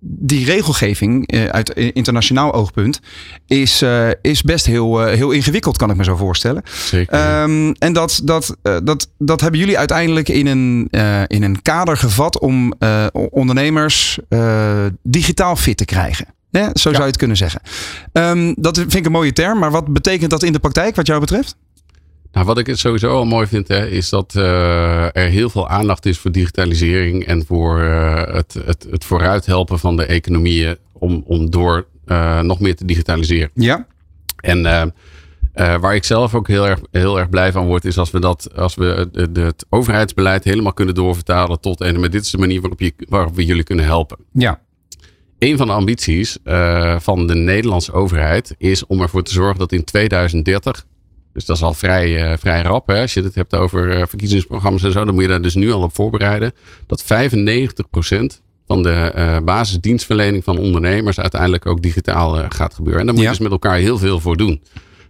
die 0.00 0.44
regelgeving 0.44 1.32
uit 1.50 1.70
internationaal 1.70 2.52
oogpunt 2.52 3.00
is, 3.46 3.84
is 4.22 4.42
best 4.42 4.66
heel, 4.66 5.04
heel 5.04 5.30
ingewikkeld, 5.30 5.76
kan 5.76 5.90
ik 5.90 5.96
me 5.96 6.04
zo 6.04 6.16
voorstellen. 6.16 6.62
Zeker. 6.64 7.42
Um, 7.42 7.72
en 7.72 7.92
dat, 7.92 8.20
dat, 8.24 8.56
dat, 8.86 9.10
dat 9.18 9.40
hebben 9.40 9.60
jullie 9.60 9.78
uiteindelijk 9.78 10.28
in 10.28 10.46
een, 10.46 10.88
in 11.26 11.42
een 11.42 11.62
kader 11.62 11.96
gevat 11.96 12.38
om 12.38 12.72
ondernemers 13.12 14.18
digitaal 15.02 15.56
fit 15.56 15.76
te 15.76 15.84
krijgen. 15.84 16.26
Zo 16.50 16.70
zou 16.72 16.96
je 16.96 17.02
het 17.02 17.16
kunnen 17.16 17.36
zeggen. 17.36 17.60
Um, 18.12 18.54
dat 18.58 18.78
vind 18.78 18.94
ik 18.94 19.06
een 19.06 19.12
mooie 19.12 19.32
term, 19.32 19.58
maar 19.58 19.70
wat 19.70 19.92
betekent 19.92 20.30
dat 20.30 20.42
in 20.42 20.52
de 20.52 20.58
praktijk 20.58 20.96
wat 20.96 21.06
jou 21.06 21.20
betreft? 21.20 21.56
Nou, 22.32 22.48
wat 22.48 22.58
ik 22.58 22.66
het 22.66 22.78
sowieso 22.78 23.16
al 23.16 23.24
mooi 23.24 23.46
vind, 23.46 23.68
hè, 23.68 23.86
is 23.86 24.08
dat 24.08 24.34
uh, 24.36 25.16
er 25.16 25.28
heel 25.28 25.50
veel 25.50 25.68
aandacht 25.68 26.06
is 26.06 26.18
voor 26.18 26.32
digitalisering 26.32 27.26
en 27.26 27.44
voor 27.46 27.80
uh, 27.80 28.22
het, 28.26 28.56
het, 28.64 28.86
het 28.90 29.04
vooruithelpen 29.04 29.78
van 29.78 29.96
de 29.96 30.06
economieën 30.06 30.76
om, 30.92 31.22
om 31.26 31.50
door 31.50 31.86
uh, 32.06 32.40
nog 32.40 32.60
meer 32.60 32.76
te 32.76 32.84
digitaliseren. 32.84 33.50
Ja. 33.54 33.86
En 34.36 34.94
waar 35.56 35.94
ik 35.94 36.04
zelf 36.04 36.34
ook 36.34 36.48
heel 36.48 36.68
erg, 36.68 36.80
heel 36.90 37.18
erg 37.18 37.28
blij 37.28 37.52
van 37.52 37.66
word, 37.66 37.84
is 37.84 37.98
als 37.98 38.10
we, 38.10 38.20
dat, 38.20 38.54
als 38.54 38.74
we 38.74 39.08
het 39.32 39.66
overheidsbeleid 39.68 40.44
helemaal 40.44 40.72
kunnen 40.72 40.94
doorvertalen 40.94 41.60
tot 41.60 41.80
en 41.80 42.00
met 42.00 42.12
dit 42.12 42.22
is 42.24 42.30
de 42.30 42.38
manier 42.38 42.60
waarop, 42.60 42.80
je, 42.80 42.92
waarop 43.08 43.34
we 43.36 43.44
jullie 43.44 43.62
kunnen 43.64 43.84
helpen. 43.84 44.16
Ja. 44.32 44.60
Een 45.38 45.56
van 45.56 45.66
de 45.66 45.72
ambities 45.72 46.38
uh, 46.44 46.98
van 46.98 47.26
de 47.26 47.34
Nederlandse 47.34 47.92
overheid 47.92 48.54
is 48.58 48.86
om 48.86 49.00
ervoor 49.00 49.22
te 49.22 49.32
zorgen 49.32 49.58
dat 49.58 49.72
in 49.72 49.84
2030, 49.84 50.86
dus 51.32 51.44
dat 51.44 51.56
is 51.56 51.62
al 51.62 51.74
vrij, 51.74 52.30
uh, 52.30 52.36
vrij 52.38 52.62
rap, 52.62 52.86
hè, 52.86 53.00
als 53.00 53.14
je 53.14 53.22
het 53.22 53.34
hebt 53.34 53.54
over 53.54 53.98
uh, 53.98 54.02
verkiezingsprogramma's 54.06 54.82
en 54.82 54.92
zo, 54.92 55.04
dan 55.04 55.14
moet 55.14 55.22
je 55.22 55.28
daar 55.28 55.42
dus 55.42 55.54
nu 55.54 55.72
al 55.72 55.82
op 55.82 55.94
voorbereiden, 55.94 56.52
dat 56.86 57.02
95% 57.02 57.06
van 58.66 58.82
de 58.82 59.40
basisdienstverlening 59.44 60.44
van 60.44 60.58
ondernemers 60.58 61.20
uiteindelijk 61.20 61.66
ook 61.66 61.82
digitaal 61.82 62.48
gaat 62.48 62.74
gebeuren. 62.74 63.00
En 63.00 63.06
daar 63.06 63.14
moet 63.14 63.24
je 63.24 63.30
Ja. 63.30 63.36
dus 63.36 63.42
met 63.42 63.52
elkaar 63.52 63.76
heel 63.76 63.98
veel 63.98 64.20
voor 64.20 64.36
doen. 64.36 64.62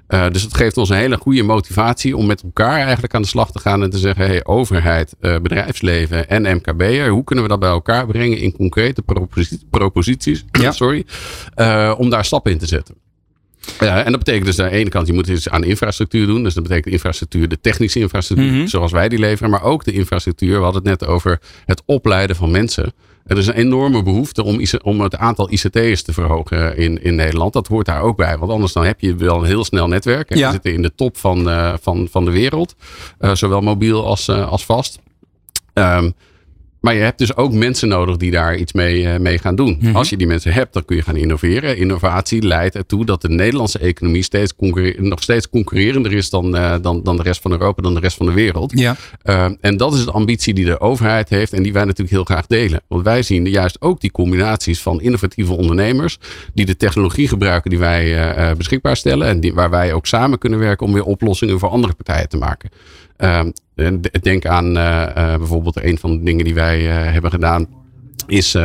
Uh, 0.08 0.30
dus 0.30 0.42
het 0.42 0.54
geeft 0.54 0.76
ons 0.76 0.88
een 0.88 0.96
hele 0.96 1.16
goede 1.16 1.42
motivatie 1.42 2.16
om 2.16 2.26
met 2.26 2.42
elkaar 2.42 2.80
eigenlijk 2.80 3.14
aan 3.14 3.22
de 3.22 3.28
slag 3.28 3.52
te 3.52 3.58
gaan 3.58 3.82
en 3.82 3.90
te 3.90 3.98
zeggen: 3.98 4.26
hey, 4.26 4.44
overheid, 4.44 5.14
uh, 5.20 5.38
bedrijfsleven 5.38 6.28
en 6.28 6.56
MKB'er, 6.56 7.08
hoe 7.08 7.24
kunnen 7.24 7.44
we 7.44 7.50
dat 7.50 7.60
bij 7.60 7.68
elkaar 7.68 8.06
brengen 8.06 8.38
in 8.38 8.52
concrete 8.52 9.02
proposi 9.02 9.58
proposities? 9.70 10.44
Ja. 10.66 10.72
Sorry, 10.72 11.06
uh, 11.56 11.94
om 11.98 12.10
daar 12.10 12.24
stappen 12.24 12.52
in 12.52 12.58
te 12.58 12.66
zetten. 12.66 12.94
Ja, 13.80 14.04
en 14.04 14.10
dat 14.10 14.24
betekent 14.24 14.46
dus 14.46 14.58
aan 14.58 14.68
de 14.68 14.76
ene 14.76 14.90
kant, 14.90 15.06
je 15.06 15.12
moet 15.12 15.28
iets 15.28 15.48
aan 15.48 15.64
infrastructuur 15.64 16.26
doen. 16.26 16.42
Dus 16.42 16.54
dat 16.54 16.62
betekent 16.62 16.92
infrastructuur, 16.92 17.48
de 17.48 17.60
technische 17.60 17.98
infrastructuur, 17.98 18.52
mhm. 18.52 18.66
zoals 18.66 18.92
wij 18.92 19.08
die 19.08 19.18
leveren. 19.18 19.50
Maar 19.50 19.62
ook 19.62 19.84
de 19.84 19.92
infrastructuur. 19.92 20.56
We 20.56 20.64
hadden 20.64 20.82
het 20.82 21.00
net 21.00 21.08
over 21.08 21.40
het 21.64 21.82
opleiden 21.84 22.36
van 22.36 22.50
mensen. 22.50 22.92
Er 23.26 23.38
is 23.38 23.46
een 23.46 23.54
enorme 23.54 24.02
behoefte 24.02 24.42
om, 24.42 24.60
om 24.82 25.00
het 25.00 25.16
aantal 25.16 25.50
ICT'ers 25.50 26.02
te 26.02 26.12
verhogen 26.12 26.76
in, 26.76 27.02
in 27.02 27.14
Nederland. 27.14 27.52
Dat 27.52 27.66
hoort 27.66 27.86
daar 27.86 28.02
ook 28.02 28.16
bij. 28.16 28.38
Want 28.38 28.52
anders 28.52 28.72
dan 28.72 28.84
heb 28.84 29.00
je 29.00 29.14
wel 29.14 29.38
een 29.38 29.44
heel 29.44 29.64
snel 29.64 29.88
netwerk. 29.88 30.30
En 30.30 30.38
ja. 30.38 30.46
we 30.46 30.52
zitten 30.52 30.72
in 30.72 30.82
de 30.82 30.94
top 30.94 31.16
van, 31.16 31.48
uh, 31.48 31.74
van, 31.80 32.08
van 32.10 32.24
de 32.24 32.30
wereld. 32.30 32.74
Uh, 33.20 33.34
zowel 33.34 33.60
mobiel 33.60 34.06
als, 34.06 34.28
uh, 34.28 34.48
als 34.50 34.64
vast. 34.64 34.98
Um, 35.74 36.14
maar 36.86 36.94
je 36.94 37.00
hebt 37.00 37.18
dus 37.18 37.36
ook 37.36 37.52
mensen 37.52 37.88
nodig 37.88 38.16
die 38.16 38.30
daar 38.30 38.56
iets 38.56 38.72
mee, 38.72 39.02
uh, 39.02 39.16
mee 39.16 39.38
gaan 39.38 39.56
doen. 39.56 39.78
Mhm. 39.80 39.96
Als 39.96 40.10
je 40.10 40.16
die 40.16 40.26
mensen 40.26 40.52
hebt, 40.52 40.72
dan 40.72 40.84
kun 40.84 40.96
je 40.96 41.02
gaan 41.02 41.16
innoveren. 41.16 41.76
Innovatie 41.76 42.42
leidt 42.42 42.74
ertoe 42.74 43.04
dat 43.04 43.22
de 43.22 43.28
Nederlandse 43.28 43.78
economie 43.78 44.22
steeds 44.22 44.52
nog 44.96 45.22
steeds 45.22 45.48
concurrerender 45.48 46.12
is 46.12 46.30
dan, 46.30 46.56
uh, 46.56 46.74
dan, 46.82 47.02
dan 47.02 47.16
de 47.16 47.22
rest 47.22 47.40
van 47.40 47.50
Europa, 47.50 47.82
dan 47.82 47.94
de 47.94 48.00
rest 48.00 48.16
van 48.16 48.26
de 48.26 48.32
wereld. 48.32 48.72
Ja. 48.78 48.96
Uh, 49.24 49.46
en 49.60 49.76
dat 49.76 49.94
is 49.94 50.04
de 50.04 50.10
ambitie 50.10 50.54
die 50.54 50.64
de 50.64 50.80
overheid 50.80 51.28
heeft 51.28 51.52
en 51.52 51.62
die 51.62 51.72
wij 51.72 51.84
natuurlijk 51.84 52.10
heel 52.10 52.24
graag 52.24 52.46
delen. 52.46 52.80
Want 52.88 53.04
wij 53.04 53.22
zien 53.22 53.46
juist 53.46 53.80
ook 53.80 54.00
die 54.00 54.10
combinaties 54.10 54.80
van 54.82 55.00
innovatieve 55.00 55.52
ondernemers 55.52 56.18
die 56.54 56.66
de 56.66 56.76
technologie 56.76 57.28
gebruiken 57.28 57.70
die 57.70 57.78
wij 57.78 58.54
beschikbaar 58.56 58.96
stellen 58.96 59.26
en 59.26 59.40
die, 59.40 59.54
waar 59.54 59.70
wij 59.70 59.92
ook 59.92 60.06
samen 60.06 60.38
kunnen 60.38 60.58
werken 60.58 60.86
om 60.86 60.92
weer 60.92 61.04
oplossingen 61.04 61.58
voor 61.58 61.68
andere 61.68 61.94
partijen 61.94 62.28
te 62.28 62.36
maken. 62.36 62.70
Ehm, 63.16 63.50
denk 64.20 64.46
aan 64.46 64.76
uh, 64.76 65.06
uh, 65.16 65.36
bijvoorbeeld 65.36 65.82
een 65.82 65.98
van 65.98 66.18
de 66.18 66.24
dingen 66.24 66.44
die 66.44 66.54
wij 66.54 66.80
uh, 66.80 67.12
hebben 67.12 67.30
gedaan. 67.30 67.68
Is 68.26 68.56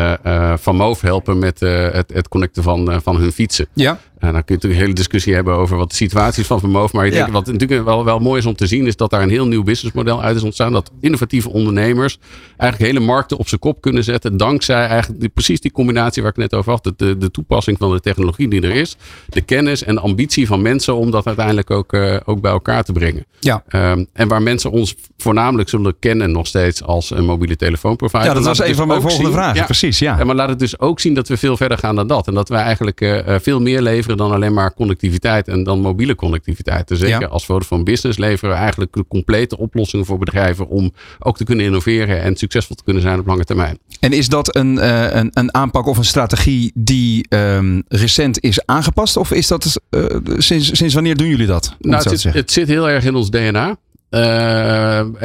Van 0.55 0.75
Moof 0.75 1.01
helpen 1.01 1.39
met 1.39 1.59
het, 1.59 2.13
het 2.13 2.27
connecten 2.27 2.63
van, 2.63 3.01
van 3.01 3.17
hun 3.17 3.31
fietsen. 3.31 3.67
Ja. 3.73 3.99
Dan 4.21 4.31
kun 4.31 4.43
je 4.45 4.53
natuurlijk 4.53 4.73
een 4.73 4.85
hele 4.85 4.93
discussie 4.93 5.33
hebben 5.33 5.53
over 5.53 5.77
wat 5.77 5.89
de 5.89 5.95
situatie 5.95 6.41
is 6.41 6.47
van 6.47 6.59
Vermoof. 6.59 6.93
Maar 6.93 7.05
ik 7.05 7.13
denk, 7.13 7.27
wat 7.27 7.45
natuurlijk 7.45 7.83
wel, 7.83 8.05
wel 8.05 8.19
mooi 8.19 8.39
is 8.39 8.45
om 8.45 8.55
te 8.55 8.67
zien, 8.67 8.87
is 8.87 8.95
dat 8.95 9.09
daar 9.09 9.21
een 9.21 9.29
heel 9.29 9.47
nieuw 9.47 9.63
businessmodel 9.63 10.23
uit 10.23 10.35
is 10.35 10.43
ontstaan. 10.43 10.73
Dat 10.73 10.91
innovatieve 10.99 11.49
ondernemers 11.49 12.19
eigenlijk 12.57 12.91
hele 12.91 13.05
markten 13.05 13.37
op 13.37 13.47
zijn 13.47 13.59
kop 13.59 13.81
kunnen 13.81 14.03
zetten. 14.03 14.37
Dankzij 14.37 14.85
eigenlijk 14.85 15.19
die, 15.21 15.29
precies 15.29 15.61
die 15.61 15.71
combinatie 15.71 16.21
waar 16.21 16.31
ik 16.31 16.37
net 16.37 16.53
over 16.53 16.71
had. 16.71 16.83
De, 16.97 17.17
de, 17.17 17.31
toepassing 17.31 17.77
van 17.77 17.91
de 17.91 17.99
technologie 17.99 18.47
die 18.47 18.61
er 18.61 18.75
is. 18.75 18.95
De 19.29 19.41
kennis 19.41 19.83
en 19.83 19.95
de 19.95 20.01
ambitie 20.01 20.47
van 20.47 20.61
mensen 20.61 20.95
om 20.95 21.11
dat 21.11 21.25
uiteindelijk 21.25 21.71
ook, 21.71 21.93
uh, 21.93 22.17
ook 22.25 22.41
bij 22.41 22.51
elkaar 22.51 22.83
te 22.83 22.91
brengen. 22.91 23.25
Ja. 23.39 23.63
Um, 23.69 24.07
en 24.13 24.27
waar 24.27 24.41
mensen 24.41 24.71
ons 24.71 24.95
voornamelijk 25.17 25.69
zullen 25.69 25.95
kennen 25.99 26.31
nog 26.31 26.47
steeds 26.47 26.83
als 26.83 27.09
een 27.09 27.25
mobiele 27.25 27.55
telefoonprovider. 27.55 28.27
Ja, 28.27 28.33
dat 28.33 28.45
was 28.45 28.59
een 28.59 28.67
dus 28.67 28.75
van 28.75 28.87
mijn 28.87 29.01
volgende 29.01 29.31
vragen. 29.31 29.55
Ja. 29.55 29.65
Precies, 29.65 29.99
ja. 29.99 30.19
En 30.19 30.25
maar 30.25 30.35
laat 30.35 30.49
het 30.49 30.59
dus 30.59 30.79
ook 30.79 30.99
zien 30.99 31.13
dat 31.13 31.27
we 31.27 31.37
veel 31.37 31.57
verder 31.57 31.77
gaan 31.77 31.95
dan 31.95 32.07
dat. 32.07 32.27
En 32.27 32.33
dat 32.33 32.49
wij 32.49 32.61
eigenlijk 32.61 33.01
uh, 33.01 33.35
veel 33.41 33.61
meer 33.61 33.81
leveren 33.81 34.10
dan 34.17 34.31
alleen 34.31 34.53
maar 34.53 34.73
connectiviteit 34.73 35.47
en 35.47 35.63
dan 35.63 35.79
mobiele 35.79 36.15
connectiviteit. 36.15 36.87
Dus 36.87 36.99
zeker 36.99 37.19
ja. 37.19 37.27
als 37.27 37.45
Vodafone 37.45 37.83
Business 37.83 38.17
leveren 38.17 38.49
we 38.49 38.61
eigenlijk 38.61 38.93
de 38.93 39.05
complete 39.07 39.57
oplossingen 39.57 40.05
voor 40.05 40.17
bedrijven 40.17 40.67
om 40.67 40.93
ook 41.19 41.37
te 41.37 41.43
kunnen 41.43 41.65
innoveren 41.65 42.21
en 42.21 42.35
succesvol 42.35 42.75
te 42.75 42.83
kunnen 42.83 43.01
zijn 43.01 43.19
op 43.19 43.27
lange 43.27 43.43
termijn. 43.43 43.77
En 43.99 44.13
is 44.13 44.27
dat 44.27 44.55
een, 44.55 44.75
uh, 44.75 45.13
een, 45.13 45.29
een 45.33 45.53
aanpak 45.53 45.87
of 45.87 45.97
een 45.97 46.05
strategie 46.05 46.71
die 46.75 47.25
um, 47.29 47.83
recent 47.87 48.39
is 48.39 48.65
aangepast? 48.65 49.17
Of 49.17 49.31
is 49.31 49.47
dat 49.47 49.81
uh, 49.89 50.05
sinds, 50.37 50.77
sinds 50.77 50.93
wanneer 50.93 51.17
doen 51.17 51.27
jullie 51.27 51.47
dat? 51.47 51.75
Nou, 51.79 52.09
het 52.09 52.19
zit, 52.19 52.33
het 52.33 52.51
zit 52.51 52.67
heel 52.67 52.89
erg 52.89 53.03
in 53.03 53.15
ons 53.15 53.29
DNA. 53.29 53.77
Uh, 54.11 54.19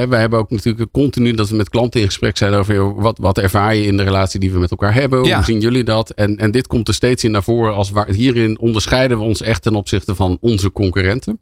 wij 0.09 0.20
hebben 0.20 0.38
ook 0.38 0.51
natuurlijk 0.51 0.92
continu 0.92 1.33
dat 1.33 1.49
we 1.49 1.57
met 1.57 1.68
klanten 1.68 2.01
in 2.01 2.07
gesprek 2.07 2.37
zijn 2.37 2.55
over 2.55 2.94
wat, 2.94 3.18
wat 3.18 3.38
ervaar 3.38 3.75
je 3.75 3.87
in 3.87 3.96
de 3.96 4.03
relatie 4.03 4.40
die 4.40 4.53
we 4.53 4.59
met 4.59 4.70
elkaar 4.70 4.94
hebben. 4.94 5.18
Hoe 5.18 5.44
zien 5.44 5.61
jullie 5.61 5.85
dat? 5.85 6.11
En, 6.11 6.37
en 6.37 6.51
dit 6.51 6.66
komt 6.66 6.88
er 6.88 6.94
steeds 6.94 7.25
in 7.25 7.31
naar 7.31 7.42
voren 7.42 7.75
als 7.75 7.90
waar, 7.90 8.09
hierin 8.09 8.59
onderscheiden 8.59 9.18
we 9.18 9.25
ons 9.25 9.42
echt 9.42 9.62
ten 9.62 9.75
opzichte 9.75 10.14
van 10.14 10.38
onze 10.40 10.72
concurrenten. 10.72 11.38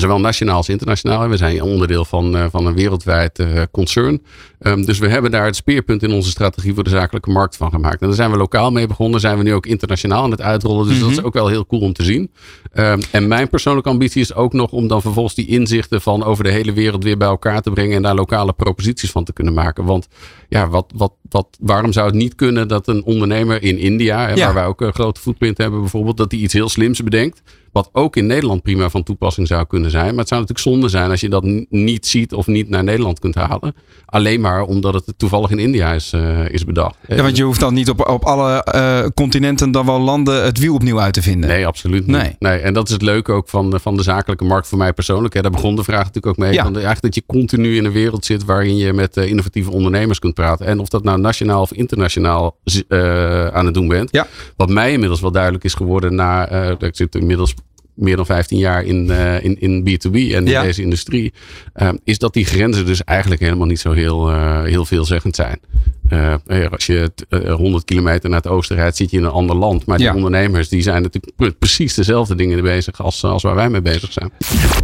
Zowel 0.00 0.20
nationaal 0.20 0.56
als 0.56 0.68
internationaal. 0.68 1.28
We 1.28 1.36
zijn 1.36 1.62
onderdeel 1.62 2.04
van, 2.04 2.36
uh, 2.36 2.44
van 2.50 2.66
een 2.66 2.74
wereldwijd 2.74 3.38
uh, 3.38 3.62
concern. 3.70 4.22
Um, 4.60 4.84
dus 4.84 4.98
we 4.98 5.08
hebben 5.08 5.30
daar 5.30 5.46
het 5.46 5.56
speerpunt 5.56 6.02
in 6.02 6.12
onze 6.12 6.30
strategie 6.30 6.74
voor 6.74 6.84
de 6.84 6.90
zakelijke 6.90 7.30
markt 7.30 7.56
van 7.56 7.70
gemaakt. 7.70 8.00
En 8.00 8.06
daar 8.06 8.16
zijn 8.16 8.30
we 8.30 8.36
lokaal 8.36 8.70
mee 8.70 8.86
begonnen. 8.86 9.20
Zijn 9.20 9.38
we 9.38 9.42
nu 9.42 9.54
ook 9.54 9.66
internationaal 9.66 10.22
aan 10.22 10.30
het 10.30 10.40
uitrollen. 10.40 10.88
Dus 10.88 11.00
dat 11.00 11.10
is 11.10 11.16
mhm. 11.16 11.26
ook 11.26 11.34
wel 11.34 11.48
heel 11.48 11.66
cool 11.66 11.82
om 11.82 11.92
te 11.92 12.02
zien. 12.02 12.30
Um, 12.74 13.00
en 13.10 13.28
mijn 13.28 13.48
persoonlijke 13.48 13.88
ambitie 13.88 14.20
is 14.20 14.34
ook 14.34 14.52
nog 14.52 14.70
om 14.70 14.88
dan 14.88 15.00
vervolgens 15.00 15.34
die 15.34 15.46
inzichten 15.46 16.00
van 16.00 16.24
over 16.24 16.44
de 16.44 16.50
hele 16.50 16.72
wereld 16.72 17.04
weer 17.04 17.16
bij 17.16 17.28
elkaar 17.28 17.62
te 17.62 17.70
brengen. 17.70 17.96
En 17.96 18.02
daar 18.02 18.14
lokale 18.14 18.52
proposities 18.52 19.10
van 19.10 19.24
te 19.24 19.32
kunnen 19.32 19.54
maken. 19.54 19.84
Want 19.84 20.08
ja, 20.48 20.68
wat, 20.68 20.92
wat, 20.94 21.12
wat, 21.28 21.46
waarom 21.60 21.92
zou 21.92 22.06
het 22.06 22.14
niet 22.14 22.34
kunnen 22.34 22.68
dat 22.68 22.88
een 22.88 23.04
ondernemer 23.04 23.62
in 23.62 23.78
India, 23.78 24.28
ja. 24.28 24.44
waar 24.44 24.54
wij 24.54 24.66
ook 24.66 24.80
een 24.80 24.92
grote 24.92 25.20
footprint 25.20 25.58
hebben 25.58 25.80
bijvoorbeeld, 25.80 26.16
dat 26.16 26.30
die 26.30 26.40
iets 26.40 26.52
heel 26.52 26.68
slims 26.68 27.02
bedenkt. 27.02 27.42
Wat 27.74 27.88
ook 27.92 28.16
in 28.16 28.26
Nederland 28.26 28.62
prima 28.62 28.88
van 28.88 29.02
toepassing 29.02 29.46
zou 29.46 29.66
kunnen 29.66 29.90
zijn. 29.90 30.08
Maar 30.08 30.18
het 30.18 30.28
zou 30.28 30.40
natuurlijk 30.40 30.68
zonde 30.68 30.88
zijn 30.88 31.10
als 31.10 31.20
je 31.20 31.28
dat 31.28 31.44
niet 31.68 32.06
ziet 32.06 32.34
of 32.34 32.46
niet 32.46 32.68
naar 32.68 32.84
Nederland 32.84 33.18
kunt 33.18 33.34
halen. 33.34 33.74
Alleen 34.06 34.40
maar 34.40 34.62
omdat 34.62 34.94
het 34.94 35.14
toevallig 35.16 35.50
in 35.50 35.58
India 35.58 35.92
is, 35.92 36.12
uh, 36.12 36.48
is 36.48 36.64
bedacht. 36.64 36.96
Ja, 37.08 37.22
want 37.22 37.36
je 37.36 37.42
hoeft 37.42 37.60
dan 37.60 37.74
niet 37.74 37.90
op, 37.90 38.08
op 38.08 38.24
alle 38.24 38.66
uh, 38.74 39.06
continenten 39.14 39.70
dan 39.70 39.86
wel 39.86 40.00
landen 40.00 40.44
het 40.44 40.58
wiel 40.58 40.74
opnieuw 40.74 41.00
uit 41.00 41.14
te 41.14 41.22
vinden. 41.22 41.50
Nee, 41.50 41.66
absoluut 41.66 42.06
niet. 42.06 42.16
Nee. 42.16 42.36
nee. 42.38 42.58
En 42.58 42.74
dat 42.74 42.86
is 42.86 42.92
het 42.92 43.02
leuke 43.02 43.32
ook 43.32 43.48
van, 43.48 43.70
de, 43.70 43.78
van 43.78 43.96
de 43.96 44.02
zakelijke 44.02 44.44
markt 44.44 44.66
voor 44.66 44.78
mij 44.78 44.92
persoonlijk. 44.92 45.34
Hè. 45.34 45.42
Daar 45.42 45.50
begon 45.50 45.76
de 45.76 45.84
vraag 45.84 46.04
natuurlijk 46.04 46.26
ook 46.26 46.36
mee. 46.36 46.52
Ja. 46.52 46.62
Van 46.62 46.74
eigenlijk 46.74 47.02
dat 47.02 47.14
je 47.14 47.22
continu 47.26 47.76
in 47.76 47.84
een 47.84 47.92
wereld 47.92 48.24
zit 48.24 48.44
waarin 48.44 48.76
je 48.76 48.92
met 48.92 49.16
uh, 49.16 49.28
innovatieve 49.28 49.70
ondernemers 49.70 50.18
kunt 50.18 50.34
praten. 50.34 50.66
En 50.66 50.78
of 50.78 50.88
dat 50.88 51.04
nou 51.04 51.20
nationaal 51.20 51.60
of 51.60 51.72
internationaal 51.72 52.56
aan 53.52 53.64
het 53.64 53.74
doen 53.74 53.88
bent. 53.88 54.08
Ja. 54.12 54.26
Wat 54.56 54.68
mij 54.68 54.92
inmiddels 54.92 55.20
wel 55.20 55.32
duidelijk 55.32 55.64
is 55.64 55.74
geworden 55.74 56.14
na, 56.14 56.48
ik 56.78 56.96
zit 56.96 57.14
inmiddels 57.14 57.54
meer 57.94 58.16
dan 58.16 58.26
15 58.26 58.58
jaar 58.58 58.84
in, 58.84 59.06
uh, 59.06 59.44
in, 59.44 59.60
in 59.60 59.80
B2B 59.80 60.12
en 60.12 60.46
in 60.46 60.62
deze 60.62 60.82
industrie, 60.82 61.32
uh, 61.76 61.88
is 62.04 62.18
dat 62.18 62.32
die 62.32 62.44
grenzen 62.44 62.86
dus 62.86 63.04
eigenlijk 63.04 63.40
helemaal 63.40 63.66
niet 63.66 63.80
zo 63.80 63.92
heel, 63.92 64.30
uh, 64.30 64.62
heel 64.62 64.84
veelzeggend 64.84 65.36
zijn. 65.36 65.60
als 66.70 66.86
je 66.86 67.12
100 67.56 67.84
kilometer 67.84 68.28
naar 68.30 68.40
het 68.40 68.50
oosten 68.50 68.76
rijdt, 68.76 68.96
zit 68.96 69.10
je 69.10 69.16
in 69.16 69.24
een 69.24 69.30
ander 69.30 69.56
land. 69.56 69.86
Maar 69.86 69.98
die 69.98 70.14
ondernemers 70.14 70.68
die 70.68 70.82
zijn 70.82 71.02
natuurlijk 71.02 71.58
precies 71.58 71.94
dezelfde 71.94 72.34
dingen 72.34 72.62
bezig 72.62 73.02
als, 73.02 73.24
als 73.24 73.42
waar 73.42 73.54
wij 73.54 73.70
mee 73.70 73.82
bezig 73.82 74.12
zijn. 74.12 74.30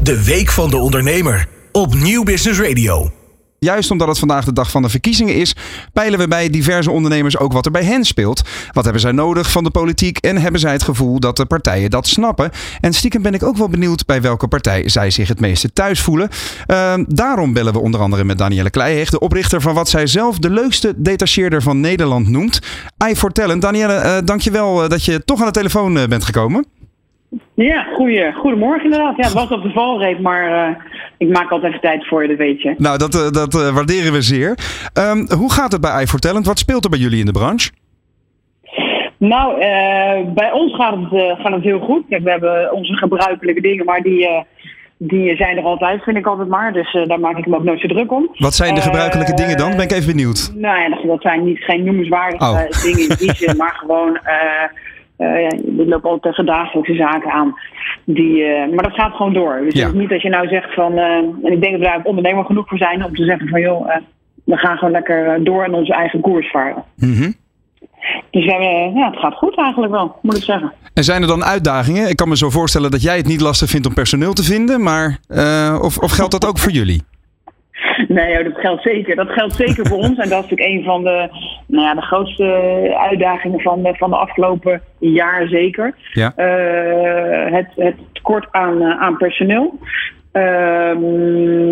De 0.02 0.24
Week 0.24 0.50
van 0.50 0.70
de 0.70 0.76
Ondernemer 0.76 1.46
op 1.72 1.94
Nieuw 1.94 2.22
Business 2.22 2.60
Radio. 2.60 3.19
Juist 3.60 3.90
omdat 3.90 4.08
het 4.08 4.18
vandaag 4.18 4.44
de 4.44 4.52
dag 4.52 4.70
van 4.70 4.82
de 4.82 4.88
verkiezingen 4.88 5.34
is, 5.34 5.54
peilen 5.92 6.18
we 6.18 6.28
bij 6.28 6.50
diverse 6.50 6.90
ondernemers 6.90 7.38
ook 7.38 7.52
wat 7.52 7.66
er 7.66 7.70
bij 7.72 7.84
hen 7.84 8.04
speelt. 8.04 8.42
Wat 8.72 8.84
hebben 8.84 9.02
zij 9.02 9.12
nodig 9.12 9.50
van 9.50 9.64
de 9.64 9.70
politiek 9.70 10.18
en 10.18 10.36
hebben 10.36 10.60
zij 10.60 10.72
het 10.72 10.82
gevoel 10.82 11.20
dat 11.20 11.36
de 11.36 11.46
partijen 11.46 11.90
dat 11.90 12.06
snappen? 12.06 12.50
En 12.80 12.92
stiekem 12.92 13.22
ben 13.22 13.34
ik 13.34 13.42
ook 13.42 13.56
wel 13.56 13.68
benieuwd 13.68 14.06
bij 14.06 14.22
welke 14.22 14.48
partij 14.48 14.88
zij 14.88 15.10
zich 15.10 15.28
het 15.28 15.40
meeste 15.40 15.72
thuis 15.72 16.00
voelen. 16.00 16.28
Uh, 16.66 16.94
daarom 17.06 17.52
bellen 17.52 17.72
we 17.72 17.78
onder 17.78 18.00
andere 18.00 18.24
met 18.24 18.38
Danielle 18.38 18.70
Kleiheeg, 18.70 19.10
de 19.10 19.18
oprichter 19.18 19.60
van 19.60 19.74
wat 19.74 19.88
zij 19.88 20.06
zelf 20.06 20.38
de 20.38 20.50
leukste 20.50 20.94
detacheerder 20.96 21.62
van 21.62 21.80
Nederland 21.80 22.28
noemt. 22.28 22.58
I 23.10 23.16
for 23.16 23.32
Talent. 23.32 23.62
Danielle, 23.62 24.04
uh, 24.04 24.18
dankjewel 24.24 24.88
dat 24.88 25.04
je 25.04 25.24
toch 25.24 25.40
aan 25.40 25.46
de 25.46 25.52
telefoon 25.52 25.94
bent 25.94 26.24
gekomen. 26.24 26.79
Ja, 27.54 27.82
goeie, 27.82 28.32
goedemorgen 28.32 28.84
inderdaad. 28.84 29.16
Ja, 29.16 29.24
het 29.24 29.32
was 29.32 29.50
op 29.50 29.62
de 29.62 29.70
valreep, 29.70 30.20
maar 30.20 30.68
uh, 30.68 30.76
ik 31.18 31.28
maak 31.28 31.50
altijd 31.50 31.72
even 31.72 31.80
tijd 31.80 32.06
voor 32.06 32.22
je, 32.22 32.28
dat 32.28 32.36
weet 32.36 32.62
je. 32.62 32.74
Nou, 32.78 32.98
dat, 32.98 33.14
uh, 33.14 33.30
dat 33.30 33.54
uh, 33.54 33.74
waarderen 33.74 34.12
we 34.12 34.22
zeer. 34.22 34.58
Um, 34.94 35.28
hoe 35.38 35.52
gaat 35.52 35.72
het 35.72 35.80
bij 35.80 36.02
iForTalent? 36.02 36.46
Wat 36.46 36.58
speelt 36.58 36.84
er 36.84 36.90
bij 36.90 36.98
jullie 36.98 37.18
in 37.18 37.26
de 37.26 37.32
branche? 37.32 37.70
Nou, 39.16 39.58
bij 40.34 40.52
ons 40.52 40.74
gaat 40.74 40.96
het, 40.96 41.38
gaat 41.40 41.52
het 41.52 41.62
heel 41.62 41.80
goed. 41.80 42.02
Kijk, 42.08 42.22
we 42.22 42.30
hebben 42.30 42.72
onze 42.72 42.94
gebruikelijke 42.94 43.60
dingen, 43.60 43.84
maar 43.84 44.02
die, 44.02 44.28
die 44.96 45.36
zijn 45.36 45.56
er 45.56 45.64
altijd, 45.64 46.02
vind 46.02 46.16
ik 46.16 46.26
altijd 46.26 46.48
maar. 46.48 46.72
Dus 46.72 46.92
daar 47.06 47.20
maak 47.20 47.36
ik 47.36 47.46
me 47.46 47.56
ook 47.56 47.64
nooit 47.64 47.80
zo 47.80 47.86
druk 47.86 48.12
om. 48.12 48.28
Wat 48.38 48.54
zijn 48.54 48.74
de 48.74 48.80
gebruikelijke 48.80 49.34
dingen 49.34 49.56
dan? 49.56 49.70
Ben 49.70 49.84
ik 49.84 49.92
even 49.92 50.06
benieuwd. 50.06 50.52
Nou 50.54 50.80
ja, 50.80 51.06
dat 51.06 51.22
zijn 51.22 51.44
niet, 51.44 51.58
geen 51.58 51.84
noemenswaardige 51.84 52.44
oh. 52.44 52.70
dingen 52.84 53.08
in 53.08 53.16
die 53.18 53.34
zin, 53.34 53.56
maar 53.56 53.74
gewoon 53.74 54.18
uh, 55.20 55.42
ja, 55.42 55.50
lopen 55.86 56.10
altijd 56.10 56.22
tegen 56.22 56.46
dagelijkse 56.46 56.94
zaken 56.94 57.30
aan. 57.30 57.54
Die, 58.04 58.42
uh, 58.42 58.74
maar 58.74 58.82
dat 58.82 58.94
gaat 58.94 59.14
gewoon 59.14 59.32
door. 59.32 59.60
Dus 59.64 59.80
het 59.80 59.92
is 59.92 60.00
niet 60.00 60.08
dat 60.08 60.22
je 60.22 60.28
nou 60.28 60.48
zegt 60.48 60.74
van. 60.74 60.92
Uh, 60.92 61.16
en 61.42 61.52
ik 61.52 61.60
denk 61.60 61.72
dat 61.72 61.80
we 61.80 61.86
daar 61.86 62.00
ondernemer 62.02 62.44
genoeg 62.44 62.68
voor 62.68 62.78
zijn 62.78 63.04
om 63.04 63.14
te 63.14 63.24
zeggen 63.24 63.48
van 63.48 63.60
joh, 63.60 63.96
we 64.44 64.56
gaan 64.56 64.76
gewoon 64.76 64.92
lekker 64.92 65.44
door 65.44 65.64
in 65.64 65.74
onze 65.74 65.92
eigen 65.92 66.20
koers 66.20 66.50
varen. 66.50 66.84
Mm 66.96 67.14
-hmm. 67.14 67.34
Dus 68.30 68.44
ja, 68.44 69.10
het 69.10 69.18
gaat 69.18 69.34
goed 69.34 69.58
eigenlijk 69.58 69.92
wel, 69.92 70.16
moet 70.22 70.36
ik 70.36 70.42
zeggen. 70.42 70.72
En 70.94 71.04
zijn 71.04 71.22
er 71.22 71.28
dan 71.28 71.44
uitdagingen? 71.44 72.08
Ik 72.08 72.16
kan 72.16 72.28
me 72.28 72.36
zo 72.36 72.50
voorstellen 72.50 72.90
dat 72.90 73.02
jij 73.02 73.16
het 73.16 73.26
niet 73.26 73.40
lastig 73.40 73.70
vindt 73.70 73.86
om 73.86 73.94
personeel 73.94 74.32
te 74.32 74.42
vinden, 74.42 74.82
maar 74.82 75.18
of, 75.80 75.98
of 75.98 76.10
geldt 76.10 76.32
dat 76.32 76.46
ook 76.46 76.58
voor 76.58 76.72
jullie? 76.72 77.02
Nee, 78.08 78.44
dat 78.44 78.60
geldt 78.60 78.82
zeker. 78.82 79.16
Dat 79.16 79.30
geldt 79.30 79.54
zeker 79.54 79.86
voor 79.86 79.98
ons. 79.98 80.18
En 80.18 80.28
dat 80.28 80.44
is 80.44 80.50
natuurlijk 80.50 80.68
een 80.68 80.84
van 80.84 81.04
de, 81.04 81.28
nou 81.66 81.84
ja, 81.84 81.94
de 81.94 82.00
grootste 82.02 82.44
uitdagingen 83.10 83.60
van 83.60 83.82
de, 83.82 83.94
van 83.94 84.10
de 84.10 84.16
afgelopen 84.16 84.82
jaar 84.98 85.48
zeker. 85.48 85.94
Ja. 86.12 86.32
Uh, 86.36 87.52
het, 87.52 87.68
het 87.76 87.96
tekort 88.12 88.46
aan, 88.50 88.82
uh, 88.82 89.00
aan 89.00 89.16
personeel. 89.16 89.78
Um, 90.32 91.62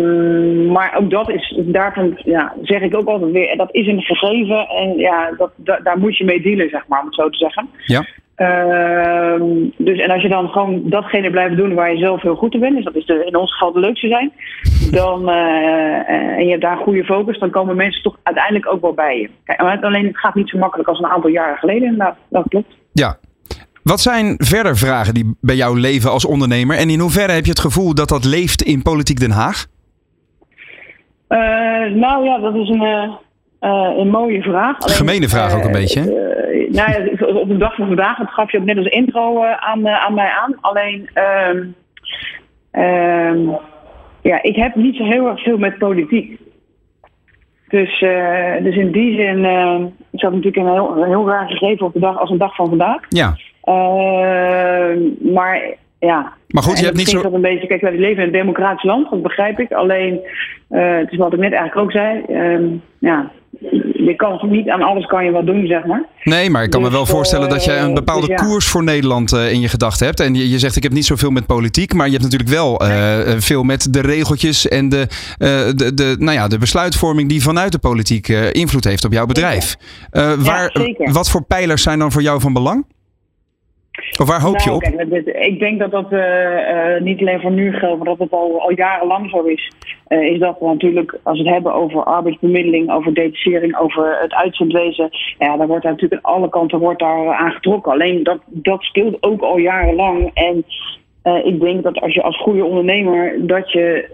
maar 0.71 0.97
ook 0.97 1.09
dat 1.09 1.29
is, 1.29 1.59
daarvan 1.65 2.19
ja, 2.23 2.53
zeg 2.61 2.81
ik 2.81 2.95
ook 2.95 3.07
altijd 3.07 3.31
weer, 3.31 3.57
dat 3.57 3.69
is 3.71 3.87
een 3.87 4.01
gegeven 4.01 4.67
en 4.67 4.97
ja, 4.97 5.31
dat, 5.37 5.51
da, 5.55 5.79
daar 5.83 5.97
moet 5.97 6.17
je 6.17 6.25
mee 6.25 6.41
dealen, 6.41 6.69
zeg 6.69 6.87
maar, 6.87 6.99
om 6.99 7.05
het 7.05 7.15
zo 7.15 7.29
te 7.29 7.37
zeggen. 7.37 7.69
Ja. 7.85 8.05
Ehm, 8.39 9.43
dus 9.77 9.99
en 9.99 10.09
als 10.09 10.21
je 10.21 10.29
dan 10.29 10.47
gewoon 10.47 10.81
datgene 10.83 11.29
blijft 11.29 11.57
doen 11.57 11.73
waar 11.73 11.91
je 11.91 11.97
zelf 11.97 12.21
heel 12.21 12.35
goed 12.35 12.53
in 12.53 12.59
bent, 12.59 12.75
dus 12.75 12.83
dat 12.83 12.95
is 12.95 13.05
de, 13.05 13.25
in 13.25 13.35
ons 13.35 13.51
geval 13.51 13.71
de 13.71 13.79
leukste 13.79 14.07
zijn, 14.07 14.31
dan, 14.91 15.29
uh, 15.29 16.09
en 16.09 16.43
je 16.43 16.49
hebt 16.49 16.61
daar 16.61 16.77
goede 16.77 17.03
focus, 17.03 17.39
dan 17.39 17.49
komen 17.49 17.75
mensen 17.75 18.03
toch 18.03 18.17
uiteindelijk 18.23 18.73
ook 18.73 18.81
wel 18.81 18.93
bij 18.93 19.19
je. 19.19 19.29
Kijk, 19.43 19.83
alleen 19.83 20.05
het 20.05 20.17
gaat 20.17 20.35
niet 20.35 20.49
zo 20.49 20.57
makkelijk 20.57 20.89
als 20.89 20.99
een 20.99 21.09
aantal 21.09 21.29
jaren 21.29 21.57
geleden, 21.57 21.97
nou, 21.97 22.13
dat 22.29 22.47
klopt. 22.47 22.75
Ja. 22.93 23.17
Wat 23.83 23.99
zijn 23.99 24.35
verder 24.37 24.77
vragen 24.77 25.13
die 25.13 25.37
bij 25.41 25.55
jou 25.55 25.79
leven 25.79 26.11
als 26.11 26.25
ondernemer 26.25 26.77
en 26.77 26.89
in 26.89 26.99
hoeverre 26.99 27.31
heb 27.31 27.43
je 27.43 27.51
het 27.51 27.59
gevoel 27.59 27.93
dat 27.95 28.09
dat 28.09 28.25
leeft 28.25 28.61
in 28.61 28.81
Politiek 28.81 29.19
Den 29.19 29.31
Haag? 29.31 29.65
Uh, 31.29 31.39
nou 31.95 32.25
ja, 32.25 32.37
dat 32.37 32.55
is 32.55 32.69
een, 32.69 33.17
een 33.59 34.09
mooie 34.09 34.41
vraag. 34.41 34.79
Alleen, 34.79 34.95
Gemene 34.95 35.29
vraag 35.29 35.55
ook 35.55 35.63
een 35.63 35.71
beetje 35.71 36.27
nou 36.69 36.91
ja, 36.91 37.27
op 37.33 37.47
de 37.47 37.57
dag 37.57 37.75
van 37.75 37.87
vandaag, 37.87 38.17
dat 38.17 38.29
gaf 38.29 38.51
je 38.51 38.57
ook 38.57 38.65
net 38.65 38.77
als 38.77 38.87
intro 38.87 39.43
aan, 39.43 39.87
aan 39.87 40.13
mij 40.13 40.29
aan. 40.29 40.55
Alleen, 40.61 41.09
um, 41.15 41.75
um, 42.83 43.57
ja, 44.21 44.43
ik 44.43 44.55
heb 44.55 44.75
niet 44.75 44.95
zo 44.95 45.03
heel 45.03 45.27
erg 45.27 45.43
veel 45.43 45.57
met 45.57 45.77
politiek. 45.77 46.39
Dus, 47.67 48.01
uh, 48.01 48.63
dus 48.63 48.75
in 48.75 48.91
die 48.91 49.15
zin 49.15 49.37
uh, 49.37 49.79
is 50.11 50.21
dat 50.21 50.31
natuurlijk 50.31 50.57
een 50.57 50.73
heel, 50.73 50.97
een 50.97 51.07
heel 51.07 51.27
raar 51.27 51.47
gegeven 51.47 51.85
op 51.85 51.93
de 51.93 51.99
dag 51.99 52.19
als 52.19 52.29
een 52.29 52.37
dag 52.37 52.55
van 52.55 52.69
vandaag. 52.69 53.01
Ja. 53.09 53.35
Uh, 53.63 54.95
maar 55.33 55.61
ja. 55.99 56.33
Maar 56.47 56.63
goed, 56.63 56.79
je 56.79 56.85
hebt 56.85 56.97
niet 56.97 57.09
zo. 57.09 57.21
Dat 57.21 57.33
een 57.33 57.41
beetje, 57.41 57.67
kijk, 57.67 57.81
wij 57.81 57.97
leven 57.97 58.17
in 58.17 58.27
een 58.27 58.31
democratisch 58.31 58.83
land, 58.83 59.09
dat 59.09 59.21
begrijp 59.21 59.59
ik. 59.59 59.71
Alleen, 59.71 60.19
het 60.67 61.11
is 61.11 61.17
wat 61.17 61.33
ik 61.33 61.39
net 61.39 61.53
eigenlijk 61.53 61.77
ook 61.77 61.91
zei. 61.91 62.23
ja, 62.99 63.31
je 64.09 64.15
kan 64.15 64.39
niet 64.49 64.69
aan 64.69 64.81
alles 64.81 65.05
kan 65.05 65.25
je 65.25 65.31
wat 65.31 65.45
doen, 65.45 65.67
zeg 65.67 65.85
maar. 65.85 66.05
Nee, 66.23 66.49
maar 66.49 66.63
ik 66.63 66.69
kan 66.69 66.81
me 66.81 66.91
wel 66.91 67.03
dus, 67.03 67.09
voorstellen 67.09 67.49
dat 67.49 67.63
je 67.63 67.75
een 67.75 67.93
bepaalde 67.93 68.27
dus 68.27 68.41
koers 68.41 68.67
voor 68.67 68.83
Nederland 68.83 69.33
uh, 69.33 69.51
in 69.51 69.59
je 69.59 69.67
gedachten 69.67 70.05
hebt. 70.05 70.19
En 70.19 70.35
je, 70.35 70.49
je, 70.49 70.59
zegt, 70.59 70.75
ik 70.75 70.83
heb 70.83 70.91
niet 70.91 71.05
zoveel 71.05 71.29
met 71.29 71.45
politiek, 71.45 71.93
maar 71.93 72.05
je 72.05 72.11
hebt 72.11 72.23
natuurlijk 72.23 72.49
wel 72.49 72.83
uh, 72.83 72.89
veel 73.37 73.63
met 73.63 73.93
de 73.93 74.01
regeltjes 74.01 74.67
en 74.67 74.89
de, 74.89 74.97
uh, 74.97 75.47
de, 75.75 75.93
de, 75.93 76.15
nou 76.19 76.37
ja, 76.37 76.47
de 76.47 76.57
besluitvorming 76.57 77.29
die 77.29 77.41
vanuit 77.41 77.71
de 77.71 77.79
politiek 77.79 78.27
invloed 78.51 78.83
heeft 78.83 79.05
op 79.05 79.11
jouw 79.11 79.25
bedrijf. 79.25 79.75
waar, 80.39 80.71
wat 81.11 81.29
voor 81.29 81.45
pijlers 81.45 81.83
zijn 81.83 81.99
dan 81.99 82.11
voor 82.11 82.21
jou 82.21 82.39
van 82.39 82.53
belang? 82.53 82.85
Of 84.19 84.27
waar 84.27 84.41
hoop 84.41 84.59
je 84.59 84.69
nou, 84.69 84.75
op? 84.75 84.81
Kijk, 84.81 85.25
ik 85.25 85.59
denk 85.59 85.79
dat 85.79 85.91
dat 85.91 86.11
niet 87.01 87.19
alleen 87.19 87.41
voor 87.41 87.51
nu 87.51 87.71
geldt, 87.71 87.97
maar 87.97 88.07
dat 88.07 88.19
het 88.19 88.31
al, 88.31 88.61
al 88.61 88.71
jarenlang 88.71 89.29
zo 89.29 89.41
is. 89.41 89.71
Uh, 90.09 90.21
is 90.23 90.39
dat 90.39 90.59
we 90.59 90.65
natuurlijk, 90.65 91.19
als 91.23 91.37
we 91.37 91.43
het 91.43 91.53
hebben 91.53 91.73
over 91.73 92.03
arbeidsbemiddeling, 92.03 92.91
over 92.91 93.13
detachering, 93.13 93.77
over 93.77 94.17
het 94.21 94.33
uitzendwezen. 94.33 95.09
Ja, 95.39 95.57
daar 95.57 95.67
wordt 95.67 95.83
daar 95.83 95.91
natuurlijk 95.91 96.25
aan 96.25 96.33
alle 96.33 96.49
kanten 96.49 96.79
wordt 96.79 96.99
daar 96.99 97.33
aan 97.33 97.51
getrokken. 97.51 97.91
Alleen 97.91 98.23
dat, 98.23 98.39
dat 98.45 98.83
speelt 98.83 99.23
ook 99.23 99.41
al 99.41 99.57
jarenlang. 99.57 100.31
En 100.33 100.65
ik 101.43 101.59
denk 101.59 101.83
dat 101.83 102.01
als 102.01 102.13
je 102.13 102.21
als 102.21 102.41
goede 102.41 102.65
ondernemer, 102.65 103.47
dat 103.47 103.71
je 103.71 104.09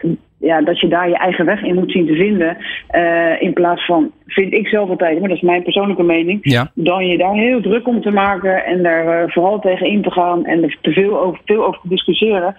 ja, 0.45 0.61
dat 0.61 0.79
je 0.79 0.87
daar 0.87 1.09
je 1.09 1.17
eigen 1.17 1.45
weg 1.45 1.63
in 1.63 1.75
moet 1.75 1.91
zien 1.91 2.05
te 2.05 2.15
vinden. 2.15 2.57
Uh, 2.95 3.41
in 3.41 3.53
plaats 3.53 3.85
van, 3.85 4.11
vind 4.25 4.53
ik 4.53 4.67
zelf 4.67 4.89
altijd, 4.89 5.19
maar 5.19 5.29
dat 5.29 5.37
is 5.37 5.43
mijn 5.43 5.63
persoonlijke 5.63 6.03
mening. 6.03 6.39
Ja. 6.41 6.71
Dan 6.73 7.07
je 7.07 7.17
daar 7.17 7.33
heel 7.33 7.61
druk 7.61 7.87
om 7.87 8.01
te 8.01 8.11
maken 8.11 8.65
en 8.65 8.83
daar 8.83 9.23
uh, 9.23 9.31
vooral 9.31 9.59
tegen 9.59 9.87
in 9.87 10.01
te 10.01 10.11
gaan 10.11 10.45
en 10.45 10.63
er 10.63 10.77
te 10.81 10.91
veel 10.91 11.19
over, 11.19 11.41
veel 11.45 11.65
over 11.65 11.81
te 11.81 11.87
discussiëren. 11.87 12.55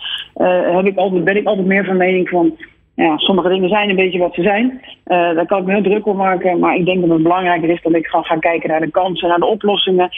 Heb 0.77 0.87
ik 0.87 0.97
altijd, 0.97 1.25
ben 1.25 1.37
ik 1.37 1.47
altijd 1.47 1.67
meer 1.67 1.85
van 1.85 1.97
mening 1.97 2.29
van. 2.29 2.57
Ja, 2.97 3.19
sommige 3.19 3.49
dingen 3.49 3.69
zijn 3.69 3.89
een 3.89 3.97
beetje 3.97 4.19
wat 4.19 4.35
ze 4.35 4.43
zijn. 4.43 4.81
daar 5.05 5.47
kan 5.47 5.61
ik 5.61 5.67
me 5.67 5.73
heel 5.73 5.83
druk 5.83 6.07
om 6.07 6.17
maken. 6.17 6.59
Maar 6.59 6.77
ik 6.77 6.85
denk 6.85 7.01
dat 7.01 7.11
het 7.11 7.23
belangrijker 7.23 7.69
is 7.69 7.83
dat 7.83 7.95
ik 7.95 8.07
ga, 8.07 8.23
ga 8.23 8.37
kijken 8.39 8.69
naar 8.69 8.81
de 8.81 8.91
kansen, 8.91 9.29
naar 9.29 9.39
de 9.39 9.47
oplossingen. 9.47 10.11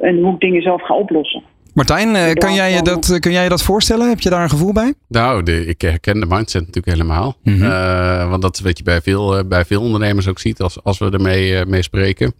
en 0.00 0.22
hoe 0.22 0.34
ik 0.34 0.40
dingen 0.40 0.62
zelf 0.62 0.82
ga 0.82 0.94
oplossen. 0.94 1.42
Martijn, 1.74 2.16
eh, 2.16 2.32
kan 2.32 2.54
jij, 2.54 2.72
je 2.72 2.82
dat, 2.82 3.18
kan 3.18 3.32
jij 3.32 3.42
je 3.42 3.48
dat 3.48 3.62
voorstellen? 3.62 4.08
Heb 4.08 4.20
je 4.20 4.30
daar 4.30 4.42
een 4.42 4.50
gevoel 4.50 4.72
bij? 4.72 4.94
Nou, 5.08 5.42
de, 5.42 5.66
ik 5.66 5.80
herken 5.80 6.20
de 6.20 6.26
mindset 6.26 6.66
natuurlijk 6.66 6.96
helemaal. 6.96 7.36
Mm 7.42 7.60
want 8.28 8.42
dat 8.42 8.54
is 8.54 8.60
wat 8.60 8.78
je 8.78 8.84
bij 8.84 9.00
veel, 9.00 9.38
eh, 9.38 9.44
bij 9.48 9.64
veel 9.64 9.80
ondernemers 9.80 10.28
ook 10.28 10.38
ziet 10.38 10.60
als, 10.60 10.84
als 10.84 10.98
we 10.98 11.10
ermee 11.10 11.66
mee 11.66 11.82
spreken. 11.82 12.32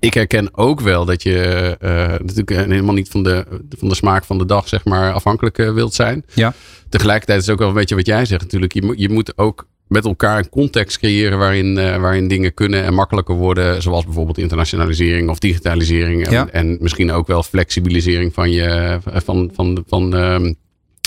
Ik 0.00 0.14
herken 0.14 0.56
ook 0.56 0.80
wel 0.80 1.04
dat 1.04 1.22
je 1.22 1.76
natuurlijk 2.18 2.50
helemaal 2.50 2.94
niet 2.94 3.08
van 3.08 3.22
de, 3.22 3.44
van 3.78 3.88
de 3.88 3.94
smaak 3.94 4.24
van 4.24 4.38
de 4.38 4.46
dag 4.46 4.68
zeg 4.68 4.84
maar, 4.84 5.12
afhankelijk 5.12 5.56
wilt 5.56 5.94
zijn. 5.94 6.24
Ja. 6.34 6.54
Tegelijkertijd 6.88 7.40
is 7.40 7.44
het 7.44 7.54
ook 7.54 7.60
wel 7.60 7.68
een 7.68 7.74
beetje 7.74 7.94
wat 7.94 8.06
jij 8.06 8.24
zegt 8.24 8.42
natuurlijk. 8.42 8.72
Je, 8.72 8.82
moet, 8.82 8.98
je 8.98 9.08
moet 9.08 9.38
ook 9.38 9.66
met 9.88 10.04
elkaar 10.04 10.38
een 10.38 10.48
context 10.48 10.98
creëren 10.98 11.38
waarin, 11.38 11.78
uh, 11.78 11.96
waarin 11.96 12.28
dingen 12.28 12.54
kunnen 12.54 12.84
en 12.84 12.94
makkelijker 12.94 13.34
worden. 13.34 13.82
Zoals 13.82 14.04
bijvoorbeeld 14.04 14.38
internationalisering 14.38 15.28
of 15.28 15.38
digitalisering. 15.38 16.26
En, 16.26 16.52
en 16.52 16.76
misschien 16.80 17.12
ook 17.12 17.26
wel 17.26 17.42
flexibilisering 17.42 18.34
van 18.34 18.50
je 18.50 18.98
van, 19.24 19.50
van, 19.54 19.84
van 19.86 20.12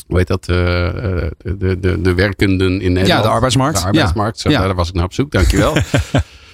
hoe 0.07 0.17
heet 0.17 0.27
dat? 0.27 0.45
De, 0.45 1.31
de, 1.57 2.01
de 2.01 2.13
werkenden 2.13 2.81
in 2.81 2.93
Nederland. 2.93 3.07
Ja, 3.07 3.21
de 3.21 3.27
arbeidsmarkt. 3.27 3.79
De 3.79 3.85
arbeidsmarkt. 3.85 4.39
Zo, 4.39 4.49
ja. 4.49 4.61
Daar 4.61 4.75
was 4.75 4.88
ik 4.88 4.93
naar 4.93 5.03
op 5.03 5.13
zoek. 5.13 5.31
Dankjewel. 5.31 5.77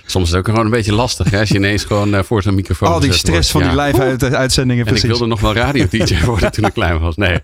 Soms 0.05 0.25
is 0.25 0.29
het 0.29 0.39
ook 0.39 0.47
gewoon 0.47 0.65
een 0.65 0.71
beetje 0.71 0.93
lastig 0.93 1.29
hè, 1.29 1.39
als 1.39 1.49
je 1.49 1.55
ineens 1.55 1.83
gewoon 1.83 2.13
uh, 2.15 2.19
voor 2.23 2.41
zo'n 2.41 2.55
microfoon 2.55 2.89
Al 2.89 2.99
die 2.99 3.13
stress 3.13 3.51
van 3.51 3.61
die 3.61 3.81
live 3.81 4.01
uit, 4.01 4.23
uitzendingen. 4.23 4.85
En 4.85 4.95
ik 4.95 5.01
wilde 5.01 5.25
nog 5.25 5.39
wel 5.39 5.53
radio-dj 5.53 6.23
worden 6.25 6.51
toen 6.51 6.65
ik 6.65 6.73
klein 6.73 6.99
was. 6.99 7.15
Nee. 7.15 7.31
Um, 7.33 7.41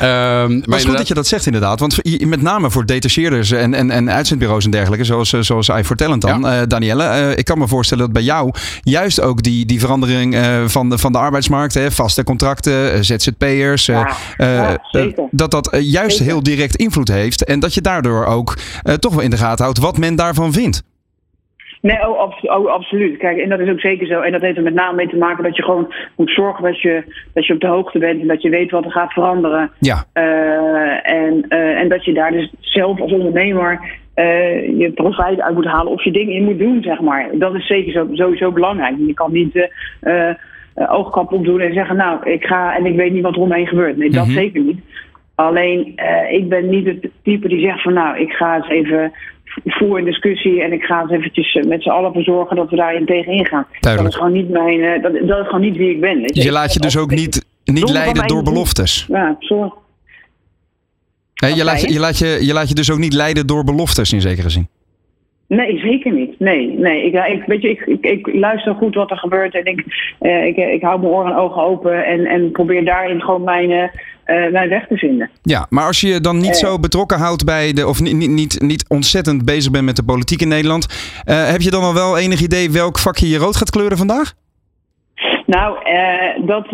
maar 0.00 0.48
het 0.48 0.74
is 0.74 0.84
goed 0.84 0.96
dat 0.96 1.08
je 1.08 1.14
dat 1.14 1.26
zegt 1.26 1.46
inderdaad. 1.46 1.80
Want 1.80 2.24
met 2.26 2.42
name 2.42 2.70
voor 2.70 2.86
detacheerders 2.86 3.50
en, 3.50 3.74
en, 3.74 3.90
en 3.90 4.10
uitzendbureaus 4.10 4.64
en 4.64 4.70
dergelijke, 4.70 5.04
zoals, 5.04 5.32
eh, 5.32 5.40
zoals 5.40 5.68
I 5.68 5.82
Talent 5.96 6.22
dan. 6.22 6.40
Ja. 6.40 6.60
Uh, 6.60 6.66
Danielle, 6.66 7.04
uh, 7.04 7.36
ik 7.36 7.44
kan 7.44 7.58
me 7.58 7.68
voorstellen 7.68 8.04
dat 8.04 8.12
bij 8.12 8.22
jou 8.22 8.50
juist 8.82 9.20
ook 9.20 9.42
die, 9.42 9.66
die 9.66 9.80
verandering 9.80 10.34
uh, 10.34 10.66
van, 10.66 10.90
de, 10.90 10.98
van 10.98 11.12
de 11.12 11.18
arbeidsmarkt, 11.18 11.74
hè, 11.74 11.90
vaste 11.90 12.24
contracten, 12.24 13.04
ZZP'ers, 13.04 13.86
ja, 13.86 14.16
ja, 14.36 14.78
dat 15.30 15.50
dat 15.50 15.76
juist 15.80 16.16
zeker. 16.16 16.32
heel 16.32 16.42
direct 16.42 16.76
invloed 16.76 17.08
heeft. 17.08 17.44
En 17.44 17.60
dat 17.60 17.74
je 17.74 17.80
daardoor 17.80 18.24
ook 18.24 18.58
toch 18.98 19.14
wel 19.14 19.22
in 19.22 19.30
de 19.30 19.36
gaten 19.36 19.64
houdt 19.64 19.78
wat 19.78 19.98
men 19.98 20.16
daarvan 20.16 20.52
vindt. 20.52 20.82
Nee, 21.80 22.08
oh, 22.08 22.18
abso 22.18 22.46
oh, 22.46 22.72
absoluut. 22.72 23.16
Kijk, 23.16 23.38
en 23.38 23.48
dat 23.48 23.60
is 23.60 23.68
ook 23.68 23.80
zeker 23.80 24.06
zo. 24.06 24.20
En 24.20 24.32
dat 24.32 24.40
heeft 24.40 24.56
er 24.56 24.62
met 24.62 24.74
name 24.74 24.96
mee 24.96 25.08
te 25.08 25.16
maken 25.16 25.44
dat 25.44 25.56
je 25.56 25.62
gewoon 25.62 25.92
moet 26.16 26.30
zorgen 26.30 26.64
dat 26.64 26.80
je, 26.80 27.02
dat 27.34 27.46
je 27.46 27.52
op 27.54 27.60
de 27.60 27.66
hoogte 27.66 27.98
bent 27.98 28.20
en 28.20 28.26
dat 28.26 28.42
je 28.42 28.50
weet 28.50 28.70
wat 28.70 28.84
er 28.84 28.90
gaat 28.90 29.12
veranderen. 29.12 29.70
Ja. 29.78 30.04
Uh, 30.14 31.10
en, 31.10 31.44
uh, 31.48 31.80
en 31.80 31.88
dat 31.88 32.04
je 32.04 32.12
daar 32.12 32.30
dus 32.30 32.52
zelf 32.60 33.00
als 33.00 33.12
ondernemer 33.12 33.80
uh, 34.16 34.78
je 34.78 34.92
profijt 34.94 35.40
uit 35.40 35.54
moet 35.54 35.64
halen 35.64 35.92
of 35.92 36.04
je 36.04 36.12
dingen 36.12 36.34
in 36.34 36.44
moet 36.44 36.58
doen, 36.58 36.82
zeg 36.82 37.00
maar. 37.00 37.28
Dat 37.32 37.54
is 37.54 37.66
zeker 37.66 37.92
zo, 37.92 38.08
sowieso 38.12 38.52
belangrijk. 38.52 38.94
Je 39.06 39.14
kan 39.14 39.32
niet 39.32 39.70
oogkap 40.74 41.32
opdoen 41.32 41.60
en 41.60 41.72
zeggen, 41.72 41.96
nou, 41.96 42.30
ik 42.30 42.44
ga 42.44 42.76
en 42.76 42.86
ik 42.86 42.96
weet 42.96 43.12
niet 43.12 43.22
wat 43.22 43.34
er 43.34 43.40
omheen 43.40 43.66
gebeurt. 43.66 43.96
Nee, 43.96 44.10
dat 44.10 44.26
mm 44.26 44.32
-hmm. 44.32 44.40
zeker 44.40 44.60
niet. 44.60 44.80
Alleen, 45.34 45.94
ik 46.30 46.48
ben 46.48 46.68
niet 46.68 46.86
het 46.86 47.10
type 47.22 47.48
die 47.48 47.60
zegt 47.60 47.82
van, 47.82 47.92
nou, 47.92 48.18
ik 48.18 48.32
ga 48.32 48.56
eens 48.56 48.68
even 48.68 49.12
voer 49.64 49.98
een 49.98 50.04
discussie 50.04 50.62
en 50.62 50.72
ik 50.72 50.82
ga 50.82 51.00
eens 51.00 51.10
eventjes 51.10 51.54
eh, 51.54 51.64
met 51.64 51.82
z'n 51.82 51.88
allen 51.88 52.12
voor 52.12 52.22
zorgen 52.22 52.56
dat 52.56 52.70
we 52.70 52.76
daarin 52.76 53.06
tegen 53.06 53.32
ingaan. 53.32 53.66
Dat 53.80 54.06
is 54.06 54.14
gewoon 54.14 54.32
niet 54.32 54.48
mijn, 54.48 54.80
eh, 54.80 55.02
dat, 55.02 55.12
dat 55.12 55.38
is 55.38 55.46
gewoon 55.46 55.60
niet 55.60 55.76
wie 55.76 55.90
ik 55.90 56.00
ben. 56.00 56.20
je. 56.20 56.42
je 56.42 56.52
laat 56.52 56.72
je 56.72 56.80
dus 56.80 56.96
ook 56.96 57.10
niet, 57.10 57.46
niet 57.64 57.90
leiden 57.90 58.26
door 58.26 58.42
beloftes. 58.42 59.06
Ja, 59.08 59.36
sorry. 59.38 59.72
Hey, 61.34 61.54
je, 61.54 61.64
laat 61.64 61.80
je, 61.80 61.92
je, 61.92 61.98
laat 61.98 62.18
je, 62.18 62.38
je 62.40 62.52
laat 62.52 62.68
je 62.68 62.74
dus 62.74 62.90
ook 62.90 62.98
niet 62.98 63.12
leiden 63.12 63.46
door 63.46 63.64
beloftes 63.64 64.12
in 64.12 64.20
zekere 64.20 64.48
zin. 64.48 64.68
Nee, 65.56 65.78
zeker 65.78 66.12
niet. 66.12 66.38
Nee, 66.38 66.74
nee. 66.78 67.04
Ik, 67.04 67.14
ik, 67.14 67.42
weet 67.46 67.62
je, 67.62 67.68
ik, 67.68 67.80
ik, 67.86 68.04
ik 68.06 68.34
luister 68.34 68.74
goed 68.74 68.94
wat 68.94 69.10
er 69.10 69.16
gebeurt 69.16 69.54
en 69.54 69.64
ik, 69.64 69.84
eh, 70.18 70.46
ik, 70.46 70.56
ik 70.56 70.82
hou 70.82 71.00
mijn 71.00 71.12
oren 71.12 71.32
en 71.32 71.38
ogen 71.38 71.62
open 71.62 72.04
en, 72.04 72.26
en 72.26 72.50
probeer 72.50 72.84
daarin 72.84 73.20
gewoon 73.20 73.44
mijn, 73.44 73.70
uh, 73.70 73.88
mijn 74.26 74.68
weg 74.68 74.86
te 74.86 74.96
vinden. 74.96 75.30
Ja, 75.42 75.66
maar 75.68 75.86
als 75.86 76.00
je 76.00 76.08
je 76.08 76.20
dan 76.20 76.36
niet 76.36 76.62
uh, 76.62 76.68
zo 76.68 76.78
betrokken 76.78 77.18
houdt 77.18 77.44
bij 77.44 77.72
de, 77.72 77.86
of 77.86 78.00
niet, 78.00 78.16
niet, 78.16 78.30
niet, 78.30 78.60
niet 78.60 78.84
ontzettend 78.88 79.44
bezig 79.44 79.72
bent 79.72 79.84
met 79.84 79.96
de 79.96 80.04
politiek 80.04 80.40
in 80.40 80.48
Nederland, 80.48 80.86
uh, 81.26 81.50
heb 81.50 81.60
je 81.60 81.70
dan 81.70 81.82
al 81.82 81.94
wel 81.94 82.18
enig 82.18 82.40
idee 82.40 82.70
welk 82.70 82.98
vakje 82.98 83.28
je 83.28 83.38
rood 83.38 83.56
gaat 83.56 83.70
kleuren 83.70 83.98
vandaag? 83.98 84.32
Nou, 85.46 85.78
dat 86.46 86.66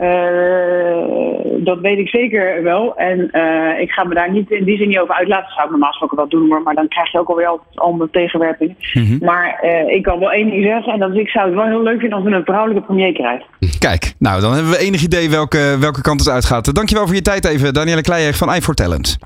uh, 0.00 1.64
dat 1.64 1.80
weet 1.80 1.98
ik 1.98 2.08
zeker 2.08 2.62
wel. 2.62 2.96
En 2.96 3.18
uh, 3.32 3.80
ik 3.80 3.90
ga 3.90 4.04
me 4.04 4.14
daar 4.14 4.32
niet 4.32 4.50
in 4.50 4.64
die 4.64 4.76
zin 4.76 4.88
niet 4.88 4.98
over 4.98 5.14
uitlaten. 5.14 5.44
Dat 5.44 5.52
zou 5.52 5.64
ik 5.64 5.70
normaal 5.70 5.90
gesproken 5.90 6.16
wel 6.16 6.28
doen, 6.28 6.48
maar, 6.48 6.62
maar 6.62 6.74
dan 6.74 6.88
krijg 6.88 7.12
je 7.12 7.18
ook 7.18 7.28
alweer 7.28 7.46
altijd 7.46 7.78
allemaal 7.78 8.08
tegenwerpingen. 8.10 8.76
Mm 8.94 9.04
-hmm. 9.04 9.18
Maar 9.20 9.60
uh, 9.64 9.94
ik 9.94 10.02
kan 10.02 10.18
wel 10.18 10.32
één 10.32 10.50
ding 10.50 10.64
zeggen. 10.64 10.92
En 10.92 10.98
dat 10.98 11.10
is, 11.10 11.20
ik 11.20 11.28
zou 11.28 11.46
het 11.46 11.54
wel 11.54 11.66
heel 11.66 11.82
leuk 11.82 12.00
vinden 12.00 12.18
als 12.18 12.28
we 12.28 12.34
een 12.34 12.44
vrouwelijke 12.44 12.86
premier 12.86 13.12
krijgen. 13.12 13.46
Kijk, 13.78 14.14
nou 14.18 14.40
dan 14.40 14.52
hebben 14.52 14.70
we 14.70 14.78
enig 14.78 15.02
idee 15.02 15.30
welke, 15.30 15.76
welke 15.80 16.02
kant 16.02 16.20
het 16.20 16.28
uitgaat. 16.28 16.74
Dankjewel 16.74 17.06
voor 17.06 17.14
je 17.14 17.22
tijd 17.22 17.44
even, 17.44 17.74
Danielle 17.74 18.02
Kleijer 18.02 18.34
van 18.34 18.54
i 18.54 18.60
Talent. 18.74 19.18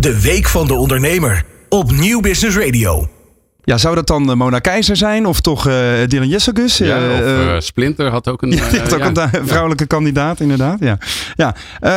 De 0.00 0.20
Week 0.22 0.46
van 0.46 0.66
de 0.66 0.74
Ondernemer 0.74 1.42
op 1.68 1.90
Nieuw 1.90 2.20
Business 2.20 2.58
Radio. 2.58 3.19
Ja, 3.70 3.78
zou 3.78 3.94
dat 3.94 4.06
dan 4.06 4.36
Mona 4.36 4.58
Keizer 4.58 4.96
zijn 4.96 5.26
of 5.26 5.40
toch 5.40 5.62
Dylan 6.06 6.28
Jessegus? 6.28 6.78
Ja, 6.78 6.98
of 7.56 7.62
Splinter 7.62 8.10
had 8.10 8.28
ook 8.28 8.42
een, 8.42 8.58
had 8.80 8.94
ook 8.94 9.04
een 9.04 9.46
vrouwelijke 9.46 9.86
kandidaat, 9.86 10.40
inderdaad. 10.40 10.78
Ja, 10.80 10.98
ja. 11.36 11.54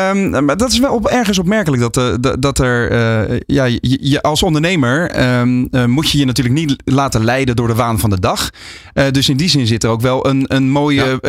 Um, 0.10 0.46
maar 0.46 0.58
dat 0.58 0.72
is 0.72 0.80
wel 0.80 0.94
op, 0.94 1.08
ergens 1.08 1.40
opmerkelijk 1.40 1.94
dat, 1.94 2.18
dat 2.40 2.60
er, 2.60 2.92
ja, 3.46 3.66
je, 3.82 4.22
als 4.22 4.44
ondernemer 4.44 5.10
ehm, 5.10 5.90
moet 5.90 6.10
je 6.10 6.18
je 6.18 6.26
natuurlijk 6.26 6.56
niet 6.56 6.76
laten 6.86 7.24
leiden 7.24 7.56
door 7.56 7.68
de 7.68 7.76
waan 7.76 8.00
van 8.00 8.10
de 8.10 8.20
dag. 8.20 8.50
dus 9.12 9.30
in 9.30 9.38
die 9.38 9.50
zin 9.50 9.68
zit 9.68 9.84
er 9.84 9.90
ook 9.90 10.02
wel 10.02 10.28
een, 10.28 10.46
een 10.48 10.70
mooie 10.70 11.20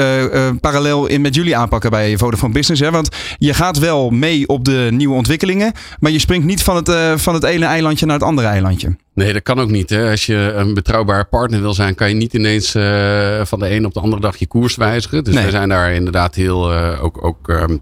parallel 0.61 1.07
in 1.07 1.21
met 1.21 1.35
jullie 1.35 1.57
aanpakken 1.57 1.91
bij 1.91 2.19
Vodafone 2.19 2.53
Business. 2.53 2.83
Hè? 2.83 2.91
Want 2.91 3.09
je 3.39 3.55
gaat 3.55 3.79
wel 3.79 4.11
mee 4.11 4.49
op 4.49 4.65
de 4.65 4.89
nieuwe 4.91 5.15
ontwikkelingen, 5.15 5.73
maar 5.99 6.11
je 6.11 6.19
springt 6.19 6.47
niet 6.47 6.63
van 6.63 6.77
het, 6.77 6.89
uh, 6.89 7.17
van 7.17 7.35
het 7.35 7.45
ene 7.45 7.65
eilandje 7.65 8.07
naar 8.07 8.19
het 8.19 8.25
andere 8.25 8.49
eilandje. 8.49 8.97
Nee, 9.15 9.33
dat 9.33 9.43
kan 9.43 9.61
ook 9.61 9.71
niet. 9.71 9.91
Hè. 9.91 10.11
Als 10.11 10.27
je 10.27 10.53
een 10.57 10.75
betrouwbare 10.75 11.25
partner 11.25 11.61
wil 11.61 11.75
zijn, 11.75 11.95
kan 11.95 12.09
je 12.09 12.15
niet 12.15 12.35
ineens 12.35 12.75
uh, 12.75 13.45
van 13.45 13.59
de 13.59 13.71
een 13.71 13.87
op 13.87 13.95
de 13.95 14.01
andere 14.01 14.23
dag 14.23 14.37
je 14.37 14.47
koers 14.47 14.77
wijzigen. 14.77 15.25
Dus 15.25 15.45
we 15.45 15.51
zijn 15.51 15.69
daar 15.69 15.93
inderdaad 15.93 16.35
heel, 16.35 16.73
uh, 16.73 17.05
ook, 17.05 17.25
ook 17.25 17.49
um, 17.49 17.81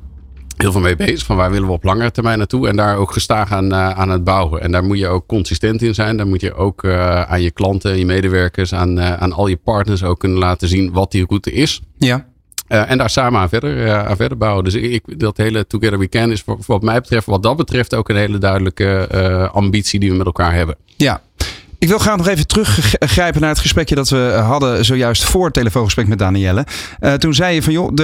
heel 0.56 0.72
veel 0.72 0.80
mee 0.80 0.96
bezig. 0.96 1.26
Van 1.26 1.36
waar 1.36 1.50
willen 1.50 1.66
we 1.66 1.72
op 1.72 1.84
langere 1.84 2.10
termijn 2.10 2.38
naartoe? 2.38 2.68
En 2.68 2.76
daar 2.76 2.96
ook 2.96 3.12
gestaag 3.12 3.52
aan, 3.52 3.72
uh, 3.72 3.90
aan 3.90 4.10
het 4.10 4.24
bouwen. 4.24 4.62
En 4.62 4.72
daar 4.72 4.84
moet 4.84 4.98
je 4.98 5.06
ook 5.06 5.26
consistent 5.26 5.82
in 5.82 5.94
zijn. 5.94 6.16
Daar 6.16 6.26
moet 6.26 6.40
je 6.40 6.54
ook 6.54 6.84
aan 7.26 7.42
je 7.42 7.50
klanten, 7.50 7.98
je 7.98 8.06
medewerkers, 8.06 8.74
aan, 8.74 9.00
aan 9.00 9.32
al 9.32 9.46
je 9.46 9.56
partners 9.56 10.04
ook 10.04 10.18
kunnen 10.18 10.38
laten 10.38 10.68
zien 10.68 10.92
wat 10.92 11.10
die 11.10 11.24
route 11.26 11.52
is. 11.52 11.82
Ja. 11.98 12.26
Uh, 12.72 12.90
en 12.90 12.98
daar 12.98 13.10
samen 13.10 13.40
aan 13.40 13.48
verder, 13.48 13.76
uh, 13.76 14.06
aan 14.06 14.16
verder 14.16 14.38
bouwen. 14.38 14.64
Dus 14.64 14.74
ik, 14.74 15.20
dat 15.20 15.36
hele 15.36 15.66
Together 15.66 15.98
We 15.98 16.08
Can 16.08 16.30
is 16.30 16.42
voor, 16.42 16.58
wat 16.66 16.82
mij 16.82 17.00
betreft, 17.00 17.26
wat 17.26 17.42
dat 17.42 17.56
betreft, 17.56 17.94
ook 17.94 18.08
een 18.08 18.16
hele 18.16 18.38
duidelijke 18.38 19.08
uh, 19.14 19.50
ambitie 19.54 20.00
die 20.00 20.10
we 20.10 20.16
met 20.16 20.26
elkaar 20.26 20.54
hebben. 20.54 20.76
Ja, 20.96 21.20
ik 21.82 21.88
wil 21.88 21.98
graag 21.98 22.16
nog 22.16 22.28
even 22.28 22.46
teruggrijpen 22.46 23.40
naar 23.40 23.50
het 23.50 23.58
gesprekje 23.58 23.94
dat 23.94 24.08
we 24.08 24.42
hadden 24.44 24.84
zojuist 24.84 25.24
voor 25.24 25.44
het 25.44 25.54
telefoongesprek 25.54 26.06
met 26.06 26.18
Danielle. 26.18 26.66
Uh, 27.00 27.12
toen 27.12 27.34
zei 27.34 27.54
je 27.54 27.62
van 27.62 27.72
joh, 27.72 27.98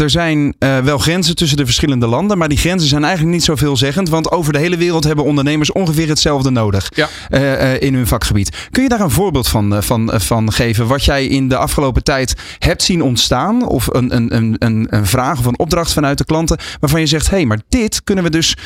er 0.00 0.10
zijn 0.10 0.54
uh, 0.58 0.78
wel 0.78 0.98
grenzen 0.98 1.36
tussen 1.36 1.56
de 1.56 1.64
verschillende 1.64 2.06
landen, 2.06 2.38
maar 2.38 2.48
die 2.48 2.58
grenzen 2.58 2.88
zijn 2.88 3.04
eigenlijk 3.04 3.34
niet 3.34 3.44
zoveel 3.44 3.76
zeggend, 3.76 4.08
want 4.08 4.30
over 4.30 4.52
de 4.52 4.58
hele 4.58 4.76
wereld 4.76 5.04
hebben 5.04 5.24
ondernemers 5.24 5.72
ongeveer 5.72 6.08
hetzelfde 6.08 6.50
nodig 6.50 6.90
ja. 6.94 7.08
uh, 7.30 7.80
in 7.80 7.94
hun 7.94 8.06
vakgebied. 8.06 8.68
Kun 8.70 8.82
je 8.82 8.88
daar 8.88 9.00
een 9.00 9.10
voorbeeld 9.10 9.48
van, 9.48 9.82
van, 9.82 10.10
van 10.14 10.52
geven 10.52 10.86
wat 10.86 11.04
jij 11.04 11.26
in 11.26 11.48
de 11.48 11.56
afgelopen 11.56 12.02
tijd 12.02 12.34
hebt 12.58 12.82
zien 12.82 13.02
ontstaan 13.02 13.66
of 13.66 13.86
een, 13.86 14.16
een, 14.16 14.34
een, 14.34 14.86
een 14.88 15.06
vraag 15.06 15.38
of 15.38 15.44
een 15.44 15.58
opdracht 15.58 15.92
vanuit 15.92 16.18
de 16.18 16.24
klanten 16.24 16.58
waarvan 16.80 17.00
je 17.00 17.06
zegt 17.06 17.30
hé, 17.30 17.36
hey, 17.36 17.46
maar 17.46 17.60
dit 17.68 18.02
kunnen 18.04 18.24
we 18.24 18.30
dus 18.30 18.56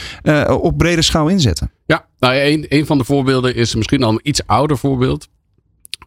op 0.48 0.78
brede 0.78 1.02
schaal 1.02 1.28
inzetten? 1.28 1.70
Ja, 1.86 2.07
nou, 2.18 2.34
een, 2.36 2.66
een 2.68 2.86
van 2.86 2.98
de 2.98 3.04
voorbeelden 3.04 3.54
is 3.54 3.74
misschien 3.74 4.02
al 4.02 4.10
een 4.10 4.20
iets 4.22 4.46
ouder 4.46 4.78
voorbeeld. 4.78 5.28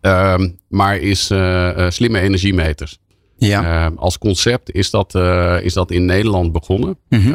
Uh, 0.01 0.35
maar 0.67 0.97
is 0.97 1.31
uh, 1.31 1.37
uh, 1.77 1.89
slimme 1.89 2.19
energiemeters. 2.19 2.99
Ja. 3.37 3.89
Uh, 3.89 3.97
als 3.97 4.17
concept 4.17 4.71
is 4.71 4.89
dat, 4.89 5.15
uh, 5.15 5.57
is 5.61 5.73
dat 5.73 5.91
in 5.91 6.05
Nederland 6.05 6.51
begonnen. 6.51 6.97
Mm 7.09 7.19
-hmm. 7.19 7.33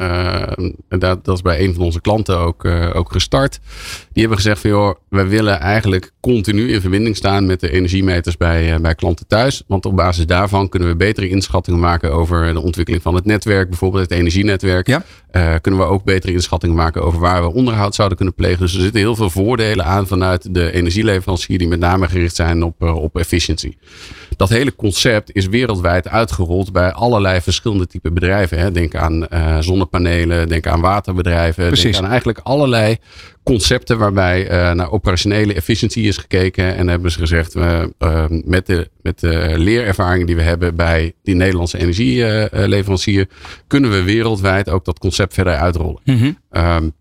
en 0.88 0.98
dat, 0.98 1.24
dat 1.24 1.34
is 1.34 1.42
bij 1.42 1.60
een 1.64 1.74
van 1.74 1.84
onze 1.84 2.00
klanten 2.00 2.38
ook, 2.38 2.64
ook 2.94 3.12
gestart. 3.12 3.60
Die 4.16 4.24
hebben 4.24 4.42
gezegd 4.42 4.60
van 4.60 4.70
joh, 4.70 4.94
wij 5.08 5.28
willen 5.28 5.60
eigenlijk 5.60 6.12
continu 6.20 6.72
in 6.72 6.80
verbinding 6.80 7.16
staan 7.16 7.46
met 7.46 7.60
de 7.60 7.70
energiemeters 7.70 8.36
bij, 8.36 8.80
bij 8.80 8.94
klanten 8.94 9.26
thuis. 9.26 9.62
Want 9.66 9.86
op 9.86 9.96
basis 9.96 10.26
daarvan 10.26 10.68
kunnen 10.68 10.88
we 10.88 10.96
betere 10.96 11.28
inschattingen 11.28 11.80
maken 11.80 12.12
over 12.12 12.52
de 12.52 12.60
ontwikkeling 12.60 13.02
van 13.02 13.14
het 13.14 13.24
netwerk. 13.24 13.68
Bijvoorbeeld 13.68 14.02
het 14.02 14.18
energienetwerk. 14.18 14.86
Ja. 14.86 15.02
kunnen 15.58 15.80
we 15.80 15.86
ook 15.86 16.04
betere 16.04 16.32
inschattingen 16.32 16.76
maken 16.76 17.02
over 17.02 17.20
waar 17.20 17.42
we 17.42 17.52
onderhoud 17.52 17.94
zouden 17.94 18.16
kunnen 18.16 18.34
plegen. 18.34 18.58
Dus 18.58 18.74
er 18.74 18.80
zitten 18.80 19.00
heel 19.00 19.16
veel 19.16 19.30
voordelen 19.30 19.84
aan 19.84 20.06
vanuit 20.06 20.54
de 20.54 20.72
energieleverancier 20.72 21.58
die 21.58 21.68
met 21.68 21.80
name 21.80 22.08
gericht 22.08 22.36
zijn 22.36 22.62
op, 22.62 22.82
op 22.82 23.16
efficiëntie. 23.16 23.78
Dat 24.36 24.48
hele 24.48 24.74
concept 24.74 25.30
is 25.32 25.46
wereldwijd 25.46 26.08
uitgerold 26.08 26.72
bij 26.72 26.92
allerlei 26.92 27.40
verschillende 27.40 27.86
type 27.86 28.10
bedrijven. 28.10 28.58
Hè. 28.58 28.72
Denk 28.72 28.94
aan 28.94 29.26
uh, 29.32 29.58
zonnepanelen, 29.60 30.48
denk 30.48 30.66
aan 30.66 30.80
waterbedrijven. 30.80 31.66
Precies. 31.66 31.82
Denk 31.92 32.04
aan 32.04 32.10
eigenlijk 32.10 32.38
allerlei 32.42 32.96
concepten 33.46 33.98
waarbij 33.98 34.44
uh, 34.44 34.72
naar 34.72 34.90
operationele 34.90 35.54
efficiëntie 35.54 36.04
is 36.04 36.16
gekeken. 36.16 36.76
En 36.76 36.88
hebben 36.88 37.10
ze 37.10 37.18
gezegd, 37.18 37.56
uh, 37.56 37.84
met, 38.44 38.66
de, 38.66 38.90
met 39.02 39.20
de 39.20 39.52
leerervaringen 39.56 40.26
die 40.26 40.36
we 40.36 40.42
hebben 40.42 40.76
bij 40.76 41.12
die 41.22 41.34
Nederlandse 41.34 41.78
energieleverancier, 41.78 43.28
kunnen 43.66 43.90
we 43.90 44.02
wereldwijd 44.02 44.68
ook 44.68 44.84
dat 44.84 44.98
concept 44.98 45.34
verder 45.34 45.56
uitrollen. 45.56 46.00
Mm 46.04 46.18
-hmm. 46.18 46.38
um, 46.62 46.92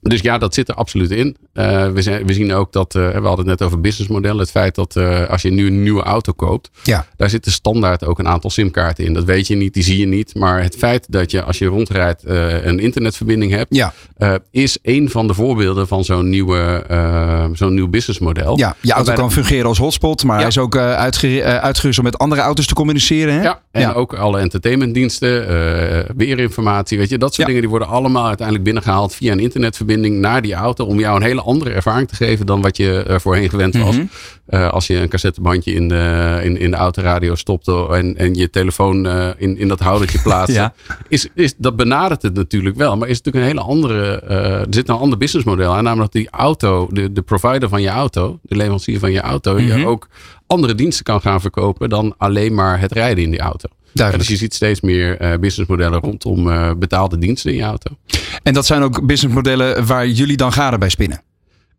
dus 0.00 0.20
ja, 0.20 0.38
dat 0.38 0.54
zit 0.54 0.68
er 0.68 0.74
absoluut 0.74 1.10
in. 1.10 1.36
Uh, 1.58 1.88
we, 1.88 2.02
zijn, 2.02 2.26
we 2.26 2.32
zien 2.32 2.52
ook 2.52 2.72
dat, 2.72 2.94
uh, 2.94 3.08
we 3.08 3.26
hadden 3.26 3.48
het 3.48 3.58
net 3.58 3.62
over 3.62 3.80
businessmodellen. 3.80 4.38
Het 4.38 4.50
feit 4.50 4.74
dat 4.74 4.96
uh, 4.96 5.28
als 5.28 5.42
je 5.42 5.50
nu 5.50 5.66
een 5.66 5.82
nieuwe 5.82 6.02
auto 6.02 6.32
koopt, 6.32 6.70
ja. 6.82 7.06
daar 7.16 7.30
zitten 7.30 7.52
standaard 7.52 8.04
ook 8.04 8.18
een 8.18 8.28
aantal 8.28 8.50
simkaarten 8.50 9.04
in. 9.04 9.12
Dat 9.12 9.24
weet 9.24 9.46
je 9.46 9.56
niet, 9.56 9.74
die 9.74 9.82
zie 9.82 9.98
je 9.98 10.06
niet. 10.06 10.34
Maar 10.34 10.62
het 10.62 10.76
feit 10.76 11.06
dat 11.12 11.30
je 11.30 11.42
als 11.42 11.58
je 11.58 11.66
rondrijdt 11.66 12.22
een 12.26 12.78
internetverbinding 12.78 13.52
hebt, 13.52 13.74
ja. 13.74 13.92
is 14.50 14.78
een 14.82 15.10
van 15.10 15.26
de 15.26 15.34
voorbeelden 15.34 15.88
van 15.88 16.04
zo'n 16.04 16.28
nieuwe, 16.28 16.84
zo'n 17.52 17.74
nieuw 17.74 17.88
businessmodel. 17.88 18.58
Ja, 18.58 18.76
je 18.80 18.92
auto 18.92 19.12
kan 19.12 19.32
fungeren 19.32 19.66
als 19.66 19.78
hotspot, 19.78 20.24
maar 20.24 20.34
ja. 20.34 20.40
hij 20.40 20.48
is 20.48 20.58
ook 20.58 20.76
uitgerust 20.76 21.98
om 21.98 22.04
met 22.04 22.18
andere 22.18 22.40
auto's 22.40 22.66
te 22.66 22.74
communiceren. 22.74 23.34
Hè? 23.34 23.42
Ja, 23.42 23.60
en 23.70 23.94
ook 23.94 24.14
alle 24.14 24.38
entertainmentdiensten, 24.38 25.46
weerinformatie, 26.16 26.98
weet 26.98 27.08
je, 27.08 27.18
dat 27.18 27.34
soort 27.34 27.46
dingen 27.46 27.62
die 27.62 27.70
worden 27.70 27.88
allemaal 27.88 28.26
uiteindelijk 28.26 28.66
binnengehaald 28.66 29.14
via 29.14 29.32
een 29.32 29.40
internetverbinding 29.40 30.18
naar 30.18 30.42
die 30.42 30.54
auto 30.54 30.84
om 30.84 30.98
jou 30.98 31.16
een 31.16 31.22
hele 31.22 31.44
andere 31.46 31.70
ervaring 31.70 32.08
te 32.08 32.14
geven 32.14 32.46
dan 32.46 32.60
wat 32.60 32.76
je 32.76 33.02
er 33.02 33.20
voorheen 33.20 33.50
gewend 33.50 33.76
was. 33.76 33.96
Mm 33.96 34.10
-hmm. 34.46 34.58
uh, 34.60 34.70
als 34.70 34.86
je 34.86 34.96
een 34.96 35.08
cassettebandje 35.08 35.72
in 35.74 35.88
de, 35.88 36.40
in, 36.42 36.58
in 36.58 36.70
de 36.70 36.76
autoradio 36.76 37.34
stopte 37.34 37.86
en, 37.90 38.16
en 38.16 38.34
je 38.34 38.50
telefoon 38.50 39.06
uh, 39.06 39.28
in, 39.36 39.58
in 39.58 39.68
dat 39.68 39.80
houdertje 39.80 40.22
plaatste. 40.28 40.52
ja. 40.52 40.74
is, 41.08 41.28
is, 41.34 41.54
dat 41.56 41.76
benadert 41.76 42.22
het 42.22 42.34
natuurlijk 42.34 42.76
wel, 42.76 42.96
maar 42.96 43.08
is 43.08 43.22
natuurlijk 43.22 43.44
een 43.44 43.50
hele 43.50 43.68
andere, 43.68 44.22
uh, 44.28 44.60
er 44.60 44.66
zit 44.70 44.88
een 44.88 44.94
ander 44.94 45.18
businessmodel 45.18 45.74
aan. 45.74 45.84
Namelijk 45.84 46.12
dat 46.12 46.22
die 46.22 46.30
auto, 46.30 46.88
de, 46.90 47.12
de 47.12 47.22
provider 47.22 47.68
van 47.68 47.82
je 47.82 47.88
auto, 47.88 48.38
de 48.42 48.56
leverancier 48.56 48.98
van 48.98 49.12
je 49.12 49.20
auto, 49.20 49.52
mm 49.52 49.68
-hmm. 49.68 49.78
je 49.78 49.86
ook 49.86 50.08
andere 50.46 50.74
diensten 50.74 51.04
kan 51.04 51.20
gaan 51.20 51.40
verkopen 51.40 51.88
dan 51.88 52.14
alleen 52.18 52.54
maar 52.54 52.80
het 52.80 52.92
rijden 52.92 53.24
in 53.24 53.30
die 53.30 53.40
auto. 53.40 53.68
Duidelijk. 53.96 54.28
Dus 54.28 54.38
je 54.38 54.44
ziet 54.44 54.54
steeds 54.54 54.80
meer 54.80 55.22
uh, 55.22 55.38
businessmodellen 55.38 56.00
rondom 56.00 56.48
uh, 56.48 56.70
betaalde 56.78 57.18
diensten 57.18 57.50
in 57.50 57.56
je 57.56 57.62
auto. 57.62 57.96
En 58.42 58.54
dat 58.54 58.66
zijn 58.66 58.82
ook 58.82 59.06
businessmodellen 59.06 59.86
waar 59.86 60.08
jullie 60.08 60.36
dan 60.36 60.52
garen 60.52 60.78
bij 60.78 60.88
spinnen? 60.88 61.22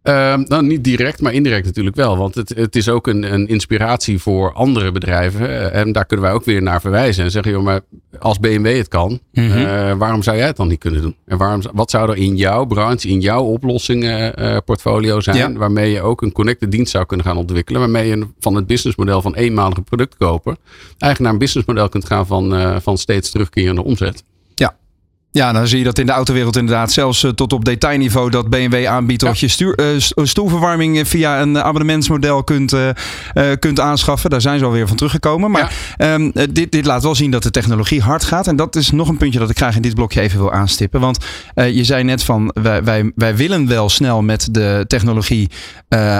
Uh, 0.08 0.36
nou, 0.38 0.64
niet 0.64 0.84
direct, 0.84 1.22
maar 1.22 1.34
indirect 1.34 1.66
natuurlijk 1.66 1.95
wel. 1.95 2.18
Want 2.18 2.36
het, 2.36 2.49
het 2.55 2.76
is 2.76 2.89
ook 2.89 3.08
een, 3.08 3.34
een 3.34 3.47
inspiratie 3.47 4.20
voor 4.20 4.53
andere 4.53 4.91
bedrijven. 4.91 5.72
En 5.74 5.91
daar 5.91 6.05
kunnen 6.05 6.26
wij 6.26 6.34
ook 6.36 6.45
weer 6.45 6.62
naar 6.62 6.82
verwijzen. 6.82 7.24
En 7.24 7.32
zeggen, 7.32 7.51
joh, 7.51 7.64
maar 7.64 7.82
als 8.20 8.39
BMW 8.39 8.78
het 8.78 8.88
kan, 8.88 9.20
Mhm. 9.32 9.45
mm 9.45 9.51
-hmm. 9.51 9.62
uh, 9.66 9.93
waarom 9.97 10.24
zou 10.24 10.38
jij 10.38 10.45
het 10.45 10.55
dan 10.58 10.68
niet 10.68 10.80
kunnen 10.80 11.01
doen? 11.01 11.16
En 11.26 11.38
waarom, 11.38 11.62
wat 11.74 11.89
zou 11.89 12.10
er 12.12 12.18
in 12.18 12.36
jouw 12.36 12.66
branche, 12.66 13.08
in 13.08 13.20
jouw 13.20 13.43
oplossingen 13.43 14.41
uh, 14.41 14.58
portfolio 14.66 15.20
zijn, 15.20 15.38
Ja. 15.38 15.53
waarmee 15.53 15.91
je 15.91 16.01
ook 16.01 16.22
een 16.22 16.32
connected 16.32 16.72
dienst 16.72 16.91
zou 16.91 17.05
kunnen 17.05 17.26
gaan 17.26 17.38
ontwikkelen, 17.38 17.82
waarmee 17.82 18.08
je 18.08 18.28
van 18.39 18.55
het 18.55 18.68
businessmodel 18.68 19.22
van 19.22 19.36
eenmalige 19.36 19.82
product 19.82 20.16
kopen, 20.18 20.58
eigenlijk 20.88 21.20
naar 21.20 21.32
een 21.32 21.38
businessmodel 21.38 21.89
kunt 21.89 22.05
gaan 22.05 22.28
van, 22.28 22.82
van 22.82 22.97
steeds 22.97 23.32
terugkerende 23.32 23.84
omzet. 23.84 24.24
Ja, 25.38 25.51
dan 25.51 25.67
zie 25.67 25.77
je 25.77 25.83
dat 25.83 25.99
in 25.99 26.05
de 26.05 26.11
autowereld 26.11 26.55
inderdaad 26.55 26.91
zelfs 26.91 27.23
uh, 27.23 27.31
tot 27.31 27.53
op 27.53 27.65
detailniveau 27.65 28.29
dat 28.29 28.49
BMW 28.49 28.85
aanbiedt 28.85 29.21
dat 29.21 29.39
je 29.39 29.47
stuur, 29.47 29.79
uh, 29.79 30.25
stoelverwarming 30.25 31.07
via 31.07 31.41
een 31.41 31.57
abonnementsmodel 31.57 32.43
kunt, 32.43 32.73
uh, 32.73 32.89
kunt 33.59 33.79
aanschaffen. 33.79 34.29
Daar 34.29 34.41
zijn 34.41 34.59
ze 34.59 34.65
alweer 34.65 34.88
van 34.88 34.95
teruggekomen. 34.95 35.51
Maar 35.51 35.75
ja. 35.97 36.13
um, 36.13 36.31
dit, 36.51 36.71
dit 36.71 36.85
laat 36.85 37.03
wel 37.03 37.15
zien 37.15 37.31
dat 37.31 37.43
de 37.43 37.51
technologie 37.51 38.01
hard 38.01 38.23
gaat. 38.23 38.47
En 38.47 38.55
dat 38.55 38.75
is 38.75 38.91
nog 38.91 39.07
een 39.07 39.17
puntje 39.17 39.39
dat 39.39 39.49
ik 39.49 39.57
graag 39.57 39.75
in 39.75 39.81
dit 39.81 39.93
blokje 39.95 40.21
even 40.21 40.39
wil 40.39 40.51
aanstippen. 40.51 40.99
Want 40.99 41.25
je 41.55 41.83
zei 41.83 42.03
net 42.03 42.23
van 42.23 42.51
wij, 42.53 42.83
wij, 42.83 43.11
wij 43.15 43.35
willen 43.35 43.67
wel 43.67 43.89
snel 43.89 44.21
met 44.21 44.47
de 44.51 44.85
technologie 44.88 45.49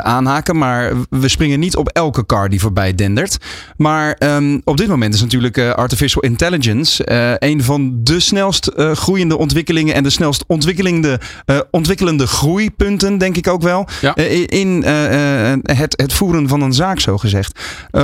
aanhaken. 0.01 0.57
Maar 0.57 0.91
we 1.09 1.28
springen 1.28 1.59
niet 1.59 1.76
op 1.76 1.88
elke 1.88 2.26
car 2.26 2.49
die 2.49 2.59
voorbij 2.59 2.95
dendert. 2.95 3.38
Maar 3.78 4.15
um, 4.20 4.61
op 4.63 4.78
dit 4.78 4.88
moment 4.88 5.13
is 5.13 5.22
natuurlijk 5.22 5.59
artificial 5.59 6.22
intelligence 6.22 7.03
een 7.39 7.63
van 7.63 7.99
de 8.03 8.20
snelst 8.20 8.72
groeiende 9.08 9.38
ontwikkelingen 9.38 9.93
en 9.93 10.03
de 10.03 10.10
snelst 10.10 10.43
ontwikkelende, 10.47 11.20
uh, 11.45 11.60
ontwikkelende 11.72 12.28
groeipunten, 12.28 13.18
denk 13.18 13.38
ik 13.38 13.47
ook 13.47 13.62
wel, 13.62 13.88
ja. 14.01 14.18
uh, 14.18 14.43
in 14.47 14.84
uh, 14.86 15.53
het, 15.78 15.93
het 16.01 16.14
voeren 16.14 16.47
van 16.47 16.62
een 16.62 16.74
zaak, 16.74 16.99
zo 16.99 17.18
gezegd. 17.18 17.60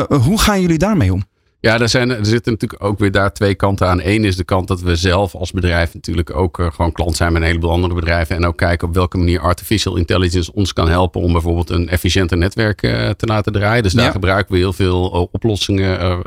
hoe 0.09 0.39
gaan 0.39 0.61
jullie 0.61 0.77
daarmee 0.77 1.13
om? 1.13 1.23
Ja, 1.65 1.79
er, 1.79 1.89
zijn, 1.89 2.09
er 2.09 2.25
zitten 2.25 2.51
natuurlijk 2.51 2.83
ook 2.83 2.99
weer 2.99 3.11
daar 3.11 3.33
twee 3.33 3.55
kanten 3.55 3.87
aan. 3.87 3.99
Eén 4.03 4.25
is 4.25 4.35
de 4.35 4.43
kant 4.43 4.67
dat 4.67 4.81
we 4.81 4.95
zelf 4.95 5.35
als 5.35 5.51
bedrijf 5.51 5.93
natuurlijk 5.93 6.35
ook 6.35 6.59
uh, 6.59 6.71
gewoon 6.71 6.91
klant 6.91 7.15
zijn 7.15 7.33
met 7.33 7.41
een 7.41 7.47
heleboel 7.47 7.71
andere 7.71 7.93
bedrijven. 7.93 8.35
En 8.35 8.45
ook 8.45 8.57
kijken 8.57 8.87
op 8.87 8.93
welke 8.93 9.17
manier 9.17 9.39
artificial 9.39 9.95
intelligence 9.95 10.53
ons 10.53 10.73
kan 10.73 10.89
helpen 10.89 11.21
om 11.21 11.31
bijvoorbeeld 11.31 11.69
een 11.69 11.89
efficiënter 11.89 12.37
netwerk 12.37 12.81
uh, 12.81 13.09
te 13.09 13.25
laten 13.25 13.53
draaien. 13.53 13.83
Dus 13.83 13.93
daar 13.93 14.05
ja. 14.05 14.11
gebruiken 14.11 14.53
we 14.53 14.59
heel 14.59 14.73
veel 14.73 15.15
uh, 15.15 15.21
oplossingen, 15.31 16.21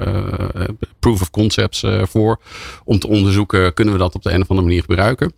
proof 0.98 1.20
of 1.20 1.30
concepts 1.30 1.84
voor. 2.02 2.40
Om 2.84 2.98
te 2.98 3.08
onderzoeken, 3.08 3.74
kunnen 3.74 3.94
we 3.94 4.00
dat 4.00 4.14
op 4.14 4.22
de 4.22 4.30
een 4.30 4.42
of 4.42 4.48
andere 4.50 4.66
manier 4.66 4.82
gebruiken. 4.82 5.32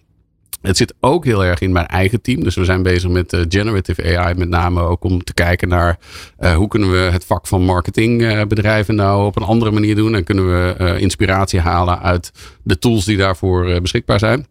Het 0.62 0.76
zit 0.76 0.94
ook 1.00 1.24
heel 1.24 1.44
erg 1.44 1.60
in 1.60 1.72
mijn 1.72 1.86
eigen 1.86 2.20
team. 2.20 2.42
Dus 2.44 2.54
we 2.54 2.64
zijn 2.64 2.82
bezig 2.82 3.10
met 3.10 3.32
uh, 3.32 3.40
generative 3.48 4.18
AI, 4.18 4.34
met 4.34 4.48
name 4.48 4.80
ook 4.80 5.04
om 5.04 5.24
te 5.24 5.34
kijken 5.34 5.68
naar 5.68 5.98
uh, 6.40 6.56
hoe 6.56 6.68
kunnen 6.68 6.90
we 6.90 6.98
het 6.98 7.24
vak 7.24 7.46
van 7.46 7.62
marketingbedrijven 7.62 8.94
uh, 8.94 9.00
nou 9.00 9.26
op 9.26 9.36
een 9.36 9.42
andere 9.42 9.70
manier 9.70 9.94
doen. 9.94 10.14
En 10.14 10.24
kunnen 10.24 10.46
we 10.46 10.96
inspiratie 10.98 11.60
halen 11.60 12.02
uit 12.02 12.32
de 12.62 12.78
tools 12.78 13.04
die 13.04 13.16
daarvoor 13.16 13.80
beschikbaar 13.80 14.18
zijn. 14.18 14.46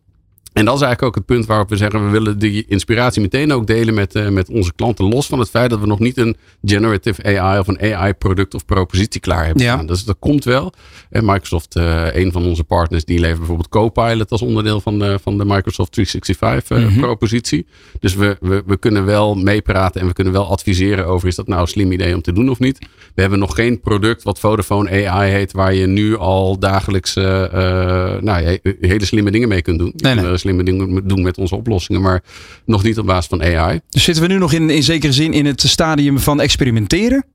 En 0.57 0.65
dat 0.65 0.75
is 0.75 0.81
eigenlijk 0.81 1.03
ook 1.03 1.15
het 1.15 1.25
punt 1.25 1.45
waarop 1.45 1.69
we 1.69 1.75
zeggen, 1.75 2.05
we 2.05 2.09
willen 2.09 2.39
die 2.39 2.65
inspiratie 2.67 3.21
meteen 3.21 3.53
ook 3.53 3.67
delen 3.67 3.93
met, 3.93 4.15
uh, 4.15 4.29
met 4.29 4.49
onze 4.49 4.73
klanten. 4.75 5.05
Los 5.05 5.27
van 5.27 5.39
het 5.39 5.49
feit 5.49 5.69
dat 5.69 5.79
we 5.79 5.85
nog 5.85 5.99
niet 5.99 6.17
een 6.17 6.37
generative 6.63 7.23
AI 7.23 7.59
of 7.59 7.67
een 7.67 7.95
AI 7.95 8.13
product 8.13 8.53
of 8.53 8.65
propositie 8.65 9.21
klaar 9.21 9.45
hebben 9.45 9.63
ja. 9.63 9.83
Dus 9.83 10.03
dat 10.03 10.15
komt 10.19 10.43
wel. 10.43 10.73
En 11.09 11.25
Microsoft, 11.25 11.75
uh, 11.75 12.15
een 12.15 12.31
van 12.31 12.45
onze 12.45 12.63
partners, 12.63 13.05
die 13.05 13.19
levert 13.19 13.37
bijvoorbeeld 13.37 13.69
Copilot 13.69 14.31
als 14.31 14.41
onderdeel 14.41 14.81
van 14.81 14.99
de, 14.99 15.19
van 15.21 15.37
de 15.37 15.45
Microsoft 15.45 15.91
365 15.91 16.77
uh, 16.77 16.83
mm 16.83 16.89
-hmm. 16.89 17.01
propositie. 17.01 17.65
Dus 17.99 18.15
we, 18.15 18.37
we, 18.39 18.63
we 18.65 18.77
kunnen 18.77 19.05
wel 19.05 19.35
meepraten 19.35 20.01
en 20.01 20.07
we 20.07 20.13
kunnen 20.13 20.33
wel 20.33 20.47
adviseren 20.47 21.05
over 21.05 21.27
is 21.27 21.35
dat 21.35 21.47
nou 21.47 21.61
een 21.61 21.67
slim 21.67 21.91
idee 21.91 22.15
om 22.15 22.21
te 22.21 22.33
doen 22.33 22.49
of 22.49 22.59
niet. 22.59 22.77
We 23.15 23.21
hebben 23.21 23.39
nog 23.39 23.55
geen 23.55 23.79
product 23.79 24.23
wat 24.23 24.39
Vodafone 24.39 25.07
AI 25.07 25.31
heet, 25.31 25.51
waar 25.51 25.73
je 25.73 25.87
nu 25.87 26.17
al 26.17 26.59
dagelijks 26.59 27.13
nou, 27.13 28.59
hele 28.79 29.05
slimme 29.05 29.31
dingen 29.31 29.47
mee 29.47 29.61
kunt 29.61 29.79
doen. 29.79 29.93
Nee, 29.95 30.15
nee 30.15 30.46
slimme 30.47 30.63
dingen 30.63 31.07
doen 31.07 31.21
met 31.21 31.37
onze 31.37 31.55
oplossingen, 31.55 32.01
maar 32.01 32.23
nog 32.65 32.83
niet 32.83 32.99
op 32.99 33.05
basis 33.05 33.27
van 33.27 33.43
AI. 33.43 33.79
Dus 33.89 34.03
zitten 34.03 34.23
we 34.23 34.29
nu 34.29 34.37
nog 34.37 34.53
in, 34.53 34.69
in 34.69 34.83
zekere 34.83 35.13
zin 35.13 35.33
in 35.33 35.45
het 35.45 35.61
stadium 35.61 36.19
van 36.19 36.41
experimenteren? 36.41 37.25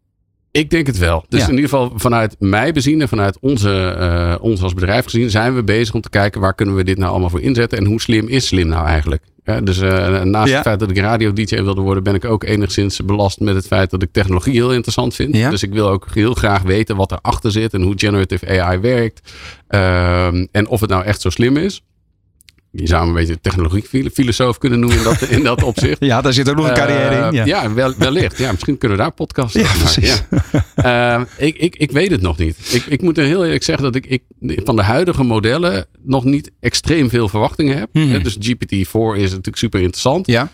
Ik 0.52 0.70
denk 0.70 0.86
het 0.86 0.98
wel. 0.98 1.24
Dus 1.28 1.42
in 1.42 1.48
ieder 1.48 1.64
geval 1.64 1.92
vanuit 1.94 2.36
mij 2.38 2.72
bezien 2.72 3.00
en 3.00 3.08
vanuit 3.08 3.38
onze, 3.40 3.96
uh, 3.98 4.34
ons 4.44 4.62
als 4.62 4.74
bedrijf 4.74 5.04
gezien, 5.04 5.30
zijn 5.30 5.54
we 5.54 5.62
bezig 5.62 5.94
om 5.94 6.00
te 6.00 6.10
kijken 6.10 6.40
waar 6.40 6.54
kunnen 6.54 6.74
we 6.74 6.84
dit 6.84 6.98
nou 6.98 7.10
allemaal 7.10 7.30
voor 7.30 7.40
inzetten 7.40 7.78
en 7.78 7.84
hoe 7.84 8.00
slim 8.00 8.28
is 8.28 8.46
slim 8.46 8.68
nou 8.68 8.86
eigenlijk. 8.86 9.22
Ja, 9.44 9.60
dus 9.60 9.78
uh, 9.78 10.22
naast 10.22 10.48
ja. 10.48 10.54
het 10.54 10.66
feit 10.66 10.80
dat 10.80 10.90
ik 10.90 10.98
radio-dj 10.98 11.62
wilde 11.62 11.80
worden, 11.80 12.02
ben 12.02 12.14
ik 12.14 12.24
ook 12.24 12.44
enigszins 12.44 13.04
belast 13.04 13.40
met 13.40 13.54
het 13.54 13.66
feit 13.66 13.90
dat 13.90 14.02
ik 14.02 14.12
technologie 14.12 14.52
heel 14.52 14.72
interessant 14.72 15.14
vind. 15.14 15.36
Ja. 15.36 15.50
Dus 15.50 15.62
ik 15.62 15.72
wil 15.72 15.88
ook 15.88 16.06
heel 16.14 16.34
graag 16.34 16.62
weten 16.62 16.96
wat 16.96 17.12
erachter 17.12 17.50
zit 17.50 17.74
en 17.74 17.82
hoe 17.82 17.94
generative 17.96 18.60
AI 18.60 18.78
werkt. 18.78 19.32
Uh, 19.70 20.26
en 20.26 20.66
of 20.68 20.80
het 20.80 20.90
nou 20.90 21.04
echt 21.04 21.20
zo 21.20 21.30
slim 21.30 21.56
is 21.56 21.82
je 22.72 22.86
zou 22.86 23.08
een 23.08 23.14
beetje 23.14 23.40
technologiefilosoof 23.40 24.58
kunnen 24.58 24.80
noemen 24.80 24.98
in 24.98 25.04
dat, 25.04 25.22
in 25.36 25.42
dat 25.42 25.62
opzicht. 25.62 26.04
Ja, 26.04 26.20
daar 26.20 26.32
zit 26.32 26.48
ook 26.50 26.56
nog 26.56 26.68
een 26.68 26.74
carrière 26.74 27.26
in. 27.26 27.34
Ja, 27.34 27.44
ja 27.44 27.72
wel, 27.72 27.94
wellicht. 27.98 28.38
Ja, 28.38 28.52
misschien 28.52 28.78
kunnen 28.78 28.98
we 28.98 29.02
daar 29.02 29.12
podcasts 29.12 29.60
ja, 29.60 29.72
precies. 29.78 30.22
Ja. 30.74 31.18
Uh, 31.18 31.24
ik, 31.36 31.56
ik, 31.56 31.76
ik 31.76 31.90
weet 31.90 32.10
het 32.10 32.20
nog 32.20 32.38
niet. 32.38 32.56
Ik, 32.72 32.84
ik 32.86 33.02
moet 33.02 33.16
heel 33.16 33.44
eerlijk 33.44 33.62
zeggen 33.62 33.84
dat 33.84 33.94
ik, 33.94 34.06
ik 34.06 34.22
van 34.64 34.76
de 34.76 34.82
huidige 34.82 35.22
modellen 35.22 35.86
nog 36.02 36.24
niet 36.24 36.50
extreem 36.60 37.08
veel 37.08 37.28
verwachtingen 37.28 37.78
heb. 37.78 37.88
Hmm. 37.92 38.22
Dus 38.22 38.36
GPT-4 38.36 39.16
is 39.16 39.30
natuurlijk 39.30 39.56
super 39.56 39.80
interessant. 39.80 40.26
Ja. 40.26 40.50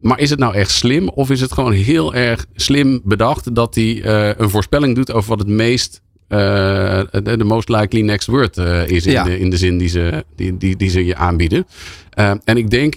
Maar 0.00 0.18
is 0.18 0.30
het 0.30 0.38
nou 0.38 0.54
echt 0.54 0.70
slim? 0.70 1.08
Of 1.08 1.30
is 1.30 1.40
het 1.40 1.52
gewoon 1.52 1.72
heel 1.72 2.14
erg 2.14 2.46
slim 2.54 3.00
bedacht 3.04 3.54
dat 3.54 3.74
hij 3.74 3.84
uh, 3.84 4.30
een 4.36 4.50
voorspelling 4.50 4.94
doet 4.94 5.12
over 5.12 5.28
wat 5.28 5.38
het 5.38 5.48
meest 5.48 6.02
de 7.22 7.44
most 7.44 7.68
likely 7.68 8.02
next 8.02 8.26
word 8.26 8.56
uh, 8.56 8.88
is 8.88 9.06
in, 9.06 9.24
de, 9.24 9.38
in 9.38 9.50
de 9.50 9.56
zin 9.56 9.78
die 9.78 9.88
ze, 9.88 10.24
die, 10.36 10.56
die, 10.56 10.76
die 10.76 10.90
ze 10.90 11.04
je 11.04 11.16
aanbieden. 11.16 11.66
Uh, 12.18 12.30
en 12.44 12.56
ik 12.56 12.70
denk 12.70 12.94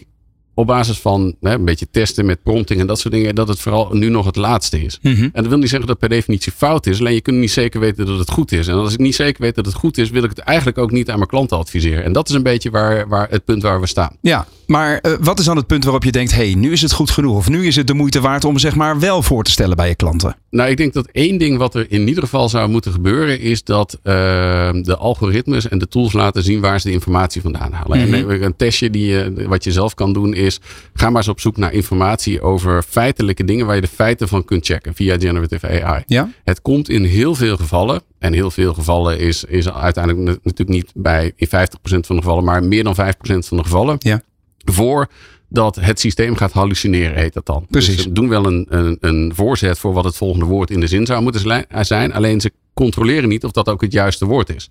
op 0.57 0.67
basis 0.67 0.99
van 0.99 1.35
hè, 1.41 1.53
een 1.53 1.65
beetje 1.65 1.87
testen 1.91 2.25
met 2.25 2.43
prompting 2.43 2.79
en 2.79 2.87
dat 2.87 2.99
soort 2.99 3.13
dingen, 3.13 3.35
dat 3.35 3.47
het 3.47 3.59
vooral 3.59 3.89
nu 3.91 4.09
nog 4.09 4.25
het 4.25 4.35
laatste 4.35 4.83
is. 4.83 4.99
Mm 5.01 5.15
-hmm. 5.15 5.23
En 5.23 5.41
dat 5.41 5.47
wil 5.47 5.57
niet 5.57 5.69
zeggen 5.69 5.87
dat 5.87 5.99
per 5.99 6.09
definitie 6.09 6.51
fout 6.51 6.85
is, 6.85 6.99
alleen 6.99 7.13
je 7.13 7.21
kunt 7.21 7.37
niet 7.37 7.51
zeker 7.51 7.79
weten 7.79 8.05
dat 8.05 8.19
het 8.19 8.31
goed 8.31 8.51
is. 8.51 8.67
En 8.67 8.75
als 8.75 8.93
ik 8.93 8.99
niet 8.99 9.15
zeker 9.15 9.41
weet 9.41 9.55
dat 9.55 9.65
het 9.65 9.75
goed 9.75 9.97
is, 9.97 10.09
wil 10.09 10.23
ik 10.23 10.29
het 10.29 10.39
eigenlijk 10.39 10.77
ook 10.77 10.91
niet 10.91 11.09
aan 11.09 11.17
mijn 11.17 11.29
klanten 11.29 11.57
adviseren. 11.57 12.03
En 12.03 12.13
dat 12.13 12.29
is 12.29 12.35
een 12.35 12.43
beetje 12.43 12.69
waar, 12.69 13.07
waar 13.07 13.27
het 13.29 13.45
punt 13.45 13.61
waar 13.61 13.79
we 13.79 13.87
staan. 13.87 14.17
Ja, 14.21 14.47
maar 14.67 14.99
uh, 15.01 15.13
wat 15.19 15.39
is 15.39 15.45
dan 15.45 15.57
het 15.57 15.67
punt 15.67 15.83
waarop 15.83 16.03
je 16.03 16.11
denkt, 16.11 16.35
hey, 16.35 16.53
nu 16.53 16.71
is 16.71 16.81
het 16.81 16.91
goed 16.91 17.09
genoeg 17.09 17.35
of 17.35 17.49
nu 17.49 17.67
is 17.67 17.75
het 17.75 17.87
de 17.87 17.93
moeite 17.93 18.21
waard 18.21 18.45
om 18.45 18.57
zeg 18.57 18.75
maar 18.75 18.99
wel 18.99 19.21
voor 19.21 19.43
te 19.43 19.51
stellen 19.51 19.75
bij 19.75 19.87
je 19.87 19.95
klanten? 19.95 20.35
Nou, 20.49 20.69
ik 20.69 20.77
denk 20.77 20.93
dat 20.93 21.07
één 21.11 21.37
ding 21.37 21.57
wat 21.57 21.75
er 21.75 21.85
in 21.89 22.07
ieder 22.07 22.23
geval 22.23 22.49
zou 22.49 22.69
moeten 22.69 22.91
gebeuren, 22.91 23.39
is 23.39 23.63
dat 23.63 23.99
uh, 24.03 24.13
de 24.81 24.95
algoritmes 24.97 25.67
en 25.67 25.77
de 25.77 25.87
tools 25.87 26.13
laten 26.13 26.43
zien 26.43 26.59
waar 26.59 26.79
ze 26.81 26.87
de 26.87 26.93
informatie 26.93 27.41
vandaan 27.41 27.71
halen. 27.71 27.97
Mm 27.97 28.13
-hmm. 28.13 28.29
En 28.29 28.43
een 28.43 28.55
testje 28.55 28.89
die 28.89 29.05
je, 29.05 29.45
wat 29.47 29.63
je 29.63 29.71
zelf 29.71 29.93
kan 29.93 30.13
doen 30.13 30.33
is, 30.33 30.46
ga 30.93 31.09
maar 31.09 31.21
eens 31.21 31.27
op 31.27 31.39
zoek 31.39 31.57
naar 31.57 31.73
informatie 31.73 32.41
over 32.41 32.83
feitelijke 32.83 33.43
dingen 33.43 33.65
waar 33.65 33.75
je 33.75 33.81
de 33.81 33.87
feiten 33.87 34.27
van 34.27 34.45
kunt 34.45 34.65
checken 34.65 34.95
via 34.95 35.19
generative 35.19 35.83
AI. 35.83 36.03
Ja? 36.05 36.29
Het 36.43 36.61
komt 36.61 36.89
in 36.89 37.03
heel 37.03 37.35
veel 37.35 37.57
gevallen, 37.57 38.01
en 38.19 38.33
heel 38.33 38.51
veel 38.51 38.73
gevallen 38.73 39.19
is, 39.19 39.43
is 39.43 39.71
uiteindelijk 39.71 40.25
natuurlijk 40.43 40.69
niet 40.69 40.91
bij 40.95 41.33
in 41.35 41.47
50% 41.47 41.51
van 41.81 42.15
de 42.15 42.21
gevallen, 42.21 42.43
maar 42.43 42.63
meer 42.63 42.83
dan 42.83 42.95
5% 42.95 42.99
van 43.19 43.57
de 43.57 43.63
gevallen. 43.63 43.95
Ja. 43.99 44.21
Voor 44.65 45.07
dat 45.49 45.75
het 45.75 45.99
systeem 45.99 46.35
gaat 46.35 46.51
hallucineren, 46.51 47.17
heet 47.17 47.33
dat 47.33 47.45
dan. 47.45 47.65
Precies. 47.69 47.95
Dus 47.95 48.03
ze 48.03 48.11
doen 48.11 48.29
wel 48.29 48.45
een, 48.45 48.65
een, 48.69 48.97
een 48.99 49.31
voorzet 49.35 49.79
voor 49.79 49.93
wat 49.93 50.03
het 50.03 50.15
volgende 50.15 50.45
woord 50.45 50.71
in 50.71 50.79
de 50.79 50.87
zin 50.87 51.05
zou 51.05 51.21
moeten 51.21 51.65
zijn. 51.81 52.13
Alleen 52.13 52.41
ze 52.41 52.51
controleren 52.73 53.29
niet 53.29 53.43
of 53.43 53.51
dat 53.51 53.69
ook 53.69 53.81
het 53.81 53.91
juiste 53.91 54.25
woord 54.25 54.55
is. 54.55 54.67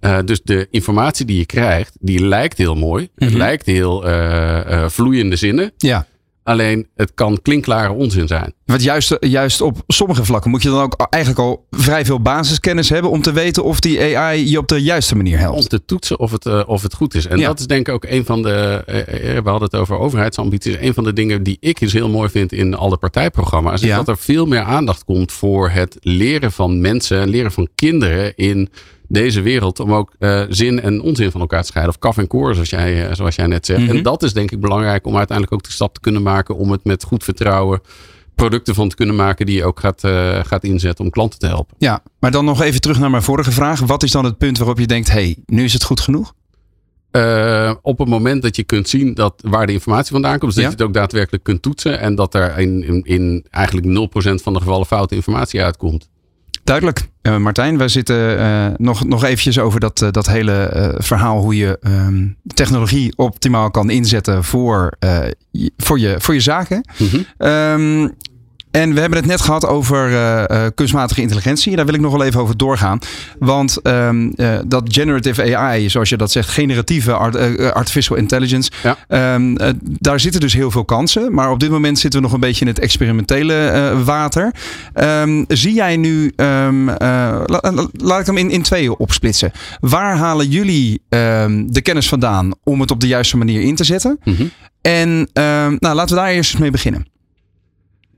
Uh, 0.00 0.18
dus 0.24 0.40
de 0.42 0.66
informatie 0.70 1.26
die 1.26 1.38
je 1.38 1.46
krijgt, 1.46 1.96
die 2.00 2.24
lijkt 2.26 2.58
heel 2.58 2.74
mooi. 2.74 3.08
Het 3.16 3.28
Mhm. 3.28 3.38
lijkt 3.38 3.66
heel 3.66 4.06
uh, 4.06 4.12
uh, 4.70 4.88
vloeiende 4.88 5.36
zinnen. 5.36 5.72
Ja. 5.76 6.06
Alleen 6.42 6.86
het 6.96 7.12
kan 7.14 7.38
klinkklare 7.42 7.92
onzin 7.92 8.26
zijn. 8.26 8.52
Want 8.64 8.82
juist, 8.82 9.16
juist 9.20 9.60
op 9.60 9.82
sommige 9.86 10.24
vlakken 10.24 10.50
moet 10.50 10.62
je 10.62 10.68
dan 10.68 10.82
ook 10.82 11.06
eigenlijk 11.10 11.44
al 11.44 11.66
vrij 11.70 12.04
veel 12.04 12.20
basiskennis 12.20 12.88
hebben 12.88 13.10
om 13.10 13.22
te 13.22 13.32
weten 13.32 13.64
of 13.64 13.80
die 13.80 14.16
AI 14.16 14.50
je 14.50 14.58
op 14.58 14.68
de 14.68 14.82
juiste 14.82 15.16
manier 15.16 15.38
helpt. 15.38 15.58
Om 15.58 15.68
te 15.68 15.84
toetsen 15.84 16.18
of 16.18 16.30
het, 16.30 16.46
uh, 16.46 16.62
of 16.66 16.82
het 16.82 16.94
goed 16.94 17.14
is. 17.14 17.26
En 17.26 17.38
Ja. 17.38 17.46
dat 17.46 17.58
is 17.58 17.66
denk 17.66 17.88
ik 17.88 17.94
ook 17.94 18.04
een 18.04 18.24
van 18.24 18.42
de. 18.42 18.82
uh, 18.86 18.94
we 19.42 19.48
hadden 19.50 19.68
het 19.70 19.74
over 19.76 19.98
overheidsambities. 19.98 20.76
Een 20.80 20.94
van 20.94 21.04
de 21.04 21.12
dingen 21.12 21.42
die 21.42 21.56
ik 21.60 21.78
dus 21.80 21.92
heel 21.92 22.08
mooi 22.08 22.28
vind 22.30 22.52
in 22.52 22.74
alle 22.74 22.96
partijprogramma's. 22.96 23.80
Is 23.82 23.88
Ja. 23.88 23.96
dat 23.96 24.08
er 24.08 24.18
veel 24.18 24.46
meer 24.46 24.62
aandacht 24.62 25.04
komt 25.04 25.32
voor 25.32 25.70
het 25.70 25.96
leren 26.00 26.52
van 26.52 26.80
mensen. 26.80 27.28
Leren 27.28 27.52
van 27.52 27.68
kinderen 27.74 28.36
in 28.36 28.68
deze 29.10 29.40
wereld. 29.40 29.80
Om 29.80 29.92
ook 29.92 30.14
uh, 30.18 30.42
zin 30.48 30.80
en 30.80 31.00
onzin 31.00 31.30
van 31.30 31.40
elkaar 31.40 31.60
te 31.60 31.66
scheiden. 31.66 31.94
Of 31.94 32.00
kaf 32.00 32.18
en 32.18 32.26
koor, 32.26 32.54
zoals 32.54 32.70
jij, 32.70 33.08
uh, 33.08 33.14
zoals 33.14 33.34
jij 33.34 33.46
net 33.46 33.66
zegt. 33.66 33.80
Mhm. 33.80 33.96
En 33.96 34.02
dat 34.02 34.22
is 34.22 34.32
denk 34.32 34.50
ik 34.50 34.60
belangrijk 34.60 35.06
om 35.06 35.16
uiteindelijk 35.16 35.56
ook 35.56 35.62
de 35.62 35.72
stap 35.72 35.94
te 35.94 36.00
kunnen 36.00 36.22
maken. 36.22 36.56
Om 36.56 36.70
het 36.70 36.84
met 36.84 37.04
goed 37.04 37.24
vertrouwen 37.24 37.80
producten 38.34 38.74
van 38.74 38.88
te 38.88 38.96
kunnen 38.96 39.16
maken. 39.16 39.46
Die 39.46 39.56
je 39.56 39.64
ook 39.64 39.80
gaat, 39.80 40.04
uh, 40.04 40.38
gaat 40.44 40.64
inzetten 40.64 41.04
om 41.04 41.10
klanten 41.10 41.38
te 41.38 41.46
helpen. 41.46 41.76
Ja, 41.78 42.02
maar 42.20 42.30
dan 42.30 42.44
nog 42.44 42.62
even 42.62 42.80
terug 42.80 42.98
naar 42.98 43.10
mijn 43.10 43.22
vorige 43.22 43.50
vraag. 43.50 43.80
Wat 43.80 44.02
is 44.02 44.10
dan 44.10 44.24
het 44.24 44.38
punt 44.38 44.58
waarop 44.58 44.78
je 44.78 44.86
denkt, 44.86 45.08
hé, 45.08 45.14
hey, 45.14 45.36
nu 45.46 45.64
is 45.64 45.72
het 45.72 45.84
goed 45.84 46.00
genoeg? 46.00 46.32
Uh, 47.12 47.74
op 47.82 47.98
het 47.98 48.08
moment 48.08 48.42
dat 48.42 48.56
je 48.56 48.62
kunt 48.62 48.88
zien 48.88 49.14
dat 49.14 49.42
waar 49.46 49.66
de 49.66 49.72
informatie 49.72 50.12
vandaan 50.12 50.38
komt, 50.38 50.54
dus 50.54 50.54
dat 50.54 50.62
Ja. 50.62 50.70
je 50.70 50.76
het 50.76 50.86
ook 50.86 50.94
daadwerkelijk 50.94 51.42
kunt 51.42 51.62
toetsen 51.62 52.00
en 52.00 52.14
dat 52.14 52.34
er 52.34 52.58
in, 52.58 52.84
in, 52.84 53.02
in 53.04 53.46
eigenlijk 53.50 53.86
0% 54.38 54.42
van 54.42 54.52
de 54.52 54.58
gevallen 54.58 54.86
foute 54.86 55.14
informatie 55.14 55.62
uitkomt. 55.62 56.08
Duidelijk. 56.64 57.08
Uh, 57.22 57.36
Martijn, 57.36 57.78
wij 57.78 57.88
zitten 57.88 58.38
uh, 58.38 58.66
nog, 58.76 59.04
nog 59.04 59.24
eventjes 59.24 59.58
over 59.58 59.80
dat, 59.80 60.00
uh, 60.02 60.10
dat 60.10 60.26
hele 60.26 60.94
verhaal 60.98 61.40
hoe 61.40 61.56
je 61.56 61.78
um, 61.82 62.36
technologie 62.54 63.12
optimaal 63.16 63.70
kan 63.70 63.90
inzetten 63.90 64.44
voor, 64.44 64.96
je, 65.50 65.72
voor, 65.76 65.98
je, 65.98 66.14
voor 66.18 66.34
je 66.34 66.40
zaken. 66.40 66.88
Mm 66.98 67.08
-hmm. 67.08 67.48
um, 67.48 68.14
en 68.70 68.94
we 68.94 69.00
hebben 69.00 69.18
het 69.18 69.28
net 69.28 69.40
gehad 69.40 69.66
over 69.66 70.10
uh, 70.10 70.66
kunstmatige 70.74 71.20
intelligentie. 71.20 71.76
Daar 71.76 71.84
wil 71.84 71.94
ik 71.94 72.00
nog 72.00 72.12
wel 72.12 72.24
even 72.24 72.40
over 72.40 72.56
doorgaan. 72.56 72.98
Want 73.38 73.78
um, 73.82 74.32
uh, 74.36 74.58
dat 74.66 74.82
generative 74.84 75.56
AI, 75.56 75.90
zoals 75.90 76.08
je 76.08 76.16
dat 76.16 76.30
zegt, 76.30 76.48
generatieve 76.48 77.12
art, 77.12 77.58
artificial 77.72 78.16
intelligence. 78.16 78.70
Ja. 78.82 79.34
Um, 79.34 79.56
daar 79.82 80.20
zitten 80.20 80.40
dus 80.40 80.52
heel 80.52 80.70
veel 80.70 80.84
kansen. 80.84 81.34
Maar 81.34 81.50
op 81.50 81.60
dit 81.60 81.70
moment 81.70 81.98
zitten 81.98 82.20
we 82.20 82.26
nog 82.26 82.34
een 82.34 82.40
beetje 82.40 82.60
in 82.60 82.70
het 82.70 82.78
experimentele 82.78 83.92
water. 84.04 84.54
Um, 84.94 85.44
zie 85.48 85.74
jij 85.74 85.96
nu, 85.96 86.32
la, 86.36 87.72
laat 87.92 88.20
ik 88.20 88.26
hem 88.26 88.36
in, 88.36 88.50
in 88.50 88.62
tweeën 88.62 88.96
opsplitsen. 88.96 89.52
Waar 89.80 90.16
halen 90.16 90.48
jullie 90.48 91.02
de 91.08 91.80
kennis 91.82 92.08
vandaan 92.08 92.52
om 92.64 92.80
het 92.80 92.90
op 92.90 93.00
de 93.00 93.06
juiste 93.06 93.36
manier 93.36 93.60
in 93.60 93.74
te 93.74 93.84
zetten? 93.84 94.18
Mm 94.24 94.34
-hmm. 94.34 94.50
En 94.80 95.28
nou, 95.78 95.94
laten 95.94 96.14
we 96.14 96.22
daar 96.22 96.30
eerst 96.30 96.52
eens 96.52 96.60
mee 96.60 96.70
beginnen. 96.70 97.06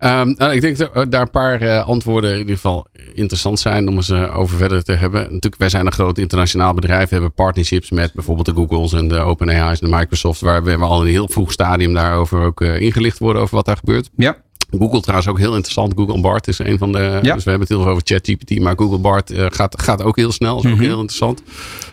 Um, 0.04 0.28
ik 0.38 0.60
denk 0.60 0.76
dat 0.76 1.10
daar 1.10 1.20
een 1.20 1.30
paar 1.30 1.62
uh, 1.62 1.86
antwoorden 1.86 2.32
in 2.32 2.38
ieder 2.38 2.54
geval 2.54 2.86
interessant 3.14 3.60
zijn 3.60 3.88
om 3.88 3.96
eens 3.96 4.08
uh, 4.08 4.38
over 4.38 4.56
verder 4.56 4.84
te 4.84 4.92
hebben. 4.92 5.20
Natuurlijk, 5.20 5.56
wij 5.58 5.68
zijn 5.68 5.86
een 5.86 5.92
groot 5.92 6.18
internationaal 6.18 6.74
bedrijf. 6.74 7.08
We 7.08 7.14
hebben 7.14 7.32
partnerships 7.32 7.90
met 7.90 8.12
bijvoorbeeld 8.12 8.46
de 8.46 8.54
Googles 8.54 8.92
en 8.92 9.08
de 9.08 9.18
OpenAI's 9.18 9.80
en 9.80 9.90
de 9.90 9.96
Microsoft. 9.96 10.40
Waar 10.40 10.64
we 10.64 10.76
al 10.76 11.00
in 11.00 11.06
een 11.06 11.12
heel 11.12 11.28
vroeg 11.28 11.52
stadium 11.52 11.94
daarover 11.94 12.40
ook 12.40 12.60
uh, 12.60 12.80
ingelicht 12.80 13.18
worden 13.18 13.42
over 13.42 13.54
wat 13.56 13.64
daar 13.64 13.76
gebeurt. 13.76 14.10
Ja. 14.16 14.36
Google 14.78 15.00
trouwens 15.00 15.28
ook 15.30 15.38
heel 15.38 15.52
interessant. 15.54 15.92
Google 15.96 16.20
Bart 16.20 16.48
is 16.48 16.58
een 16.58 16.78
van 16.78 16.92
de. 16.92 16.98
Ja. 17.22 17.34
Dus 17.34 17.44
we 17.44 17.50
hebben 17.50 17.60
het 17.60 17.68
heel 17.68 17.82
veel 17.82 17.90
over 17.90 18.02
ChatGPT. 18.04 18.60
Maar 18.60 18.74
Google 18.76 18.98
Bart 18.98 19.30
uh, 19.32 19.46
gaat, 19.48 19.82
gaat 19.82 20.02
ook 20.02 20.16
heel 20.16 20.32
snel. 20.32 20.58
Is 20.58 20.64
ook 20.66 20.72
Mhm. 20.72 20.80
heel 20.82 20.92
interessant. 21.00 21.42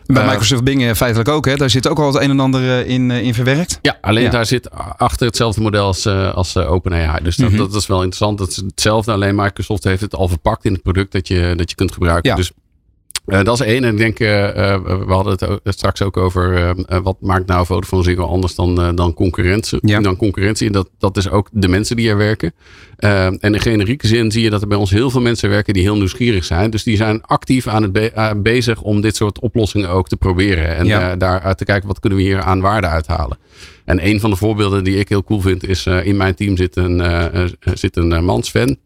Bij 0.05 0.23
uh, 0.23 0.29
Microsoft 0.29 0.63
Bing 0.63 0.95
feitelijk 0.97 1.29
ook. 1.29 1.45
Hè? 1.45 1.55
Daar 1.55 1.69
zit 1.69 1.87
ook 1.87 1.99
al 1.99 2.13
het 2.13 2.23
een 2.23 2.29
en 2.29 2.39
ander 2.39 2.85
in, 2.85 3.11
in 3.11 3.33
verwerkt. 3.33 3.79
Ja, 3.81 3.97
alleen 4.01 4.23
ja. 4.23 4.29
daar 4.29 4.45
zit 4.45 4.69
achter 4.97 5.27
hetzelfde 5.27 5.61
model 5.61 5.85
als, 5.85 6.07
als 6.07 6.57
OpenAI. 6.57 7.23
Dus 7.23 7.35
dat, 7.35 7.49
Mhm. 7.49 7.57
dat 7.57 7.73
is 7.75 7.87
wel 7.87 7.97
interessant. 7.97 8.37
Dat 8.37 8.49
is 8.49 8.55
hetzelfde. 8.55 9.11
Alleen 9.11 9.35
Microsoft 9.35 9.83
heeft 9.83 10.01
het 10.01 10.15
al 10.15 10.27
verpakt 10.27 10.65
in 10.65 10.73
het 10.73 10.81
product 10.81 11.11
dat 11.11 11.27
je, 11.27 11.53
dat 11.55 11.69
je 11.69 11.75
kunt 11.75 11.91
gebruiken. 11.91 12.29
Ja. 12.29 12.35
Dus 12.35 12.51
Uh, 13.25 13.43
dat 13.43 13.59
is 13.59 13.65
één. 13.65 13.83
En 13.83 13.91
ik 13.91 13.97
denk, 13.97 14.19
uh, 14.19 14.27
we 14.83 15.13
hadden 15.13 15.59
het 15.63 15.73
straks 15.73 16.01
ook 16.01 16.17
over 16.17 16.75
wat 17.03 17.17
maakt 17.21 17.47
nou 17.47 17.65
Vodafone 17.65 18.03
Ziggo 18.03 18.23
anders 18.23 18.55
dan, 18.55 18.95
dan 18.95 19.13
concurrentie. 19.13 19.79
Ja. 19.81 19.99
Dan 19.99 20.15
concurrentie. 20.15 20.67
En 20.67 20.73
dat, 20.73 20.89
dat 20.97 21.17
is 21.17 21.29
ook 21.29 21.49
de 21.51 21.67
mensen 21.67 21.95
die 21.95 22.09
er 22.09 22.17
werken. 22.17 22.53
en 22.97 23.39
in 23.39 23.59
generieke 23.59 24.07
zin 24.07 24.31
zie 24.31 24.43
je 24.43 24.49
dat 24.49 24.61
er 24.61 24.67
bij 24.67 24.77
ons 24.77 24.89
heel 24.89 25.09
veel 25.09 25.21
mensen 25.21 25.49
werken 25.49 25.73
die 25.73 25.83
heel 25.83 25.97
nieuwsgierig 25.97 26.45
zijn. 26.45 26.69
Dus 26.69 26.83
die 26.83 26.95
zijn 26.95 27.21
actief 27.21 27.67
aan 27.67 27.81
het 27.81 27.91
be 27.91 28.39
bezig 28.43 28.81
om 28.81 29.01
dit 29.01 29.15
soort 29.15 29.39
oplossingen 29.39 29.89
ook 29.89 30.07
te 30.07 30.17
proberen. 30.17 30.75
En 30.75 30.85
ja. 30.85 31.15
daaruit 31.15 31.57
te 31.57 31.65
kijken 31.65 31.87
wat 31.87 31.99
kunnen 31.99 32.19
we 32.19 32.25
hier 32.25 32.41
aan 32.41 32.61
waarde 32.61 32.87
uithalen. 32.87 33.37
En 33.85 34.05
een 34.05 34.19
van 34.19 34.29
de 34.29 34.35
voorbeelden 34.35 34.83
die 34.83 34.97
ik 34.97 35.09
heel 35.09 35.23
cool 35.23 35.41
vind 35.41 35.67
is 35.67 35.85
in 35.85 36.17
mijn 36.17 36.35
team 36.35 36.57
zit 36.57 36.75
een, 36.75 37.01
zit 37.73 37.97
een 37.97 38.25
mansfan. 38.25 38.77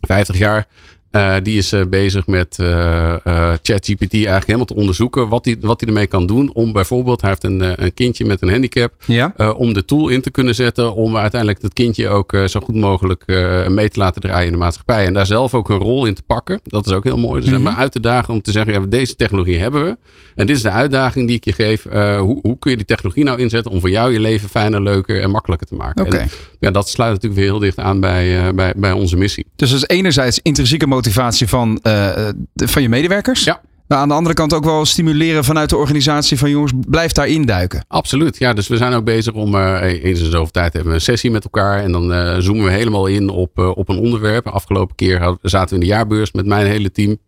50 0.00 0.38
jaar. 0.38 0.66
Uh, 1.12 1.34
die 1.42 1.58
is 1.58 1.72
uh, 1.72 1.84
bezig 1.84 2.26
met 2.26 2.56
uh, 2.60 3.14
ChatGPT 3.62 4.12
eigenlijk 4.12 4.46
helemaal 4.46 4.64
te 4.64 4.74
onderzoeken 4.74 5.28
wat 5.28 5.44
hij 5.44 5.56
wat 5.60 5.82
ermee 5.82 6.06
kan 6.06 6.26
doen. 6.26 6.54
Om 6.54 6.72
bijvoorbeeld, 6.72 7.20
hij 7.20 7.30
heeft 7.30 7.44
een, 7.44 7.84
een 7.84 7.94
kindje 7.94 8.24
met 8.24 8.42
een 8.42 8.50
handicap. 8.50 8.92
Ja. 9.06 9.34
om 9.56 9.72
de 9.72 9.84
tool 9.84 10.08
in 10.08 10.20
te 10.20 10.30
kunnen 10.30 10.54
zetten. 10.54 10.94
Om 10.94 11.16
uiteindelijk 11.16 11.60
dat 11.60 11.72
kindje 11.72 12.08
ook 12.08 12.36
zo 12.46 12.60
goed 12.60 12.74
mogelijk 12.74 13.24
mee 13.68 13.88
te 13.88 13.98
laten 13.98 14.20
draaien 14.20 14.46
in 14.46 14.52
de 14.52 14.58
maatschappij. 14.58 15.06
En 15.06 15.12
daar 15.12 15.26
zelf 15.26 15.54
ook 15.54 15.68
een 15.68 15.78
rol 15.78 16.06
in 16.06 16.14
te 16.14 16.22
pakken. 16.22 16.60
Dat 16.62 16.86
is 16.86 16.92
ook 16.92 17.04
heel 17.04 17.18
mooi. 17.18 17.40
Dus 17.40 17.48
mm 17.48 17.54
-hmm. 17.54 17.64
maar 17.64 17.74
uit 17.74 17.92
te 17.92 18.00
dagen 18.00 18.34
om 18.34 18.42
te 18.42 18.50
zeggen, 18.50 18.72
ja, 18.72 18.80
deze 18.80 19.16
technologie 19.16 19.58
hebben 19.58 19.84
we. 19.84 19.96
En 20.34 20.46
dit 20.46 20.56
is 20.56 20.62
de 20.62 20.70
uitdaging 20.70 21.26
die 21.26 21.36
ik 21.36 21.44
je 21.44 21.52
geef. 21.52 21.82
hoe, 22.18 22.38
hoe 22.42 22.58
kun 22.58 22.70
je 22.70 22.76
die 22.76 22.86
technologie 22.86 23.24
nou 23.24 23.38
inzetten 23.38 23.70
om 23.70 23.80
voor 23.80 23.90
jou 23.90 24.12
je 24.12 24.20
leven 24.20 24.48
fijner, 24.48 24.82
leuker 24.82 25.22
en 25.22 25.30
makkelijker 25.30 25.66
te 25.66 25.74
maken. 25.74 26.06
Okay. 26.06 26.20
En, 26.20 26.28
ja, 26.60 26.70
dat 26.70 26.88
sluit 26.88 27.12
natuurlijk 27.12 27.40
weer 27.40 27.50
heel 27.50 27.60
dicht 27.60 27.78
aan 27.78 28.00
bij, 28.00 28.54
bij, 28.54 28.72
bij 28.76 28.92
onze 28.92 29.16
missie. 29.16 29.46
Dus 29.56 29.70
dat 29.70 29.78
is 29.78 29.96
enerzijds 29.96 30.40
intrinsieke 30.42 30.86
motivatie 30.86 31.01
motivatie 31.02 31.48
van, 31.48 31.80
uh, 31.82 32.28
van 32.54 32.82
je 32.82 32.88
medewerkers. 32.88 33.44
Ja. 33.44 33.60
Maar 33.86 33.98
aan 33.98 34.08
de 34.08 34.14
andere 34.14 34.34
kant 34.34 34.54
ook 34.54 34.64
wel 34.64 34.84
stimuleren 34.84 35.44
vanuit 35.44 35.70
de 35.70 35.76
organisatie 35.76 36.38
van 36.38 36.50
jongens, 36.50 36.72
blijf 36.88 37.12
daar 37.12 37.28
induiken. 37.28 37.84
Absoluut. 37.88 38.38
Ja, 38.38 38.52
dus 38.52 38.68
we 38.68 38.76
zijn 38.76 38.92
ook 38.92 39.04
bezig 39.04 39.32
om 39.32 39.54
uh, 39.54 39.80
eens 39.82 40.20
in 40.20 40.30
zoveel 40.30 40.50
tijd 40.50 40.72
hebben 40.72 40.90
we 40.90 40.96
een 40.96 41.04
sessie 41.04 41.30
met 41.30 41.44
elkaar. 41.44 41.82
En 41.82 41.92
dan 41.92 42.12
uh, 42.12 42.36
zoomen 42.38 42.64
we 42.64 42.70
helemaal 42.70 43.06
in 43.06 43.28
op, 43.28 43.58
uh, 43.58 43.76
op 43.76 43.88
een 43.88 43.98
onderwerp. 43.98 44.46
Afgelopen 44.46 44.94
keer 44.94 45.36
zaten 45.42 45.68
we 45.68 45.74
in 45.74 45.80
de 45.80 45.94
jaarbeurs 45.94 46.32
met 46.32 46.46
mijn 46.46 46.66
hele 46.66 46.92
team. 46.92 47.18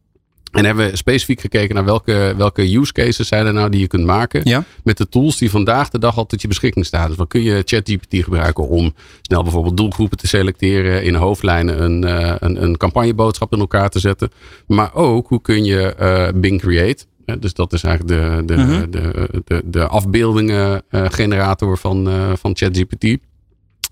En 0.55 0.65
hebben 0.65 0.91
we 0.91 0.97
specifiek 0.97 1.41
gekeken 1.41 1.75
naar 1.75 1.85
welke, 1.85 2.35
welke 2.37 2.77
use 2.77 2.93
cases 2.93 3.29
zijn 3.29 3.47
er 3.47 3.53
nou 3.53 3.71
die 3.71 3.81
je 3.81 3.87
kunt 3.87 4.05
maken. 4.05 4.65
Met 4.85 4.97
de 4.97 5.09
tools 5.09 5.39
die 5.39 5.51
vandaag 5.51 5.89
de 5.89 5.99
dag 5.99 6.17
al 6.17 6.27
tot 6.27 6.43
je 6.43 6.49
beschikking 6.49 6.87
staan. 6.87 7.09
Dus 7.09 7.17
dan 7.17 7.27
kun 7.27 7.43
je 7.43 7.63
ChatGPT 7.65 8.25
gebruiken 8.25 8.69
om 8.69 8.95
snel 9.23 9.43
bijvoorbeeld 9.43 9.77
doelgroepen 9.77 10.19
te 10.19 10.27
selecteren. 10.27 11.05
In 11.05 11.15
hoofdlijnen 11.15 11.83
een, 11.83 12.03
uh, 12.03 12.35
een, 12.39 12.63
een 12.63 12.77
campagneboodschap 12.77 13.53
in 13.53 13.59
elkaar 13.59 13.89
te 13.91 13.99
zetten. 13.99 14.31
Maar 14.67 14.95
ook 14.95 15.29
hoe 15.29 15.41
kun 15.41 15.65
je 15.65 15.95
uh, 16.01 16.41
Bing 16.41 16.61
Create. 16.61 17.05
dus 17.39 17.55
dat 17.55 17.73
is 17.73 17.83
eigenlijk 17.83 18.21
de, 18.21 18.55
de, 18.55 18.63
uh-huh. 18.63 18.83
de, 18.91 19.29
de, 19.45 19.63
de, 19.65 19.87
afbeeldingen 19.87 20.83
uh, 20.91 21.05
generator 21.09 21.79
van, 21.79 22.09
van 22.39 22.57
ChatGPT. 22.57 23.19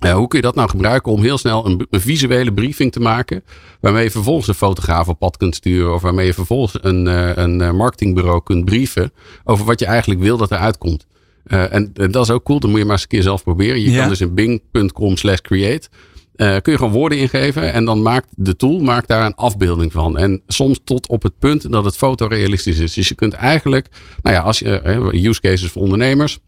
Uh, 0.05 0.13
hoe 0.13 0.29
kun 0.29 0.39
je 0.39 0.45
dat 0.45 0.55
nou 0.55 0.69
gebruiken 0.69 1.13
om 1.13 1.23
heel 1.23 1.39
snel 1.39 1.67
een, 1.67 1.87
een, 1.91 2.01
visuele 2.01 2.53
briefing 2.53 2.93
te 2.93 3.01
maken, 3.01 3.45
waarmee 3.81 4.05
je 4.05 4.11
vervolgens 4.11 4.49
een 4.49 4.55
fotograaf 4.55 5.09
op 5.09 5.19
pad 5.19 5.37
kunt 5.37 5.55
sturen, 5.55 5.95
of 5.95 6.03
waarmee 6.03 6.27
je 6.27 6.35
vervolgens 6.35 6.79
een, 6.81 7.07
uh, 7.07 7.37
een 7.37 7.61
eh, 7.61 7.73
marketingbureau 7.73 8.43
kunt 8.43 8.65
brieven 8.65 9.13
over 9.45 9.65
wat 9.65 9.81
je 9.81 9.87
eigenlijk 9.87 10.21
wil 10.21 10.37
dat 10.37 10.51
eruit 10.51 10.79
komt. 10.79 11.07
Uh, 11.47 11.75
en, 11.75 11.91
en, 11.95 12.11
dat 12.11 12.25
is 12.25 12.31
ook 12.31 12.45
cool, 12.45 12.61
dan 12.61 12.71
moet 12.71 12.79
je 12.79 12.85
maar 12.85 12.95
eens 12.95 13.03
een 13.03 13.09
keer 13.09 13.23
zelf 13.23 13.43
proberen. 13.43 13.81
Je 13.81 13.91
ja. 13.91 14.01
kan 14.01 14.09
dus 14.09 14.21
in 14.21 14.35
bing.com 14.35 15.17
slash 15.17 15.39
create, 15.39 15.89
kun 16.37 16.73
je 16.73 16.77
gewoon 16.77 16.93
woorden 16.93 17.19
ingeven 17.19 17.73
en 17.73 17.85
dan 17.85 18.03
maakt 18.03 18.29
de 18.31 18.57
tool 18.57 18.81
maakt 18.81 19.09
daar 19.09 19.27
een 19.27 19.35
afbeelding 19.35 19.93
van. 19.93 20.19
En 20.19 20.43
soms 20.47 20.81
tot 20.85 21.09
op 21.09 21.23
het 21.23 21.39
punt 21.39 21.73
dat 21.73 21.85
het 21.85 21.97
fotorealistisch 21.97 22.79
is. 22.79 22.95
Dus 22.95 23.09
je 23.09 23.15
kunt 23.15 23.33
eigenlijk, 23.33 23.89
nou 24.23 24.37
ja, 24.37 24.43
als 24.43 24.59
je, 24.59 25.11
use 25.13 25.41
cases 25.41 25.71
voor 25.71 25.83
ondernemers, 25.83 26.39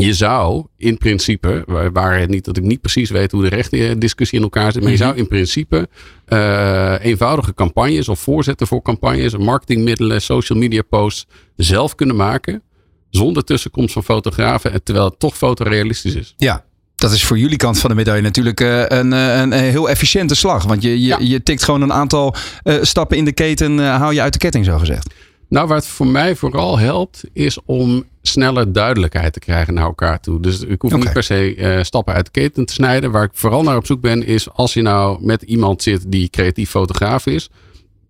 je 0.00 0.14
zou 0.14 0.66
in 0.76 0.98
principe, 0.98 1.64
waar 1.92 2.28
niet 2.28 2.44
dat 2.44 2.56
ik 2.56 2.62
niet 2.62 2.80
precies 2.80 3.10
weet 3.10 3.32
hoe 3.32 3.42
de 3.42 3.48
rechtendiscussie 3.48 4.38
in 4.38 4.44
elkaar 4.44 4.72
zit, 4.72 4.82
maar 4.82 4.90
je 4.90 4.96
mhm. 4.96 5.06
zou 5.06 5.18
in 5.18 5.28
principe 5.28 5.88
uh, 6.28 6.94
eenvoudige 7.00 7.54
campagnes 7.54 8.08
of 8.08 8.20
voorzetten 8.20 8.66
voor 8.66 8.82
campagnes, 8.82 9.36
marketingmiddelen, 9.36 10.22
social 10.22 10.58
media 10.58 10.82
posts 10.82 11.26
zelf 11.56 11.94
kunnen 11.94 12.16
maken. 12.16 12.62
Zonder 13.10 13.44
tussenkomst 13.44 13.92
van 13.92 14.04
fotografen, 14.04 14.82
terwijl 14.82 15.06
het 15.06 15.18
toch 15.18 15.36
fotorealistisch 15.36 16.14
is. 16.14 16.34
Ja, 16.36 16.64
dat 16.96 17.12
is 17.12 17.24
voor 17.24 17.38
jullie 17.38 17.56
kant 17.56 17.78
van 17.78 17.90
de 17.90 17.96
medaille 17.96 18.22
natuurlijk 18.22 18.60
uh, 18.60 18.78
een, 18.78 19.12
een, 19.12 19.12
een, 19.12 19.52
heel 19.52 19.88
efficiënte 19.88 20.34
slag. 20.34 20.64
Want 20.64 20.82
je, 20.82 21.00
je, 21.00 21.06
ja. 21.06 21.18
je 21.20 21.42
tikt 21.42 21.62
gewoon 21.62 21.82
een 21.82 21.92
aantal 21.92 22.34
stappen 22.80 23.16
in 23.16 23.24
de 23.24 23.32
keten, 23.32 23.78
haal 23.78 24.10
je 24.10 24.20
uit 24.20 24.32
de 24.32 24.38
ketting 24.38 24.64
zo 24.64 24.78
gezegd. 24.78 25.14
Nou, 25.50 25.68
wat 25.68 25.86
voor 25.86 26.06
mij 26.06 26.36
vooral 26.36 26.78
helpt, 26.78 27.24
is 27.32 27.58
om 27.64 28.04
sneller 28.22 28.72
duidelijkheid 28.72 29.32
te 29.32 29.38
krijgen 29.38 29.74
naar 29.74 29.84
elkaar 29.84 30.20
toe. 30.20 30.40
Dus 30.40 30.60
ik 30.60 30.82
hoef 30.82 30.92
okay. 30.92 31.04
niet 31.04 31.12
per 31.12 31.22
se 31.22 31.56
uh, 31.56 31.82
stappen 31.82 32.14
uit 32.14 32.24
de 32.24 32.30
keten 32.30 32.64
te 32.64 32.72
snijden. 32.72 33.10
Waar 33.10 33.24
ik 33.24 33.30
vooral 33.32 33.62
naar 33.62 33.76
op 33.76 33.86
zoek 33.86 34.00
ben, 34.00 34.26
is 34.26 34.50
als 34.50 34.74
je 34.74 34.82
nou 34.82 35.24
met 35.24 35.42
iemand 35.42 35.82
zit 35.82 36.04
die 36.06 36.28
creatief 36.28 36.70
fotograaf 36.70 37.26
is. 37.26 37.50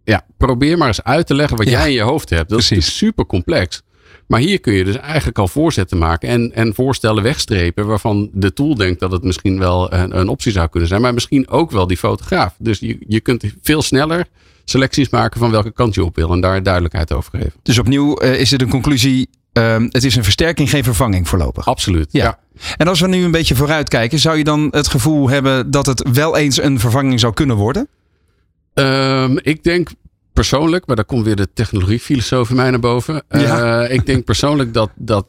Ja, 0.05 0.24
probeer 0.36 0.78
maar 0.78 0.86
eens 0.86 1.05
uit 1.05 1.26
te 1.26 1.34
leggen 1.34 1.57
wat 1.57 1.66
ja. 1.66 1.72
jij 1.72 1.88
in 1.88 1.95
je 1.95 2.01
hoofd 2.01 2.30
hebt. 2.30 2.49
Dat 2.49 2.59
Precies. 2.59 2.86
is 2.86 2.97
super 2.97 3.26
complex. 3.26 3.82
Maar 4.26 4.41
hier 4.41 4.61
kun 4.61 4.72
je 4.72 4.84
dus 4.84 4.97
eigenlijk 4.97 5.38
al 5.38 5.49
voorzetten 5.49 5.99
maken 5.99 6.28
en, 6.28 6.55
en 6.55 6.74
voorstellen 6.74 7.22
wegstrepen 7.22 7.86
waarvan 7.86 8.30
de 8.32 8.53
tool 8.53 8.74
denkt 8.74 9.01
dat 9.01 9.12
het 9.12 9.22
misschien 9.22 9.59
wel 9.59 9.93
een, 9.93 10.18
een 10.18 10.28
optie 10.28 10.53
zou 10.53 10.68
kunnen 10.68 10.88
zijn. 10.88 11.01
Maar 11.01 11.14
misschien 11.14 11.49
ook 11.49 11.70
wel 11.70 11.86
die 11.86 11.97
fotograaf. 11.97 12.55
Dus 12.59 12.78
je, 12.78 12.99
je 13.07 13.20
kunt 13.20 13.45
veel 13.62 13.82
sneller 13.82 14.26
selecties 14.71 15.09
maken 15.09 15.41
van 15.41 15.51
welke 15.51 15.73
kant 15.73 15.95
je 15.95 16.05
op 16.05 16.16
wil 16.16 16.33
en 16.33 16.41
daar 16.41 16.62
duidelijkheid 16.62 17.12
over 17.12 17.31
geven. 17.39 17.53
Dus 17.62 17.79
opnieuw 17.79 18.23
uh, 18.23 18.41
is 18.41 18.51
het 18.51 18.62
een 18.62 18.68
conclusie. 18.68 19.29
Uh, 19.53 19.77
het 19.89 20.05
is 20.05 20.16
een 20.16 20.25
versterking, 20.25 20.71
geen 20.71 20.85
vervanging 20.85 21.29
voorlopig. 21.29 21.66
Absoluut. 21.66 22.09
Ja. 22.11 22.25
ja. 22.25 22.39
En 22.77 22.89
als 22.89 23.01
we 23.01 23.09
nu 23.09 23.25
een 23.25 23.31
beetje 23.31 23.55
vooruitkijken, 23.55 24.18
zou 24.18 24.37
je 24.37 24.45
dan 24.45 24.68
het 24.71 24.89
gevoel 24.89 25.29
hebben 25.29 25.71
dat 25.71 25.87
het 25.87 26.09
wel 26.12 26.37
eens 26.37 26.62
een 26.62 26.81
vervanging 26.81 27.21
zou 27.21 27.33
kunnen 27.33 27.57
worden? 27.57 27.89
Um, 28.75 29.39
ik 29.43 29.64
denk 29.64 29.89
persoonlijk, 30.33 30.87
maar 30.87 30.97
daar 30.97 31.05
komt 31.05 31.25
weer 31.25 31.37
de 31.37 31.49
technologiefilosoof 31.55 32.51
in 32.51 32.57
mij 32.57 32.71
naar 32.71 32.81
boven. 32.81 33.23
Ja. 33.29 33.83
Uh, 33.83 33.95
ik 33.95 34.07
denk 34.07 34.25
persoonlijk 34.25 34.75
dat, 34.75 34.91
dat 34.95 35.27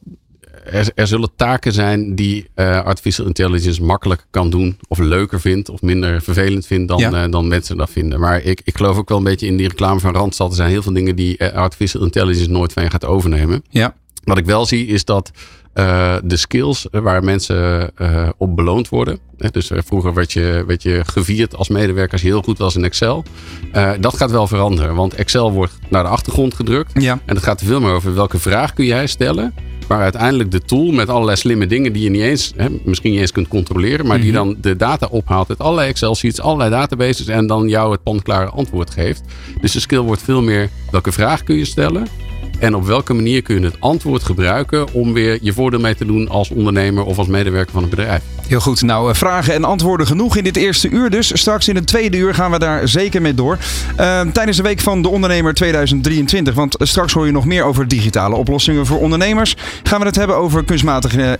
er, 0.64 0.92
er, 0.96 1.08
zullen 1.08 1.30
taken 1.36 1.74
zijn 1.74 2.16
die 2.16 2.50
uh, 2.56 2.82
artificial 2.82 3.28
intelligence 3.28 3.84
makkelijker 3.84 4.28
kan 4.32 4.50
doen. 4.50 4.78
Of 4.88 4.98
leuker 4.98 5.40
vindt. 5.40 5.70
Of 5.70 5.82
minder 5.82 6.22
vervelend 6.22 6.66
vindt 6.66 6.88
dan, 6.88 6.98
ja. 6.98 7.26
uh, 7.26 7.32
dan 7.32 7.48
mensen 7.48 7.78
dat 7.78 7.90
vinden. 7.90 8.20
Maar 8.20 8.42
ik, 8.44 8.62
ik 8.64 8.78
geloof 8.78 8.98
ook 8.98 9.10
wel 9.10 9.18
een 9.18 9.24
beetje 9.24 9.48
in 9.48 9.58
die 9.58 9.68
reclame 9.68 10.00
van 10.00 10.14
Randstad. 10.14 10.50
Er 10.50 10.56
zijn 10.56 10.70
heel 10.70 10.82
veel 10.82 10.94
dingen 10.94 11.16
die 11.16 11.36
uh, 11.38 11.52
artificial 11.52 12.04
intelligence 12.04 12.50
nooit 12.50 12.74
van 12.74 12.84
je 12.84 12.90
gaat 12.90 13.06
overnemen. 13.06 13.64
Ja. 13.70 13.96
Wat 14.24 14.38
ik 14.38 14.46
wel 14.46 14.66
zie 14.66 14.88
is 14.88 15.06
dat 15.06 15.32
de 16.24 16.38
skills 16.38 16.88
waar 16.92 17.24
mensen 17.24 17.92
op 18.38 18.56
beloond 18.56 18.90
worden. 18.90 19.20
Dus 19.52 19.72
vroeger 19.74 20.14
werd 20.14 20.34
je, 20.34 20.64
werd 20.68 20.84
je 20.84 21.02
gevierd 21.06 21.56
als 21.56 21.70
medewerker 21.70 22.12
als 22.12 22.22
je 22.22 22.28
heel 22.28 22.42
goed 22.42 22.58
was 22.58 22.76
in 22.76 22.84
Excel. 22.84 23.24
dat 24.00 24.18
gaat 24.18 24.32
wel 24.32 24.48
veranderen. 24.48 24.96
Want 24.96 25.14
Excel 25.14 25.52
wordt 25.52 25.74
naar 25.90 26.04
de 26.04 26.10
achtergrond 26.10 26.54
gedrukt. 26.54 27.02
Ja. 27.02 27.20
En 27.26 27.36
het 27.36 27.44
gaat 27.44 27.62
veel 27.64 27.80
meer 27.80 27.92
over 27.92 28.16
welke 28.16 28.40
vraag 28.40 28.74
kun 28.74 28.86
jij 28.86 29.08
stellen 29.08 29.54
waar 29.92 30.02
uiteindelijk 30.02 30.52
de 30.52 30.62
tool 30.62 30.92
met 30.92 31.10
allerlei 31.10 31.38
slimme 31.38 31.68
dingen 31.68 31.94
die 31.94 32.04
je 32.04 32.10
niet 32.10 32.22
eens, 32.22 32.54
hè, 32.56 32.68
misschien 32.84 33.12
niet 33.12 33.20
eens 33.20 33.32
kunt 33.32 33.48
controleren, 33.48 34.06
maar 34.06 34.18
die 34.22 34.32
mhm. 34.32 34.36
dan 34.36 34.58
de 34.62 34.76
data 34.76 35.08
ophaalt 35.10 35.50
uit 35.50 35.60
allerlei 35.60 35.90
Excel 35.90 36.16
sheets, 36.16 36.42
allerlei 36.42 36.70
databases 36.70 37.28
en 37.28 37.48
dan 37.48 37.68
jou 37.68 37.92
het 37.92 38.04
panklare 38.04 38.50
antwoord 38.50 38.90
geeft. 38.90 39.22
Dus 39.62 39.72
de 39.72 39.80
skill 39.80 40.00
wordt 40.00 40.22
veel 40.22 40.42
meer 40.42 40.70
welke 40.92 41.12
vraag 41.12 41.44
kun 41.44 41.56
je 41.56 41.66
stellen 41.66 42.08
en 42.62 42.76
op 42.76 42.86
welke 42.86 43.14
manier 43.14 43.42
kun 43.42 43.60
je 43.60 43.66
het 43.66 43.76
antwoord 43.80 44.24
gebruiken 44.24 44.94
om 44.94 45.14
weer 45.14 45.38
je 45.42 45.54
voordeel 45.54 45.80
mee 45.80 45.96
te 45.96 46.06
doen 46.06 46.30
als 46.30 46.50
ondernemer 46.50 47.04
of 47.04 47.18
als 47.18 47.28
medewerker 47.28 47.74
van 47.74 47.84
een 47.84 47.90
bedrijf? 47.90 48.22
Heel 48.52 48.60
goed. 48.60 48.82
Nou, 48.82 49.10
eh, 49.10 49.16
vragen 49.16 49.54
en 49.54 49.64
antwoorden 49.64 50.08
genoeg 50.08 50.36
in 50.38 50.44
dit 50.44 50.56
eerste 50.56 50.90
uur. 50.90 51.10
Dus 51.10 51.32
straks 51.34 51.68
in 51.68 51.76
het 51.76 51.88
tweede 51.88 52.18
uur 52.18 52.34
gaan 52.34 52.52
we 52.52 52.60
daar 52.60 52.88
zeker 52.88 53.22
mee 53.22 53.34
door. 53.34 53.58
Uh, 54.00 54.22
tijdens 54.22 54.58
de 54.58 54.64
Week 54.64 54.80
van 54.80 55.02
de 55.02 55.10
Ondernemer 55.10 55.54
2023. 55.54 56.54
Want 56.54 56.76
straks 56.80 57.14
hoor 57.14 57.26
je 57.26 57.32
nog 57.32 57.46
meer 57.46 57.64
over 57.64 57.88
digitale 57.88 58.36
oplossingen 58.36 58.86
voor 58.86 59.00
ondernemers. 59.00 59.56
Gaan 59.84 60.00
we 60.00 60.06
het 60.06 60.16
hebben 60.16 60.36
over 60.36 60.64
kunstmatige 60.64 61.38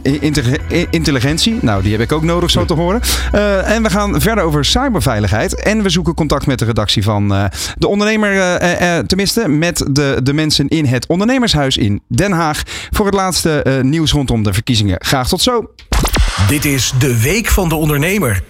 intelligentie. 0.90 1.58
Nou, 1.62 1.84
die 1.84 1.92
heb 1.92 2.02
ik 2.02 2.12
ook 2.12 2.24
nodig 2.24 2.50
zo 2.50 2.66
te 2.66 2.74
horen. 2.74 3.02
En 3.66 3.84
we 3.84 3.90
gaan 3.90 4.22
verder 4.22 4.44
over 4.44 4.66
cyberveiligheid. 4.66 5.64
En 5.64 5.84
we 5.84 5.90
zoeken 5.90 6.14
contact 6.14 6.46
met 6.46 6.60
de 6.60 6.66
redactie 6.66 7.04
van 7.04 7.28
de 7.78 7.88
ondernemer. 7.88 8.60
tenminste, 9.08 9.48
met 9.48 9.86
de, 9.92 10.20
de 10.24 10.34
mensen 10.34 10.68
in 10.68 10.86
het 10.86 11.06
ondernemershuis 11.12 11.78
in 11.78 12.02
Den 12.08 12.32
Haag. 12.32 12.64
Voor 12.90 13.06
het 13.06 13.16
laatste 13.16 13.80
nieuws 13.82 14.12
rondom 14.12 14.44
de 14.44 14.54
verkiezingen. 14.54 14.98
Graag 15.00 15.28
tot 15.28 15.42
zo. 15.42 15.74
Dit 16.48 16.66
is 16.66 16.94
de 17.00 17.22
Week 17.22 17.48
van 17.48 17.70
de 17.70 17.76
Ondernemer. 17.76 18.44